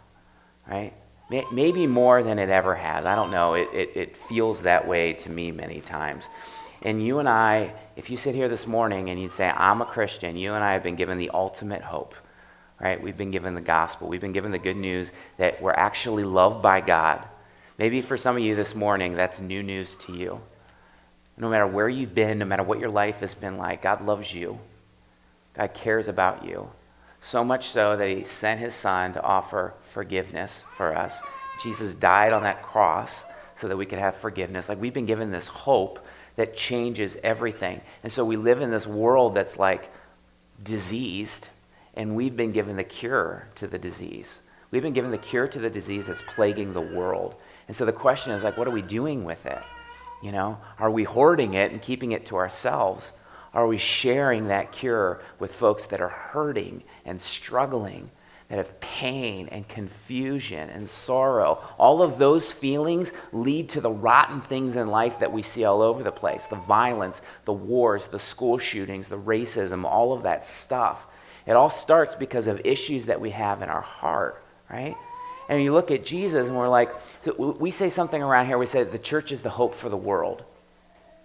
right? 0.69 0.93
Maybe 1.31 1.87
more 1.87 2.23
than 2.23 2.39
it 2.39 2.49
ever 2.49 2.75
has. 2.75 3.07
I 3.07 3.15
don't 3.15 3.31
know. 3.31 3.55
It, 3.55 3.69
it, 3.73 3.91
it, 3.95 4.17
feels 4.17 4.63
that 4.63 4.87
way 4.87 5.13
to 5.15 5.31
me 5.31 5.53
many 5.53 5.81
times. 5.81 6.29
And 6.83 7.05
you 7.05 7.19
and 7.19 7.29
I, 7.29 7.73
if 7.97 8.11
you 8.11 8.17
sit 8.17 8.35
here 8.35 8.49
this 8.49 8.67
morning 8.67 9.11
and 9.11 9.21
you 9.21 9.29
say, 9.29 9.49
I'm 9.49 9.81
a 9.81 9.87
Christian, 9.87 10.37
you 10.37 10.55
and 10.55 10.65
I 10.65 10.73
have 10.73 10.83
been 10.83 10.97
given 10.97 11.19
the 11.19 11.31
ultimate 11.31 11.83
hope, 11.83 12.15
right? 12.81 13.01
We've 13.01 13.17
been 13.17 13.31
given 13.31 13.55
the 13.55 13.61
gospel. 13.61 14.09
We've 14.09 14.21
been 14.21 14.33
given 14.33 14.51
the 14.51 14.59
good 14.59 14.77
news 14.77 15.13
that 15.37 15.63
we're 15.63 15.73
actually 15.73 16.25
loved 16.25 16.63
by 16.63 16.81
God. 16.81 17.27
Maybe 17.79 18.03
for 18.03 18.17
some 18.17 18.37
of 18.37 18.43
you 18.43 18.57
this 18.57 18.75
morning, 18.75 19.15
that's 19.15 19.39
new 19.39 19.63
news 19.63 19.97
to 19.97 20.13
you. 20.13 20.41
No 21.37 21.49
matter 21.49 21.67
where 21.67 21.89
you've 21.89 22.15
been, 22.15 22.39
no 22.39 22.45
matter 22.45 22.63
what 22.63 22.81
your 22.81 22.91
life 22.91 23.21
has 23.21 23.35
been 23.35 23.57
like, 23.57 23.83
God 23.83 24.05
loves 24.05 24.35
you. 24.35 24.59
God 25.55 25.75
cares 25.75 26.09
about 26.09 26.45
you. 26.45 26.71
So 27.21 27.45
much 27.45 27.69
so 27.69 27.97
that 27.97 28.09
he 28.09 28.25
sent 28.25 28.61
his 28.61 28.75
son 28.75 29.13
to 29.13 29.23
offer 29.23 29.75
forgiveness 29.83 30.65
for 30.77 30.97
us. 30.97 31.23
Jesus 31.63 31.95
died 31.95 32.33
on 32.33 32.43
that 32.45 32.63
cross 32.63 33.25
so 33.55 33.69
that 33.69 33.77
we 33.77 33.87
could 33.87 33.99
have 33.99 34.17
forgiveness. 34.17 34.69
Like 34.69 34.81
we've 34.81 34.95
been 34.95 35.07
given 35.07 35.31
this 35.31 35.47
hope 35.47 36.05
that 36.37 36.57
changes 36.57 37.19
everything. 37.23 37.83
And 38.03 38.11
so 38.11 38.25
we 38.25 38.37
live 38.37 38.63
in 38.63 38.71
this 38.71 38.87
world 38.87 39.35
that's 39.35 39.59
like 39.59 39.91
diseased, 40.63 41.51
and 41.95 42.17
we've 42.17 42.37
been 42.37 42.53
given 42.53 42.77
the 42.77 42.85
cure 42.85 43.49
to 43.57 43.67
the 43.67 43.79
disease. 43.79 44.41
We've 44.71 44.83
been 44.83 44.95
given 44.95 45.11
the 45.11 45.19
cure 45.19 45.49
to 45.49 45.59
the 45.59 45.71
disease 45.71 46.07
that's 46.07 46.23
plaguing 46.23 46.73
the 46.73 46.81
world. 46.81 47.35
And 47.69 47.77
so 47.77 47.85
the 47.85 47.93
question 47.93 48.33
is 48.33 48.43
like, 48.43 48.57
what 48.57 48.69
are 48.69 48.75
we 48.75 48.83
doing 48.83 49.25
with 49.25 49.45
it? 49.45 49.63
You 50.23 50.33
know, 50.33 50.59
are 50.79 50.91
we 50.91 51.05
hoarding 51.05 51.55
it 51.55 51.73
and 51.73 51.83
keeping 51.83 52.13
it 52.13 52.27
to 52.27 52.37
ourselves? 52.37 53.13
Are 53.53 53.67
we 53.67 53.79
sharing 53.79 54.49
that 54.49 54.71
cure 54.71 55.21
with 55.39 55.55
folks 55.55 55.87
that 55.87 56.01
are 56.01 56.09
hurting 56.09 56.85
and 57.11 57.21
struggling, 57.21 58.11
that 58.49 58.57
have 58.57 58.81
pain 58.81 59.49
and 59.49 59.69
confusion 59.69 60.71
and 60.71 60.89
sorrow? 60.89 61.63
All 61.77 62.03
of 62.03 62.19
those 62.19 62.53
feelings 62.53 63.13
lead 63.33 63.69
to 63.71 63.81
the 63.81 63.91
rotten 63.91 64.41
things 64.41 64.77
in 64.77 64.89
life 64.89 65.19
that 65.19 65.33
we 65.33 65.43
see 65.43 65.65
all 65.65 65.83
over 65.83 66.03
the 66.03 66.13
place 66.13 66.47
the 66.47 66.57
violence, 66.57 67.21
the 67.45 67.53
wars, 67.53 68.09
the 68.09 68.19
school 68.19 68.59
shootings, 68.59 69.09
the 69.09 69.19
racism, 69.19 69.85
all 69.85 70.13
of 70.13 70.23
that 70.23 70.45
stuff. 70.45 71.07
It 71.47 71.53
all 71.53 71.71
starts 71.71 72.15
because 72.15 72.47
of 72.47 72.61
issues 72.65 73.07
that 73.07 73.21
we 73.21 73.31
have 73.31 73.63
in 73.63 73.69
our 73.69 73.81
heart, 73.81 74.43
right? 74.71 74.97
And 75.49 75.63
you 75.63 75.73
look 75.73 75.91
at 75.91 76.05
Jesus 76.05 76.47
and 76.47 76.57
we're 76.57 76.69
like, 76.69 76.91
we 77.37 77.73
say 77.73 77.91
something 77.91 78.23
around 78.23 78.47
here, 78.47 78.57
we 78.57 78.67
say 78.67 78.85
the 78.85 78.99
church 78.99 79.33
is 79.33 79.43
the 79.43 79.51
hope 79.51 79.75
for 79.75 79.89
the 79.89 79.97
world. 79.97 80.45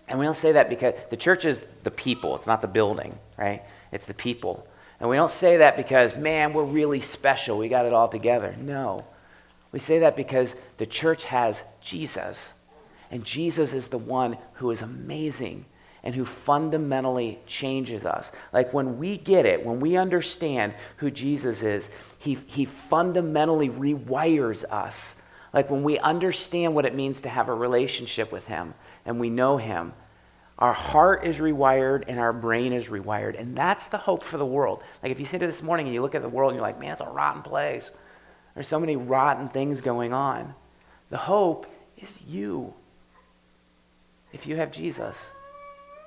And 0.08 0.20
we 0.20 0.26
don't 0.26 0.36
say 0.36 0.54
that 0.54 0.70
because 0.70 0.94
the 1.10 1.18
church 1.18 1.46
is 1.46 1.64
the 1.84 1.92
people, 1.92 2.36
it's 2.36 2.48
not 2.48 2.62
the 2.62 2.68
building, 2.68 3.18
right? 3.38 3.64
It's 3.92 4.06
the 4.06 4.14
people. 4.14 4.68
And 5.00 5.10
we 5.10 5.16
don't 5.16 5.32
say 5.32 5.58
that 5.58 5.78
because, 5.78 6.16
man, 6.16 6.54
we're 6.54 6.64
really 6.64 7.00
special, 7.00 7.58
we 7.58 7.68
got 7.68 7.86
it 7.86 7.94
all 7.94 8.08
together. 8.08 8.56
No. 8.60 9.06
We 9.72 9.80
say 9.80 10.00
that 10.00 10.16
because 10.16 10.56
the 10.78 10.86
church 10.86 11.26
has 11.26 11.64
Jesus. 11.82 12.54
And 13.12 13.24
Jesus 13.24 13.74
is 13.74 13.90
the 13.90 13.98
one 13.98 14.38
who 14.54 14.72
is 14.72 14.82
amazing 14.82 15.66
and 16.04 16.16
who 16.16 16.24
fundamentally 16.24 17.40
changes 17.46 18.06
us. 18.06 18.32
Like 18.54 18.74
when 18.74 18.98
we 18.98 19.18
get 19.18 19.46
it, 19.46 19.66
when 19.66 19.80
we 19.80 19.98
understand 19.98 20.74
who 20.98 21.12
Jesus 21.12 21.62
is, 21.62 21.90
he, 22.20 22.36
he 22.46 22.66
fundamentally 22.66 23.70
rewires 23.70 24.64
us. 24.66 25.16
Like 25.54 25.70
when 25.70 25.84
we 25.84 25.98
understand 26.00 26.76
what 26.76 26.86
it 26.86 26.96
means 26.96 27.22
to 27.22 27.30
have 27.30 27.50
a 27.50 27.54
relationship 27.54 28.32
with 28.32 28.46
him, 28.48 28.74
and 29.06 29.20
we 29.20 29.30
know 29.30 29.58
Him, 29.58 29.94
our 30.58 30.74
heart 30.74 31.26
is 31.26 31.38
rewired 31.38 32.06
and 32.08 32.20
our 32.20 32.32
brain 32.32 32.72
is 32.72 32.88
rewired. 32.88 33.40
And 33.40 33.58
that's 33.58 33.88
the 33.88 33.98
hope 33.98 34.24
for 34.24 34.38
the 34.38 34.46
world. 34.46 34.82
Like 35.04 35.12
if 35.12 35.20
you 35.20 35.26
sit 35.26 35.42
here 35.42 35.48
this 35.48 35.62
morning 35.62 35.88
and 35.88 35.94
you 35.94 36.02
look 36.02 36.16
at 36.16 36.22
the 36.22 36.30
world 36.30 36.52
and 36.52 36.58
you're 36.58 36.68
like, 36.68 36.80
man, 36.80 36.94
it's 36.94 37.02
a 37.02 37.10
rotten 37.10 37.42
place. 37.42 37.92
There's 38.54 38.68
so 38.68 38.80
many 38.80 38.96
rotten 38.96 39.50
things 39.50 39.82
going 39.82 40.14
on. 40.14 40.54
The 41.10 41.18
hope 41.18 41.68
is 41.98 42.22
you. 42.22 42.74
If 44.32 44.48
you 44.48 44.56
have 44.56 44.72
Jesus, 44.72 45.30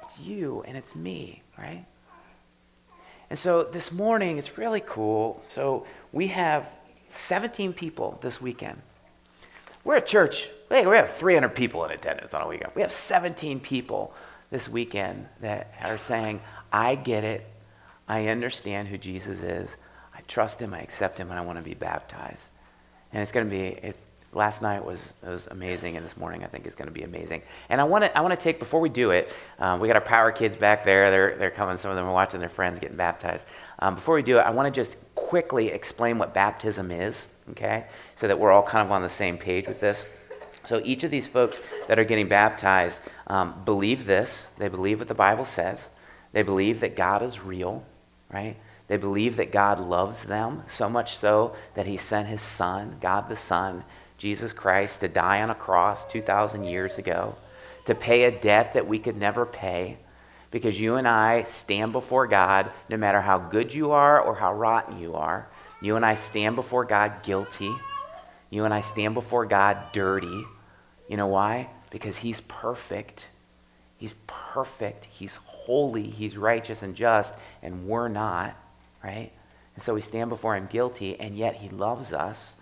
it's 0.03 0.19
you 0.19 0.65
and 0.67 0.77
it's 0.77 0.95
me, 0.95 1.43
right? 1.59 1.85
And 3.31 3.39
so 3.39 3.63
this 3.63 3.93
morning, 3.93 4.39
it's 4.39 4.57
really 4.57 4.83
cool. 4.85 5.43
So 5.47 5.87
we 6.13 6.29
have 6.29 6.67
17 7.09 7.75
people 7.75 8.19
this 8.23 8.41
weekend. 8.41 8.81
We're 9.85 9.97
at 9.97 10.07
church. 10.07 10.49
Hey, 10.71 10.87
we 10.87 10.97
have 10.97 11.13
300 11.13 11.51
people 11.51 11.85
in 11.85 11.91
attendance 11.91 12.33
on 12.33 12.43
a 12.43 12.49
weekend. 12.49 12.73
We 12.75 12.83
have 12.83 12.93
17 12.93 13.61
people 13.61 14.15
this 14.51 14.69
weekend 14.69 15.29
that 15.41 15.73
are 15.83 15.99
saying, 15.99 16.41
I 16.73 16.95
get 16.95 17.25
it. 17.25 17.47
I 18.09 18.29
understand 18.29 18.89
who 18.89 18.99
Jesus 18.99 19.43
is. 19.43 19.77
I 20.15 20.21
trust 20.23 20.61
him. 20.61 20.75
I 20.75 20.81
accept 20.81 21.19
him. 21.19 21.31
And 21.31 21.39
I 21.39 21.43
want 21.43 21.59
to 21.59 21.65
be 21.65 21.75
baptized. 21.75 22.49
And 23.13 23.23
it's 23.23 23.33
going 23.33 23.49
to 23.49 23.51
be, 23.51 23.93
last 24.33 24.63
night 24.63 24.85
was, 24.85 25.13
was 25.23 25.47
amazing, 25.49 25.97
and 25.97 26.05
this 26.05 26.17
morning 26.17 26.45
I 26.45 26.47
think 26.47 26.67
is 26.67 26.75
going 26.75 26.89
to 26.89 26.93
be 26.93 27.03
amazing. 27.03 27.43
And 27.69 27.81
I 27.81 27.85
want 27.85 28.05
to 28.05 28.17
I 28.17 28.21
want 28.21 28.39
to 28.39 28.43
take 28.43 28.59
before 28.59 28.81
we 28.81 28.89
do 28.89 29.11
it. 29.11 29.33
Um, 29.59 29.81
we 29.81 29.89
got 29.89 29.97
our 29.97 30.03
power 30.03 30.33
kids 30.33 30.57
back 30.57 30.85
there. 30.85 31.11
They're 31.11 31.37
they're 31.37 31.51
coming. 31.51 31.77
Some 31.77 31.91
of 31.91 31.97
them 31.97 32.07
are 32.07 32.13
watching 32.13 32.41
their 32.41 32.49
friends 32.49 32.79
getting 32.79 32.97
baptized. 32.97 33.47
Um, 33.79 33.95
before 33.95 34.15
we 34.15 34.23
do 34.23 34.39
it, 34.39 34.43
I 34.43 34.51
want 34.51 34.73
to 34.73 34.79
just 34.79 34.97
quickly 35.15 35.69
explain 35.69 36.19
what 36.19 36.35
baptism 36.35 36.91
is, 36.91 37.29
okay, 37.51 37.87
so 38.15 38.29
that 38.29 38.39
we're 38.39 38.53
all 38.53 38.63
kind 38.63 38.85
of 38.85 38.93
on 38.93 39.03
the 39.03 39.09
same 39.09 39.39
page 39.39 39.67
with 39.67 39.81
this. 39.81 40.07
So 40.69 40.83
each 40.85 41.03
of 41.03 41.11
these 41.11 41.27
folks 41.27 41.61
that 41.87 41.99
are 41.99 42.05
getting 42.05 42.29
baptized 42.29 43.01
um, 43.27 43.55
believe 43.65 44.05
this. 44.05 44.49
They 44.59 44.69
believe 44.69 44.99
what 44.99 45.09
the 45.09 45.15
Bible 45.15 45.47
says. 45.47 45.89
They 46.33 46.43
believe 46.43 46.81
that 46.81 46.95
God 46.95 47.23
is 47.23 47.41
real, 47.41 47.87
right? 48.31 48.55
They 48.87 48.99
believe 48.99 49.39
that 49.39 49.51
God 49.51 49.81
loves 49.81 50.25
them 50.25 50.65
so 50.67 50.91
much 50.91 51.17
so 51.17 51.57
that 51.73 51.87
He 51.87 51.97
sent 51.97 52.29
His 52.29 52.43
Son, 52.43 52.99
God 53.01 53.31
the 53.31 53.37
Son, 53.37 53.83
Jesus 54.19 54.53
Christ 54.53 55.01
to 55.01 55.09
die 55.09 55.41
on 55.41 55.49
a 55.49 55.55
cross 55.55 56.05
2,000 56.05 56.65
years 56.65 56.99
ago, 56.99 57.37
to 57.87 57.95
pay 57.95 58.25
a 58.25 58.31
debt 58.31 58.75
that 58.75 58.87
we 58.87 58.99
could 58.99 59.17
never 59.17 59.47
pay. 59.47 59.97
Because 60.51 60.79
you 60.79 60.97
and 60.97 61.09
I 61.09 61.45
stand 61.45 61.93
before 61.93 62.27
God, 62.27 62.71
no 62.91 62.99
matter 62.99 63.23
how 63.23 63.39
good 63.39 63.73
you 63.73 63.93
are 63.93 64.21
or 64.21 64.35
how 64.35 64.53
rotten 64.53 64.99
you 64.99 65.15
are. 65.15 65.49
You 65.81 65.97
and 65.97 66.05
I 66.05 66.15
stand 66.15 66.57
before 66.57 66.85
God 66.85 67.23
guilty. 67.23 67.75
You 68.51 68.67
and 68.67 68.75
I 68.75 68.83
stand 68.83 69.15
before 69.15 69.47
God 69.47 69.79
dirty. 69.95 70.45
You 71.09 71.17
know 71.17 71.27
why? 71.27 71.71
Because 71.91 72.19
He's 72.19 72.41
perfect. 72.41 73.27
He's 73.97 74.15
perfect. 74.27 75.07
He's 75.07 75.37
holy. 75.37 76.05
He's 76.05 76.37
righteous 76.37 76.83
and 76.83 76.95
just, 76.95 77.35
and 77.63 77.87
we're 77.87 78.09
not, 78.09 78.57
right? 79.03 79.33
And 79.75 79.83
so 79.83 79.95
we 79.95 80.01
stand 80.01 80.31
before 80.31 80.55
Him 80.55 80.67
guilty, 80.71 81.19
and 81.19 81.37
yet 81.37 81.57
He 81.57 81.69
loves 81.69 82.13
us 82.13 82.57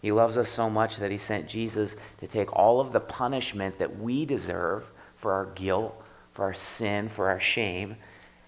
he 0.00 0.12
loves 0.12 0.36
us 0.36 0.48
so 0.48 0.70
much 0.70 0.96
that 0.96 1.10
he 1.10 1.18
sent 1.18 1.46
Jesus 1.48 1.96
to 2.18 2.26
take 2.26 2.54
all 2.56 2.80
of 2.80 2.92
the 2.92 3.00
punishment 3.00 3.78
that 3.78 3.98
we 3.98 4.24
deserve 4.24 4.84
for 5.16 5.32
our 5.32 5.46
guilt, 5.46 5.94
for 6.32 6.46
our 6.46 6.54
sin, 6.54 7.08
for 7.08 7.28
our 7.28 7.40
shame, 7.40 7.96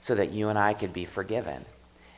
so 0.01 0.15
that 0.15 0.33
you 0.33 0.49
and 0.49 0.59
I 0.59 0.73
could 0.73 0.93
be 0.93 1.05
forgiven. 1.05 1.63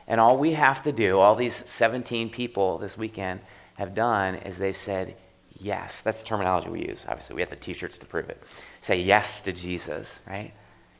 And 0.07 0.21
all 0.21 0.37
we 0.37 0.53
have 0.53 0.83
to 0.83 0.91
do, 0.91 1.19
all 1.19 1.35
these 1.35 1.55
17 1.69 2.29
people 2.29 2.77
this 2.77 2.97
weekend 2.97 3.41
have 3.77 3.93
done, 3.93 4.35
is 4.35 4.57
they've 4.57 4.77
said 4.77 5.15
yes. 5.59 6.01
That's 6.01 6.19
the 6.19 6.25
terminology 6.25 6.69
we 6.69 6.87
use. 6.87 7.05
Obviously, 7.07 7.35
we 7.35 7.41
have 7.41 7.49
the 7.49 7.55
t 7.55 7.73
shirts 7.73 7.97
to 7.99 8.05
prove 8.05 8.29
it. 8.29 8.41
Say 8.81 9.01
yes 9.01 9.41
to 9.41 9.53
Jesus, 9.53 10.19
right? 10.27 10.51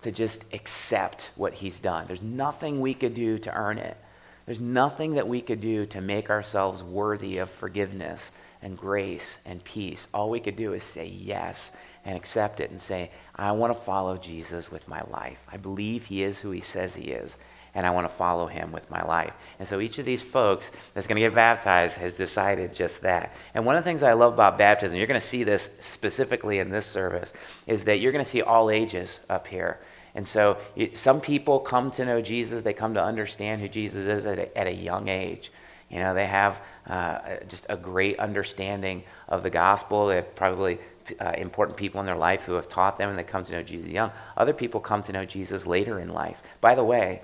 To 0.02 0.12
just 0.12 0.46
accept 0.54 1.30
what 1.36 1.54
he's 1.54 1.80
done. 1.80 2.06
There's 2.08 2.22
nothing 2.22 2.82
we 2.82 2.94
could 2.94 3.16
do 3.16 3.38
to 3.40 3.54
earn 3.54 3.78
it. 3.78 3.98
There's 4.46 4.62
nothing 4.62 5.16
that 5.16 5.28
we 5.28 5.42
could 5.42 5.62
do 5.62 5.86
to 5.88 6.02
make 6.02 6.30
ourselves 6.30 6.84
worthy 6.84 7.40
of 7.40 7.50
forgiveness 7.50 8.32
and 8.62 8.78
grace 8.78 9.40
and 9.46 9.64
peace. 9.64 10.08
All 10.14 10.30
we 10.30 10.40
could 10.40 10.56
do 10.56 10.74
is 10.74 10.84
say 10.84 11.08
yes 11.08 11.72
and 12.06 12.16
accept 12.16 12.60
it 12.60 12.70
and 12.70 12.80
say, 12.80 13.12
I 13.36 13.52
want 13.52 13.74
to 13.74 13.80
follow 13.80 14.18
Jesus 14.18 14.72
with 14.72 14.88
my 14.88 15.02
life. 15.10 15.40
I 15.52 15.58
believe 15.58 16.06
he 16.06 16.24
is 16.24 16.40
who 16.40 16.52
he 16.52 16.62
says 16.62 16.96
he 16.96 17.12
is, 17.12 17.38
and 17.76 17.86
I 17.86 17.92
want 17.92 18.06
to 18.08 18.14
follow 18.14 18.48
him 18.48 18.72
with 18.72 18.90
my 18.90 19.04
life. 19.04 19.34
And 19.60 19.68
so 19.68 19.80
each 19.80 20.00
of 20.00 20.06
these 20.06 20.22
folks 20.22 20.72
that's 20.94 21.08
going 21.08 21.18
to 21.18 21.22
get 21.22 21.36
baptized 21.36 21.98
has 21.98 22.16
decided 22.16 22.74
just 22.74 23.02
that. 23.02 23.36
And 23.54 23.66
one 23.66 23.76
of 23.76 23.84
the 23.84 23.90
things 23.90 24.02
I 24.02 24.14
love 24.14 24.34
about 24.34 24.58
baptism, 24.58 24.98
you're 24.98 25.08
going 25.08 25.20
to 25.20 25.26
see 25.26 25.44
this 25.44 25.70
specifically 25.82 26.60
in 26.60 26.70
this 26.70 26.86
service, 26.86 27.34
is 27.68 27.84
that 27.84 28.00
you're 28.00 28.14
going 28.14 28.24
to 28.24 28.30
see 28.30 28.42
all 28.42 28.72
ages 28.72 29.20
up 29.30 29.46
here. 29.46 29.80
And 30.16 30.26
so 30.26 30.58
some 30.94 31.20
people 31.20 31.60
come 31.60 31.92
to 31.92 32.06
know 32.06 32.22
Jesus, 32.22 32.64
they 32.64 32.74
come 32.74 32.94
to 32.94 33.04
understand 33.04 33.62
who 33.62 33.68
Jesus 33.68 34.08
is 34.08 34.26
at 34.26 34.40
a, 34.40 34.58
at 34.58 34.68
a 34.68 34.74
young 34.74 35.10
age. 35.10 35.52
You 35.90 36.00
know, 36.00 36.14
they 36.14 36.26
have 36.26 36.62
uh, 36.88 37.20
just 37.50 37.66
a 37.70 37.76
great 37.76 38.18
understanding 38.20 39.04
of 39.28 39.44
the 39.44 39.50
gospel. 39.50 40.08
They 40.08 40.16
have 40.16 40.34
probably 40.36 40.80
uh, 41.20 41.34
important 41.38 41.78
people 41.78 42.00
in 42.00 42.06
their 42.06 42.16
life 42.16 42.44
who 42.44 42.54
have 42.54 42.68
taught 42.68 42.98
them 42.98 43.10
and 43.10 43.20
they 43.20 43.24
come 43.24 43.44
to 43.44 43.52
know 43.52 43.62
Jesus 43.62 43.90
young. 43.90 44.12
Other 44.38 44.54
people 44.54 44.80
come 44.80 45.04
to 45.04 45.12
know 45.12 45.26
Jesus 45.26 45.68
later 45.68 46.00
in 46.00 46.10
life. 46.10 46.42
By 46.62 46.76
the 46.76 46.84
way, 46.84 47.22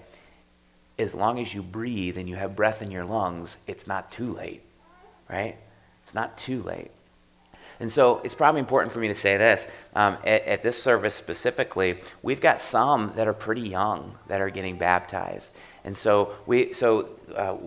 as 0.97 1.13
long 1.13 1.39
as 1.39 1.53
you 1.53 1.61
breathe 1.63 2.17
and 2.17 2.27
you 2.27 2.35
have 2.35 2.55
breath 2.55 2.81
in 2.81 2.91
your 2.91 3.05
lungs, 3.05 3.57
it's 3.67 3.87
not 3.87 4.11
too 4.11 4.33
late, 4.33 4.61
right? 5.29 5.57
It's 6.03 6.13
not 6.13 6.37
too 6.37 6.61
late. 6.61 6.91
And 7.79 7.91
so 7.91 8.21
it's 8.23 8.35
probably 8.35 8.59
important 8.59 8.93
for 8.93 8.99
me 8.99 9.07
to 9.07 9.13
say 9.15 9.37
this. 9.37 9.65
Um, 9.95 10.17
at, 10.23 10.45
at, 10.45 10.63
this 10.63 10.81
service 10.81 11.15
specifically, 11.15 11.99
we've 12.21 12.39
got 12.39 12.61
some 12.61 13.11
that 13.15 13.27
are 13.27 13.33
pretty 13.33 13.61
young 13.61 14.19
that 14.27 14.39
are 14.39 14.51
getting 14.51 14.77
baptized. 14.77 15.55
And 15.83 15.97
so, 15.97 16.35
we, 16.45 16.73
so 16.73 17.09
uh, 17.35 17.57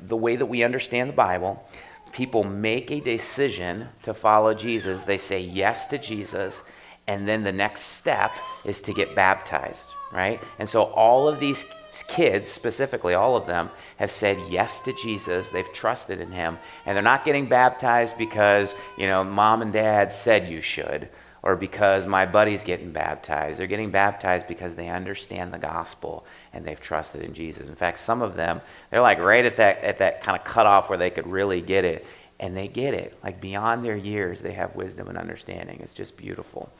the 0.00 0.16
way 0.16 0.36
that 0.36 0.44
we 0.44 0.62
understand 0.62 1.08
the 1.08 1.14
Bible, 1.14 1.66
people 2.12 2.44
make 2.44 2.90
a 2.90 3.00
decision 3.00 3.88
to 4.02 4.12
follow 4.12 4.52
Jesus. 4.52 5.04
They 5.04 5.16
say 5.16 5.40
yes 5.40 5.86
to 5.86 5.96
Jesus, 5.96 6.62
and 7.06 7.26
then 7.26 7.42
the 7.42 7.52
next 7.52 7.80
step 7.80 8.30
is 8.66 8.82
to 8.82 8.92
get 8.92 9.14
baptized, 9.14 9.88
right? 10.12 10.38
And 10.58 10.68
so 10.68 10.82
all 10.82 11.28
of 11.28 11.40
these 11.40 11.64
kids, 12.08 12.50
specifically 12.50 13.14
all 13.14 13.36
of 13.36 13.46
them, 13.46 13.70
have 13.96 14.10
said 14.10 14.38
yes 14.48 14.80
to 14.80 14.92
Jesus. 14.94 15.50
They've 15.50 15.72
trusted 15.72 16.20
in 16.20 16.32
him. 16.32 16.58
And 16.86 16.96
they're 16.96 17.02
not 17.02 17.24
getting 17.24 17.46
baptized 17.46 18.16
because, 18.16 18.74
you 18.96 19.06
know, 19.06 19.22
mom 19.24 19.60
and 19.60 19.72
dad 19.72 20.12
said 20.12 20.48
you 20.48 20.60
should 20.60 21.08
or 21.42 21.56
because 21.56 22.06
my 22.06 22.24
buddy's 22.24 22.64
getting 22.64 22.92
baptized. 22.92 23.58
They're 23.58 23.66
getting 23.66 23.90
baptized 23.90 24.46
because 24.46 24.74
they 24.74 24.88
understand 24.88 25.52
the 25.52 25.58
gospel 25.58 26.24
and 26.52 26.64
they've 26.64 26.80
trusted 26.80 27.22
in 27.22 27.34
Jesus. 27.34 27.68
In 27.68 27.74
fact, 27.74 27.98
some 27.98 28.22
of 28.22 28.36
them, 28.36 28.60
they're 28.90 29.02
like 29.02 29.18
right 29.18 29.44
at 29.44 29.56
that, 29.56 29.82
at 29.82 29.98
that 29.98 30.20
kind 30.20 30.38
of 30.38 30.44
cutoff 30.44 30.88
where 30.88 30.98
they 30.98 31.10
could 31.10 31.26
really 31.26 31.60
get 31.60 31.84
it. 31.84 32.06
And 32.38 32.56
they 32.56 32.66
get 32.66 32.94
it. 32.94 33.16
Like 33.22 33.40
beyond 33.40 33.84
their 33.84 33.96
years, 33.96 34.40
they 34.40 34.52
have 34.52 34.74
wisdom 34.74 35.08
and 35.08 35.16
understanding. 35.16 35.78
It's 35.80 35.94
just 35.94 36.16
beautiful. 36.16 36.72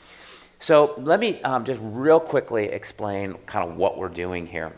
So 0.58 0.94
let 0.96 1.20
me 1.20 1.40
um, 1.42 1.64
just 1.64 1.80
real 1.82 2.20
quickly 2.20 2.66
explain 2.66 3.34
kind 3.46 3.68
of 3.68 3.76
what 3.76 3.98
we're 3.98 4.08
doing 4.08 4.46
here. 4.46 4.72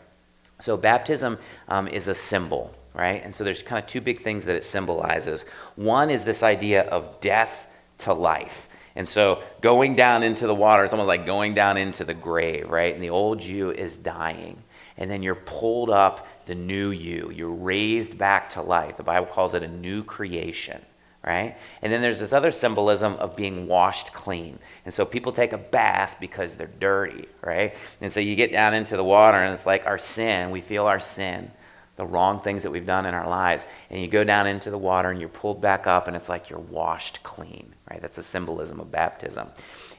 So, 0.59 0.77
baptism 0.77 1.37
um, 1.67 1.87
is 1.87 2.07
a 2.07 2.15
symbol, 2.15 2.73
right? 2.93 3.21
And 3.23 3.33
so 3.33 3.43
there's 3.43 3.61
kind 3.61 3.83
of 3.83 3.89
two 3.89 4.01
big 4.01 4.21
things 4.21 4.45
that 4.45 4.55
it 4.55 4.63
symbolizes. 4.63 5.43
One 5.75 6.09
is 6.09 6.23
this 6.23 6.43
idea 6.43 6.83
of 6.83 7.19
death 7.19 7.69
to 7.99 8.13
life. 8.13 8.67
And 8.95 9.07
so 9.07 9.43
going 9.59 9.95
down 9.95 10.23
into 10.23 10.47
the 10.47 10.55
water 10.55 10.85
is 10.85 10.93
almost 10.93 11.09
like 11.09 11.25
going 11.25 11.53
down 11.53 11.75
into 11.75 12.05
the 12.05 12.13
grave, 12.13 12.69
right? 12.69 12.93
And 12.93 13.03
the 13.03 13.09
old 13.09 13.43
you 13.43 13.71
is 13.71 13.97
dying. 13.97 14.63
And 14.97 15.11
then 15.11 15.21
you're 15.21 15.35
pulled 15.35 15.89
up 15.89 16.25
the 16.45 16.55
new 16.55 16.91
you. 16.91 17.29
You're 17.35 17.49
raised 17.49 18.17
back 18.17 18.49
to 18.51 18.61
life. 18.61 18.95
The 18.95 19.03
Bible 19.03 19.27
calls 19.27 19.53
it 19.53 19.63
a 19.63 19.67
new 19.67 20.03
creation 20.03 20.81
right? 21.25 21.57
And 21.81 21.91
then 21.91 22.01
there's 22.01 22.19
this 22.19 22.33
other 22.33 22.51
symbolism 22.51 23.13
of 23.13 23.35
being 23.35 23.67
washed 23.67 24.13
clean. 24.13 24.59
And 24.85 24.93
so 24.93 25.05
people 25.05 25.31
take 25.31 25.53
a 25.53 25.57
bath 25.57 26.17
because 26.19 26.55
they're 26.55 26.69
dirty, 26.79 27.27
right? 27.41 27.75
And 27.99 28.13
so 28.13 28.19
you 28.19 28.35
get 28.35 28.51
down 28.51 28.73
into 28.73 28.95
the 28.95 29.03
water 29.03 29.37
and 29.37 29.53
it's 29.53 29.65
like 29.65 29.87
our 29.87 29.97
sin, 29.97 30.51
we 30.51 30.61
feel 30.61 30.85
our 30.85 30.99
sin, 30.99 31.51
the 31.95 32.05
wrong 32.05 32.39
things 32.39 32.63
that 32.63 32.71
we've 32.71 32.85
done 32.85 33.05
in 33.05 33.13
our 33.15 33.27
lives. 33.27 33.65
And 33.89 34.01
you 34.01 34.07
go 34.07 34.23
down 34.23 34.45
into 34.45 34.69
the 34.69 34.77
water 34.77 35.09
and 35.09 35.19
you're 35.19 35.29
pulled 35.29 35.61
back 35.61 35.87
up 35.87 36.07
and 36.07 36.15
it's 36.15 36.29
like 36.29 36.49
you're 36.49 36.59
washed 36.59 37.23
clean, 37.23 37.73
right? 37.89 38.01
That's 38.01 38.17
a 38.17 38.23
symbolism 38.23 38.79
of 38.79 38.91
baptism. 38.91 39.47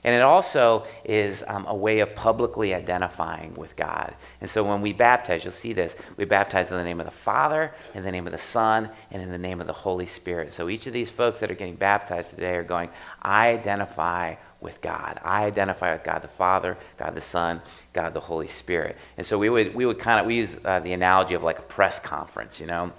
And 0.03 0.15
it 0.15 0.23
also 0.23 0.87
is 1.05 1.45
um, 1.47 1.67
a 1.67 1.75
way 1.75 2.01
of 2.01 2.15
publicly 2.15 2.75
identifying 2.75 3.55
with 3.55 3.77
God. 3.77 4.15
And 4.41 4.51
so 4.51 4.65
when 4.65 4.81
we 4.81 4.93
baptize, 4.93 5.45
you'll 5.45 5.53
see 5.53 5.73
this, 5.73 5.97
we 6.17 6.25
baptize 6.25 6.71
in 6.71 6.77
the 6.77 6.85
name 6.85 7.01
of 7.01 7.07
the 7.07 7.13
Father, 7.13 7.73
in 7.95 8.03
the 8.03 8.11
name 8.11 8.27
of 8.27 8.33
the 8.33 8.39
Son, 8.39 8.91
and 9.11 9.23
in 9.23 9.31
the 9.31 9.39
name 9.39 9.61
of 9.61 9.67
the 9.67 9.73
Holy 9.73 10.07
Spirit. 10.07 10.53
So 10.53 10.69
each 10.69 10.87
of 10.87 10.93
these 10.93 11.11
folks 11.11 11.41
that 11.41 11.51
are 11.51 11.55
getting 11.55 11.77
baptized 11.77 12.31
today 12.31 12.55
are 12.57 12.65
going, 12.65 12.91
I 13.23 13.51
identify 13.51 14.35
with 14.61 14.81
God. 14.81 15.21
I 15.23 15.45
identify 15.45 15.93
with 15.93 16.03
God 16.03 16.23
the 16.23 16.29
Father, 16.29 16.77
God 16.99 17.15
the 17.15 17.21
Son, 17.21 17.63
God 17.93 18.15
the 18.15 18.21
Holy 18.21 18.49
Spirit. 18.49 18.97
And 19.17 19.25
so 19.25 19.39
we 19.39 19.49
would, 19.49 19.75
we 19.75 19.87
would 19.87 19.99
kind 19.99 20.19
of, 20.19 20.27
we 20.27 20.37
use 20.37 20.59
uh, 20.65 20.81
the 20.81 20.93
analogy 20.93 21.35
of 21.35 21.43
like 21.43 21.59
a 21.59 21.63
press 21.63 22.01
conference, 22.01 22.59
you 22.59 22.67
know? 22.67 22.93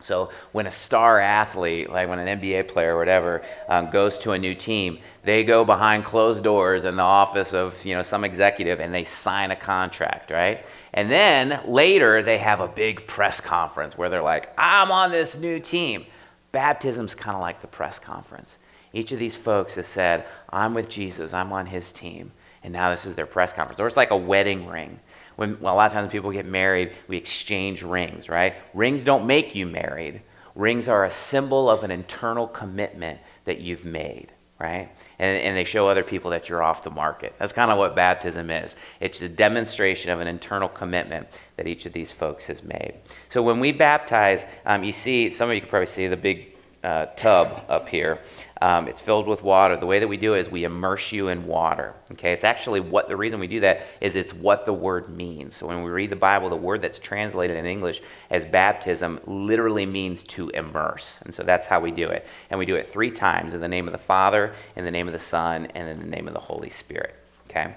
So 0.00 0.30
when 0.52 0.66
a 0.66 0.70
star 0.70 1.18
athlete, 1.18 1.90
like 1.90 2.08
when 2.08 2.18
an 2.18 2.40
NBA 2.40 2.68
player 2.68 2.94
or 2.94 2.98
whatever, 2.98 3.42
um, 3.68 3.90
goes 3.90 4.16
to 4.18 4.32
a 4.32 4.38
new 4.38 4.54
team, 4.54 4.98
they 5.24 5.42
go 5.42 5.64
behind 5.64 6.04
closed 6.04 6.44
doors 6.44 6.84
in 6.84 6.96
the 6.96 7.02
office 7.02 7.52
of 7.52 7.84
you 7.84 7.94
know 7.94 8.02
some 8.02 8.24
executive 8.24 8.80
and 8.80 8.94
they 8.94 9.04
sign 9.04 9.50
a 9.50 9.56
contract, 9.56 10.30
right? 10.30 10.64
And 10.94 11.10
then 11.10 11.60
later 11.66 12.22
they 12.22 12.38
have 12.38 12.60
a 12.60 12.68
big 12.68 13.06
press 13.06 13.40
conference 13.40 13.98
where 13.98 14.08
they're 14.08 14.22
like, 14.22 14.52
"I'm 14.56 14.90
on 14.90 15.10
this 15.10 15.36
new 15.36 15.58
team." 15.58 16.06
Baptism's 16.52 17.14
kind 17.14 17.34
of 17.34 17.40
like 17.40 17.60
the 17.60 17.66
press 17.66 17.98
conference. 17.98 18.58
Each 18.92 19.12
of 19.12 19.18
these 19.18 19.36
folks 19.36 19.74
has 19.74 19.86
said, 19.86 20.24
I'm 20.50 20.74
with 20.74 20.88
Jesus, 20.88 21.34
I'm 21.34 21.52
on 21.52 21.66
his 21.66 21.92
team. 21.92 22.32
And 22.62 22.72
now 22.72 22.90
this 22.90 23.04
is 23.04 23.14
their 23.14 23.26
press 23.26 23.52
conference. 23.52 23.80
Or 23.80 23.86
it's 23.86 23.96
like 23.96 24.10
a 24.10 24.16
wedding 24.16 24.66
ring. 24.66 24.98
When 25.38 25.60
well, 25.60 25.72
a 25.72 25.76
lot 25.76 25.86
of 25.86 25.92
times 25.92 26.10
people 26.10 26.32
get 26.32 26.46
married, 26.46 26.94
we 27.06 27.16
exchange 27.16 27.84
rings, 27.84 28.28
right? 28.28 28.54
Rings 28.74 29.04
don't 29.04 29.24
make 29.24 29.54
you 29.54 29.66
married. 29.66 30.20
Rings 30.56 30.88
are 30.88 31.04
a 31.04 31.10
symbol 31.12 31.70
of 31.70 31.84
an 31.84 31.92
internal 31.92 32.48
commitment 32.48 33.20
that 33.44 33.60
you've 33.60 33.84
made, 33.84 34.32
right? 34.58 34.90
And, 35.20 35.40
and 35.40 35.56
they 35.56 35.62
show 35.62 35.86
other 35.86 36.02
people 36.02 36.32
that 36.32 36.48
you're 36.48 36.60
off 36.60 36.82
the 36.82 36.90
market. 36.90 37.36
That's 37.38 37.52
kind 37.52 37.70
of 37.70 37.78
what 37.78 37.94
baptism 37.94 38.50
is. 38.50 38.74
It's 38.98 39.22
a 39.22 39.28
demonstration 39.28 40.10
of 40.10 40.18
an 40.18 40.26
internal 40.26 40.68
commitment 40.68 41.28
that 41.56 41.68
each 41.68 41.86
of 41.86 41.92
these 41.92 42.10
folks 42.10 42.46
has 42.46 42.64
made. 42.64 42.94
So 43.28 43.40
when 43.40 43.60
we 43.60 43.70
baptize, 43.70 44.44
um, 44.66 44.82
you 44.82 44.92
see, 44.92 45.30
some 45.30 45.50
of 45.50 45.54
you 45.54 45.60
can 45.60 45.70
probably 45.70 45.86
see 45.86 46.08
the 46.08 46.16
big 46.16 46.56
uh, 46.82 47.06
tub 47.14 47.64
up 47.68 47.88
here. 47.88 48.18
Um, 48.60 48.88
it's 48.88 49.00
filled 49.00 49.28
with 49.28 49.42
water. 49.42 49.76
The 49.76 49.86
way 49.86 50.00
that 50.00 50.08
we 50.08 50.16
do 50.16 50.34
it 50.34 50.40
is 50.40 50.48
we 50.48 50.64
immerse 50.64 51.12
you 51.12 51.28
in 51.28 51.46
water. 51.46 51.94
Okay, 52.12 52.32
it's 52.32 52.42
actually 52.42 52.80
what 52.80 53.08
the 53.08 53.16
reason 53.16 53.38
we 53.38 53.46
do 53.46 53.60
that 53.60 53.86
is 54.00 54.16
it's 54.16 54.34
what 54.34 54.66
the 54.66 54.72
word 54.72 55.08
means. 55.08 55.54
So 55.54 55.68
when 55.68 55.82
we 55.82 55.90
read 55.90 56.10
the 56.10 56.16
Bible, 56.16 56.50
the 56.50 56.56
word 56.56 56.82
that's 56.82 56.98
translated 56.98 57.56
in 57.56 57.66
English 57.66 58.02
as 58.30 58.44
baptism 58.44 59.20
literally 59.26 59.86
means 59.86 60.24
to 60.24 60.48
immerse, 60.50 61.20
and 61.24 61.32
so 61.32 61.44
that's 61.44 61.68
how 61.68 61.78
we 61.78 61.92
do 61.92 62.08
it. 62.08 62.26
And 62.50 62.58
we 62.58 62.66
do 62.66 62.74
it 62.74 62.88
three 62.88 63.12
times 63.12 63.54
in 63.54 63.60
the 63.60 63.68
name 63.68 63.86
of 63.86 63.92
the 63.92 63.98
Father, 63.98 64.54
in 64.74 64.84
the 64.84 64.90
name 64.90 65.06
of 65.06 65.12
the 65.12 65.20
Son, 65.20 65.66
and 65.66 65.88
in 65.88 66.00
the 66.00 66.06
name 66.06 66.26
of 66.26 66.34
the 66.34 66.40
Holy 66.40 66.70
Spirit. 66.70 67.14
Okay, 67.48 67.76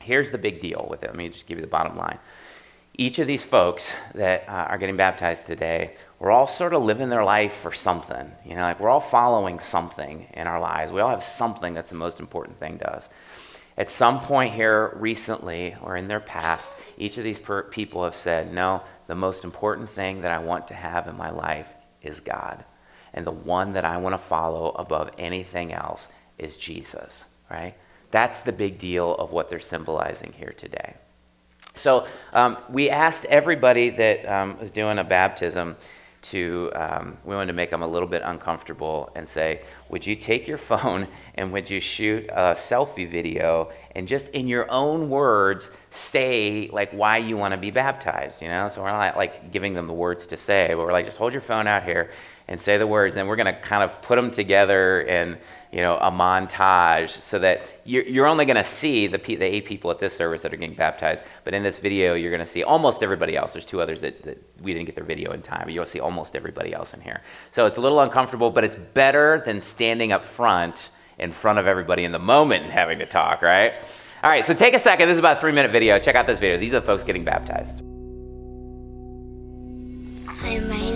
here's 0.00 0.30
the 0.30 0.38
big 0.38 0.60
deal 0.60 0.86
with 0.90 1.02
it. 1.04 1.06
Let 1.06 1.16
me 1.16 1.28
just 1.28 1.46
give 1.46 1.56
you 1.56 1.62
the 1.62 1.70
bottom 1.70 1.96
line. 1.96 2.18
Each 3.00 3.18
of 3.20 3.26
these 3.26 3.44
folks 3.44 3.92
that 4.14 4.44
uh, 4.48 4.52
are 4.52 4.76
getting 4.76 4.96
baptized 4.96 5.46
today 5.46 5.94
we're 6.18 6.30
all 6.32 6.46
sort 6.46 6.72
of 6.72 6.82
living 6.82 7.08
their 7.08 7.24
life 7.24 7.54
for 7.54 7.72
something. 7.72 8.32
You 8.44 8.56
know, 8.56 8.62
like 8.62 8.80
we're 8.80 8.88
all 8.88 9.00
following 9.00 9.60
something 9.60 10.26
in 10.34 10.46
our 10.46 10.60
lives. 10.60 10.92
We 10.92 11.00
all 11.00 11.10
have 11.10 11.22
something 11.22 11.74
that's 11.74 11.90
the 11.90 11.96
most 11.96 12.18
important 12.18 12.58
thing 12.58 12.78
to 12.78 12.92
us. 12.92 13.08
At 13.76 13.90
some 13.90 14.20
point 14.20 14.54
here 14.54 14.92
recently 14.96 15.76
or 15.80 15.96
in 15.96 16.08
their 16.08 16.18
past, 16.18 16.72
each 16.96 17.16
of 17.16 17.24
these 17.24 17.38
per- 17.38 17.62
people 17.62 18.02
have 18.02 18.16
said, 18.16 18.52
No, 18.52 18.82
the 19.06 19.14
most 19.14 19.44
important 19.44 19.88
thing 19.88 20.22
that 20.22 20.32
I 20.32 20.38
want 20.38 20.68
to 20.68 20.74
have 20.74 21.06
in 21.06 21.16
my 21.16 21.30
life 21.30 21.72
is 22.02 22.18
God. 22.18 22.64
And 23.14 23.24
the 23.24 23.30
one 23.30 23.74
that 23.74 23.84
I 23.84 23.98
want 23.98 24.14
to 24.14 24.18
follow 24.18 24.70
above 24.70 25.10
anything 25.18 25.72
else 25.72 26.08
is 26.36 26.56
Jesus, 26.56 27.26
right? 27.48 27.74
That's 28.10 28.40
the 28.40 28.52
big 28.52 28.78
deal 28.78 29.14
of 29.14 29.30
what 29.30 29.50
they're 29.50 29.60
symbolizing 29.60 30.32
here 30.32 30.54
today. 30.56 30.94
So 31.76 32.06
um, 32.32 32.58
we 32.68 32.90
asked 32.90 33.24
everybody 33.26 33.90
that 33.90 34.28
um, 34.28 34.58
was 34.58 34.72
doing 34.72 34.98
a 34.98 35.04
baptism 35.04 35.76
to, 36.22 36.70
um, 36.74 37.16
we 37.24 37.34
wanted 37.34 37.48
to 37.48 37.52
make 37.52 37.70
them 37.70 37.82
a 37.82 37.86
little 37.86 38.08
bit 38.08 38.22
uncomfortable 38.24 39.10
and 39.14 39.26
say, 39.26 39.62
would 39.88 40.06
you 40.06 40.16
take 40.16 40.46
your 40.46 40.58
phone 40.70 41.08
and 41.34 41.52
would 41.52 41.68
you 41.70 41.80
shoot 41.80 42.26
a 42.28 42.52
selfie 42.52 43.08
video 43.08 43.70
and 43.94 44.06
just 44.06 44.28
in 44.28 44.48
your 44.48 44.70
own 44.70 45.08
words 45.08 45.70
say 45.90 46.68
like 46.72 46.90
why 46.92 47.18
you 47.18 47.36
want 47.36 47.52
to 47.52 47.58
be 47.58 47.70
baptized, 47.70 48.42
you 48.42 48.48
know? 48.48 48.68
So 48.68 48.82
we're 48.82 48.90
not 48.90 49.16
like 49.16 49.52
giving 49.52 49.74
them 49.74 49.86
the 49.86 49.92
words 49.92 50.26
to 50.28 50.36
say, 50.36 50.68
but 50.68 50.78
we're 50.78 50.92
like, 50.92 51.04
just 51.04 51.18
hold 51.18 51.32
your 51.32 51.42
phone 51.42 51.66
out 51.66 51.84
here 51.84 52.10
and 52.48 52.60
say 52.60 52.78
the 52.78 52.86
words. 52.86 53.16
And 53.16 53.28
we're 53.28 53.36
going 53.36 53.54
to 53.54 53.60
kind 53.60 53.82
of 53.82 54.00
put 54.02 54.16
them 54.16 54.30
together 54.30 55.02
and 55.06 55.38
you 55.72 55.80
know, 55.82 55.96
a 55.98 56.10
montage 56.10 57.10
so 57.10 57.38
that 57.38 57.62
you're, 57.84 58.04
you're 58.04 58.26
only 58.26 58.44
going 58.44 58.56
to 58.56 58.64
see 58.64 59.06
the, 59.06 59.18
the 59.18 59.44
eight 59.44 59.66
people 59.66 59.90
at 59.90 59.98
this 59.98 60.16
service 60.16 60.42
that 60.42 60.52
are 60.52 60.56
getting 60.56 60.74
baptized. 60.74 61.24
But 61.44 61.54
in 61.54 61.62
this 61.62 61.78
video, 61.78 62.14
you're 62.14 62.30
going 62.30 62.40
to 62.40 62.46
see 62.46 62.62
almost 62.62 63.02
everybody 63.02 63.36
else. 63.36 63.52
There's 63.52 63.66
two 63.66 63.80
others 63.80 64.00
that, 64.00 64.22
that 64.22 64.42
we 64.62 64.72
didn't 64.72 64.86
get 64.86 64.94
their 64.94 65.04
video 65.04 65.32
in 65.32 65.42
time, 65.42 65.62
but 65.64 65.74
you'll 65.74 65.84
see 65.84 66.00
almost 66.00 66.34
everybody 66.34 66.72
else 66.72 66.94
in 66.94 67.00
here. 67.00 67.20
So 67.50 67.66
it's 67.66 67.76
a 67.76 67.80
little 67.80 68.00
uncomfortable, 68.00 68.50
but 68.50 68.64
it's 68.64 68.76
better 68.76 69.42
than 69.44 69.60
standing 69.60 70.12
up 70.12 70.24
front 70.24 70.90
in 71.18 71.32
front 71.32 71.58
of 71.58 71.66
everybody 71.66 72.04
in 72.04 72.12
the 72.12 72.18
moment 72.18 72.64
and 72.64 72.72
having 72.72 73.00
to 73.00 73.06
talk, 73.06 73.42
right? 73.42 73.74
All 74.22 74.30
right, 74.30 74.44
so 74.44 74.54
take 74.54 74.74
a 74.74 74.78
second. 74.78 75.08
This 75.08 75.14
is 75.14 75.20
about 75.20 75.36
a 75.36 75.40
three 75.40 75.52
minute 75.52 75.70
video. 75.70 75.98
Check 75.98 76.14
out 76.14 76.26
this 76.26 76.38
video. 76.38 76.58
These 76.58 76.74
are 76.74 76.80
the 76.80 76.86
folks 76.86 77.04
getting 77.04 77.24
baptized. 77.24 77.82
Hi, 80.26 80.58
my 80.60 80.87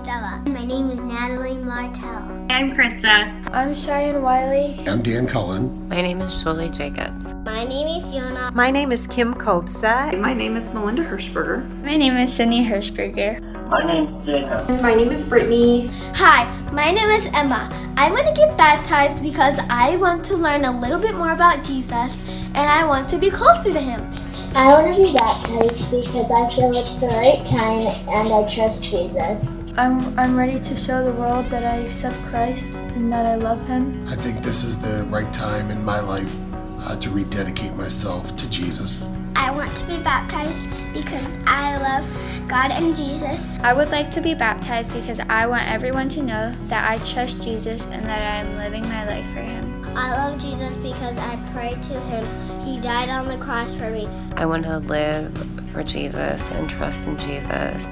Stella. 0.00 0.42
My 0.46 0.64
name 0.64 0.88
is 0.88 0.98
Natalie 0.98 1.58
Martell. 1.58 2.24
I'm 2.48 2.70
Krista. 2.70 3.46
I'm 3.52 3.76
Cheyenne 3.76 4.22
Wiley. 4.22 4.82
I'm 4.88 5.02
Dan 5.02 5.26
Cullen. 5.26 5.86
My 5.90 6.00
name 6.00 6.22
is 6.22 6.42
Julie 6.42 6.70
Jacobs. 6.70 7.34
My 7.44 7.66
name 7.66 8.00
is 8.00 8.08
Yona. 8.08 8.50
My 8.54 8.70
name 8.70 8.92
is 8.92 9.06
Kim 9.06 9.34
Kobsa. 9.34 10.18
My 10.18 10.32
name 10.32 10.56
is 10.56 10.72
Melinda 10.72 11.04
Hirschberger. 11.04 11.68
My 11.84 11.98
name 11.98 12.16
is 12.16 12.32
Cindy 12.32 12.64
Hirschberger. 12.64 13.42
My 13.68 13.86
name's 13.86 14.24
Jacob. 14.24 14.80
My 14.80 14.94
name 14.94 15.12
is 15.12 15.28
Brittany. 15.28 15.88
Hi, 16.14 16.48
my 16.72 16.90
name 16.90 17.10
is 17.10 17.26
Emma. 17.34 17.68
I 17.98 18.10
want 18.10 18.26
to 18.26 18.32
get 18.32 18.56
baptized 18.56 19.22
because 19.22 19.58
I 19.68 19.96
want 19.96 20.24
to 20.24 20.34
learn 20.34 20.64
a 20.64 20.80
little 20.80 20.98
bit 20.98 21.14
more 21.14 21.32
about 21.32 21.62
Jesus 21.62 22.22
and 22.54 22.56
I 22.56 22.86
want 22.86 23.06
to 23.10 23.18
be 23.18 23.28
closer 23.28 23.70
to 23.70 23.80
him. 23.80 24.10
I 24.52 24.66
want 24.66 24.92
to 24.92 25.02
be 25.02 25.12
baptized 25.12 25.90
because 25.90 26.30
I 26.32 26.48
feel 26.50 26.72
it's 26.74 27.00
the 27.00 27.06
right 27.06 27.46
time 27.46 27.80
and 28.08 28.32
I 28.32 28.52
trust 28.52 28.82
Jesus. 28.82 29.64
I'm, 29.76 30.18
I'm 30.18 30.36
ready 30.36 30.58
to 30.58 30.76
show 30.76 31.04
the 31.04 31.12
world 31.12 31.48
that 31.50 31.64
I 31.64 31.76
accept 31.76 32.16
Christ 32.26 32.66
and 32.66 33.12
that 33.12 33.26
I 33.26 33.36
love 33.36 33.64
him. 33.66 34.06
I 34.08 34.16
think 34.16 34.42
this 34.42 34.64
is 34.64 34.78
the 34.78 35.04
right 35.04 35.32
time 35.32 35.70
in 35.70 35.84
my 35.84 36.00
life 36.00 36.34
uh, 36.80 36.96
to 36.96 37.10
rededicate 37.10 37.74
myself 37.76 38.36
to 38.36 38.50
Jesus. 38.50 39.08
I 39.36 39.50
want 39.50 39.76
to 39.76 39.86
be 39.86 39.98
baptized 39.98 40.68
because 40.92 41.36
I 41.46 41.76
love 41.78 42.48
God 42.48 42.70
and 42.70 42.96
Jesus. 42.96 43.58
I 43.60 43.72
would 43.72 43.90
like 43.90 44.10
to 44.10 44.20
be 44.20 44.34
baptized 44.34 44.92
because 44.92 45.20
I 45.20 45.46
want 45.46 45.70
everyone 45.70 46.08
to 46.10 46.22
know 46.22 46.54
that 46.66 46.90
I 46.90 46.98
trust 46.98 47.44
Jesus 47.44 47.86
and 47.86 48.04
that 48.06 48.22
I 48.22 48.36
am 48.36 48.56
living 48.58 48.82
my 48.82 49.06
life 49.06 49.32
for 49.32 49.40
Him. 49.40 49.84
I 49.96 50.10
love 50.10 50.40
Jesus 50.40 50.76
because 50.76 51.16
I 51.18 51.38
pray 51.52 51.70
to 51.70 52.00
Him. 52.00 52.64
He 52.64 52.80
died 52.80 53.08
on 53.08 53.28
the 53.28 53.36
cross 53.38 53.74
for 53.74 53.90
me. 53.90 54.08
I 54.36 54.46
want 54.46 54.64
to 54.64 54.78
live 54.78 55.36
for 55.72 55.82
Jesus 55.82 56.42
and 56.50 56.68
trust 56.68 57.06
in 57.06 57.16
Jesus 57.18 57.86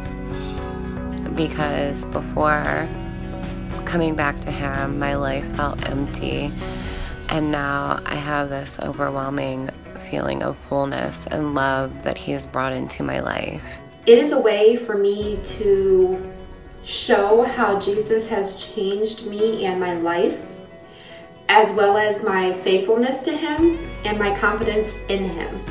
because 1.35 2.05
before 2.07 2.89
coming 3.85 4.15
back 4.15 4.41
to 4.41 4.51
Him, 4.51 4.99
my 4.99 5.15
life 5.15 5.45
felt 5.57 5.89
empty. 5.89 6.53
And 7.29 7.53
now 7.53 8.01
I 8.05 8.17
have 8.17 8.49
this 8.49 8.79
overwhelming 8.81 9.71
feeling 10.11 10.43
of 10.43 10.57
fullness 10.57 11.27
and 11.27 11.55
love 11.55 12.03
that 12.03 12.19
He 12.19 12.33
has 12.33 12.47
brought 12.47 12.73
into 12.73 13.03
my 13.03 13.21
life. 13.21 13.63
It 14.07 14.19
is 14.19 14.33
a 14.33 14.39
way 14.41 14.77
for 14.77 14.97
me 14.97 15.39
to 15.43 16.33
show 16.85 17.43
how 17.43 17.79
Jesus 17.79 18.27
has 18.29 18.57
changed 18.57 19.27
me 19.27 19.67
and 19.67 19.79
my 19.79 19.95
life, 19.95 20.41
as 21.49 21.71
well 21.73 21.97
as 21.97 22.23
my 22.23 22.53
faithfulness 22.61 23.21
to 23.21 23.33
Him 23.33 23.79
and 24.05 24.19
my 24.19 24.37
confidence 24.39 24.89
in 25.09 25.25
Him. 25.25 25.63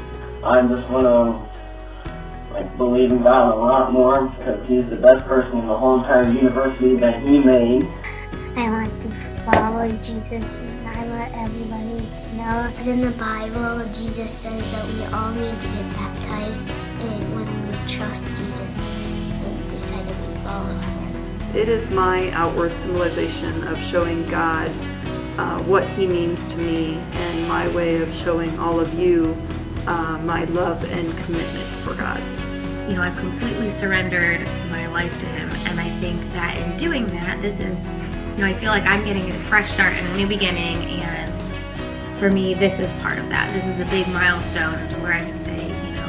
I'm 0.44 0.70
just 0.70 0.88
want 0.90 1.06
to 1.06 2.54
like 2.54 2.78
believe 2.78 3.12
in 3.12 3.24
God 3.24 3.54
a 3.54 3.58
lot 3.58 3.92
more 3.92 4.28
because 4.28 4.68
He's 4.68 4.88
the 4.90 4.96
best 4.96 5.26
person 5.26 5.58
in 5.58 5.68
the 5.68 5.78
whole 5.78 6.00
entire 6.00 6.30
university 6.32 6.96
that 6.98 7.22
He 7.22 7.40
made. 7.40 7.88
I 8.56 8.70
want 8.70 9.02
to 9.02 9.37
follow 9.52 9.90
Jesus 10.04 10.60
and 10.60 10.88
I 10.90 11.08
want 11.08 11.34
everybody 11.34 12.06
to 12.18 12.36
know. 12.36 12.92
In 12.92 13.00
the 13.00 13.12
Bible, 13.12 13.86
Jesus 13.94 14.30
says 14.30 14.72
that 14.74 14.86
we 14.88 15.16
all 15.16 15.32
need 15.32 15.58
to 15.62 15.68
get 15.68 15.94
baptized 15.94 16.68
and 16.68 17.34
when 17.34 17.48
we 17.66 17.88
trust 17.88 18.26
Jesus 18.36 18.78
and 19.46 19.70
decide 19.70 20.06
that 20.06 20.28
we 20.28 20.36
follow 20.42 20.74
Him. 20.74 21.56
It 21.56 21.70
is 21.70 21.90
my 21.90 22.30
outward 22.32 22.78
symbolization 22.78 23.66
of 23.70 23.82
showing 23.82 24.26
God 24.26 24.68
uh, 25.38 25.62
what 25.64 25.88
He 25.92 26.08
means 26.08 26.52
to 26.54 26.58
me 26.58 26.96
and 26.96 27.48
my 27.48 27.70
way 27.70 28.02
of 28.02 28.14
showing 28.14 28.60
all 28.60 28.82
of 28.82 28.94
you 29.00 29.34
uh, 29.88 30.20
my 30.24 30.44
love 30.46 30.84
and 30.92 31.18
commitment 31.20 31.68
for 31.86 31.94
God. 31.94 32.20
You 32.90 32.96
know, 32.96 33.02
I've 33.02 33.18
completely 33.18 33.70
surrendered 33.70 34.46
my 34.70 34.88
life 34.88 35.18
to 35.22 35.26
Him, 35.26 35.50
and 35.68 35.80
I 35.80 35.90
think 36.02 36.20
that 36.34 36.58
in 36.58 36.76
doing 36.76 37.08
that, 37.08 37.42
this 37.42 37.62
is 37.62 37.86
you 38.38 38.44
know, 38.44 38.50
I 38.50 38.54
feel 38.54 38.70
like 38.70 38.84
I'm 38.84 39.04
getting 39.04 39.32
a 39.32 39.40
fresh 39.46 39.74
start 39.74 39.94
and 39.94 40.08
a 40.14 40.16
new 40.18 40.28
beginning, 40.28 40.78
and 41.02 42.20
for 42.20 42.30
me, 42.30 42.54
this 42.54 42.78
is 42.78 42.94
part 42.94 43.18
of 43.18 43.28
that. 43.30 43.52
This 43.52 43.66
is 43.66 43.80
a 43.80 43.86
big 43.86 44.08
milestone 44.10 44.78
where 45.02 45.14
I 45.14 45.22
can 45.22 45.40
say, 45.40 45.66
you 45.66 45.96
know, 45.96 46.06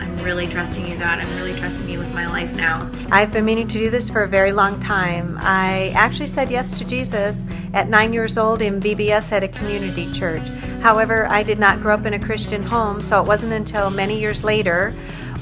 I'm 0.00 0.18
really 0.24 0.48
trusting 0.48 0.84
you, 0.84 0.96
God. 0.96 1.20
I'm 1.20 1.36
really 1.36 1.56
trusting 1.60 1.88
you 1.88 2.00
with 2.00 2.12
my 2.12 2.26
life 2.26 2.52
now. 2.54 2.90
I've 3.12 3.30
been 3.30 3.44
meaning 3.44 3.68
to 3.68 3.78
do 3.78 3.88
this 3.88 4.10
for 4.10 4.24
a 4.24 4.28
very 4.28 4.50
long 4.50 4.80
time. 4.80 5.38
I 5.40 5.92
actually 5.94 6.26
said 6.26 6.50
yes 6.50 6.76
to 6.76 6.84
Jesus 6.84 7.44
at 7.72 7.88
nine 7.88 8.12
years 8.12 8.36
old 8.36 8.60
in 8.60 8.80
VBS 8.80 9.30
at 9.30 9.44
a 9.44 9.48
community 9.48 10.12
church. 10.12 10.42
However, 10.80 11.26
I 11.28 11.44
did 11.44 11.60
not 11.60 11.80
grow 11.80 11.94
up 11.94 12.04
in 12.04 12.14
a 12.14 12.18
Christian 12.18 12.64
home, 12.64 13.00
so 13.00 13.22
it 13.22 13.28
wasn't 13.28 13.52
until 13.52 13.90
many 13.90 14.18
years 14.20 14.42
later 14.42 14.92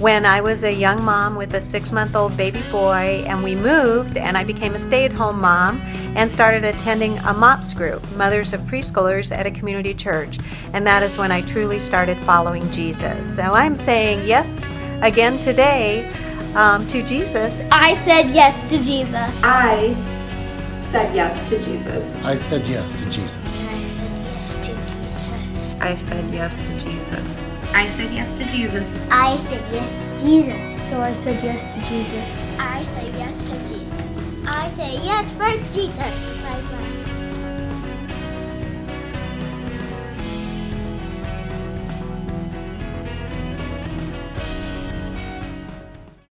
when 0.02 0.26
I 0.26 0.40
was 0.40 0.64
a 0.64 0.72
young 0.72 1.04
mom 1.04 1.36
with 1.36 1.54
a 1.54 1.60
six 1.60 1.92
month 1.92 2.16
old 2.16 2.36
baby 2.36 2.60
boy, 2.72 3.24
and 3.28 3.44
we 3.44 3.54
moved, 3.54 4.16
and 4.16 4.36
I 4.36 4.42
became 4.42 4.74
a 4.74 4.78
stay 4.78 5.04
at 5.04 5.12
home 5.12 5.40
mom 5.40 5.80
and 6.16 6.30
started 6.30 6.64
attending 6.64 7.16
a 7.18 7.32
MOPS 7.32 7.72
group, 7.72 8.02
Mothers 8.16 8.52
of 8.52 8.60
Preschoolers, 8.62 9.30
at 9.30 9.46
a 9.46 9.50
community 9.52 9.94
church. 9.94 10.40
And 10.72 10.84
that 10.88 11.04
is 11.04 11.16
when 11.16 11.30
I 11.30 11.42
truly 11.42 11.78
started 11.78 12.18
following 12.24 12.68
Jesus. 12.72 13.36
So 13.36 13.42
I'm 13.42 13.76
saying 13.76 14.26
yes 14.26 14.64
again 15.02 15.38
today 15.38 16.12
um, 16.56 16.84
to 16.88 17.00
Jesus. 17.02 17.60
I 17.70 17.94
said 18.04 18.30
yes 18.30 18.58
to 18.70 18.78
Jesus. 18.78 19.40
I 19.44 19.94
said 20.90 21.14
yes 21.14 21.48
to 21.48 21.62
Jesus. 21.62 22.16
I 22.24 22.34
said 22.34 22.66
yes 22.66 22.94
to 22.96 23.04
Jesus. 23.08 23.38
I 23.68 23.84
said 23.86 24.24
yes 24.24 24.54
to 24.56 24.74
Jesus. 24.74 25.76
I 25.80 25.94
said 25.94 26.30
yes 26.30 26.56
to 26.56 26.78
Jesus. 26.80 27.41
I 27.74 27.88
said 27.88 28.12
yes 28.12 28.34
to 28.36 28.44
Jesus. 28.44 28.88
I 29.10 29.36
said 29.36 29.64
yes 29.72 30.04
to 30.04 30.26
Jesus. 30.26 30.90
So 30.90 31.00
I 31.00 31.14
said 31.14 31.42
yes 31.42 31.62
to 31.74 31.80
Jesus. 31.88 32.46
I 32.58 32.84
said 32.84 33.14
yes 33.14 33.44
to 33.44 33.56
Jesus. 33.68 34.44
I 34.46 34.68
say 34.76 34.94
yes 35.02 35.26
for 35.32 35.50
Jesus. 35.72 36.42
Bye 36.42 36.60
bye. 36.70 36.91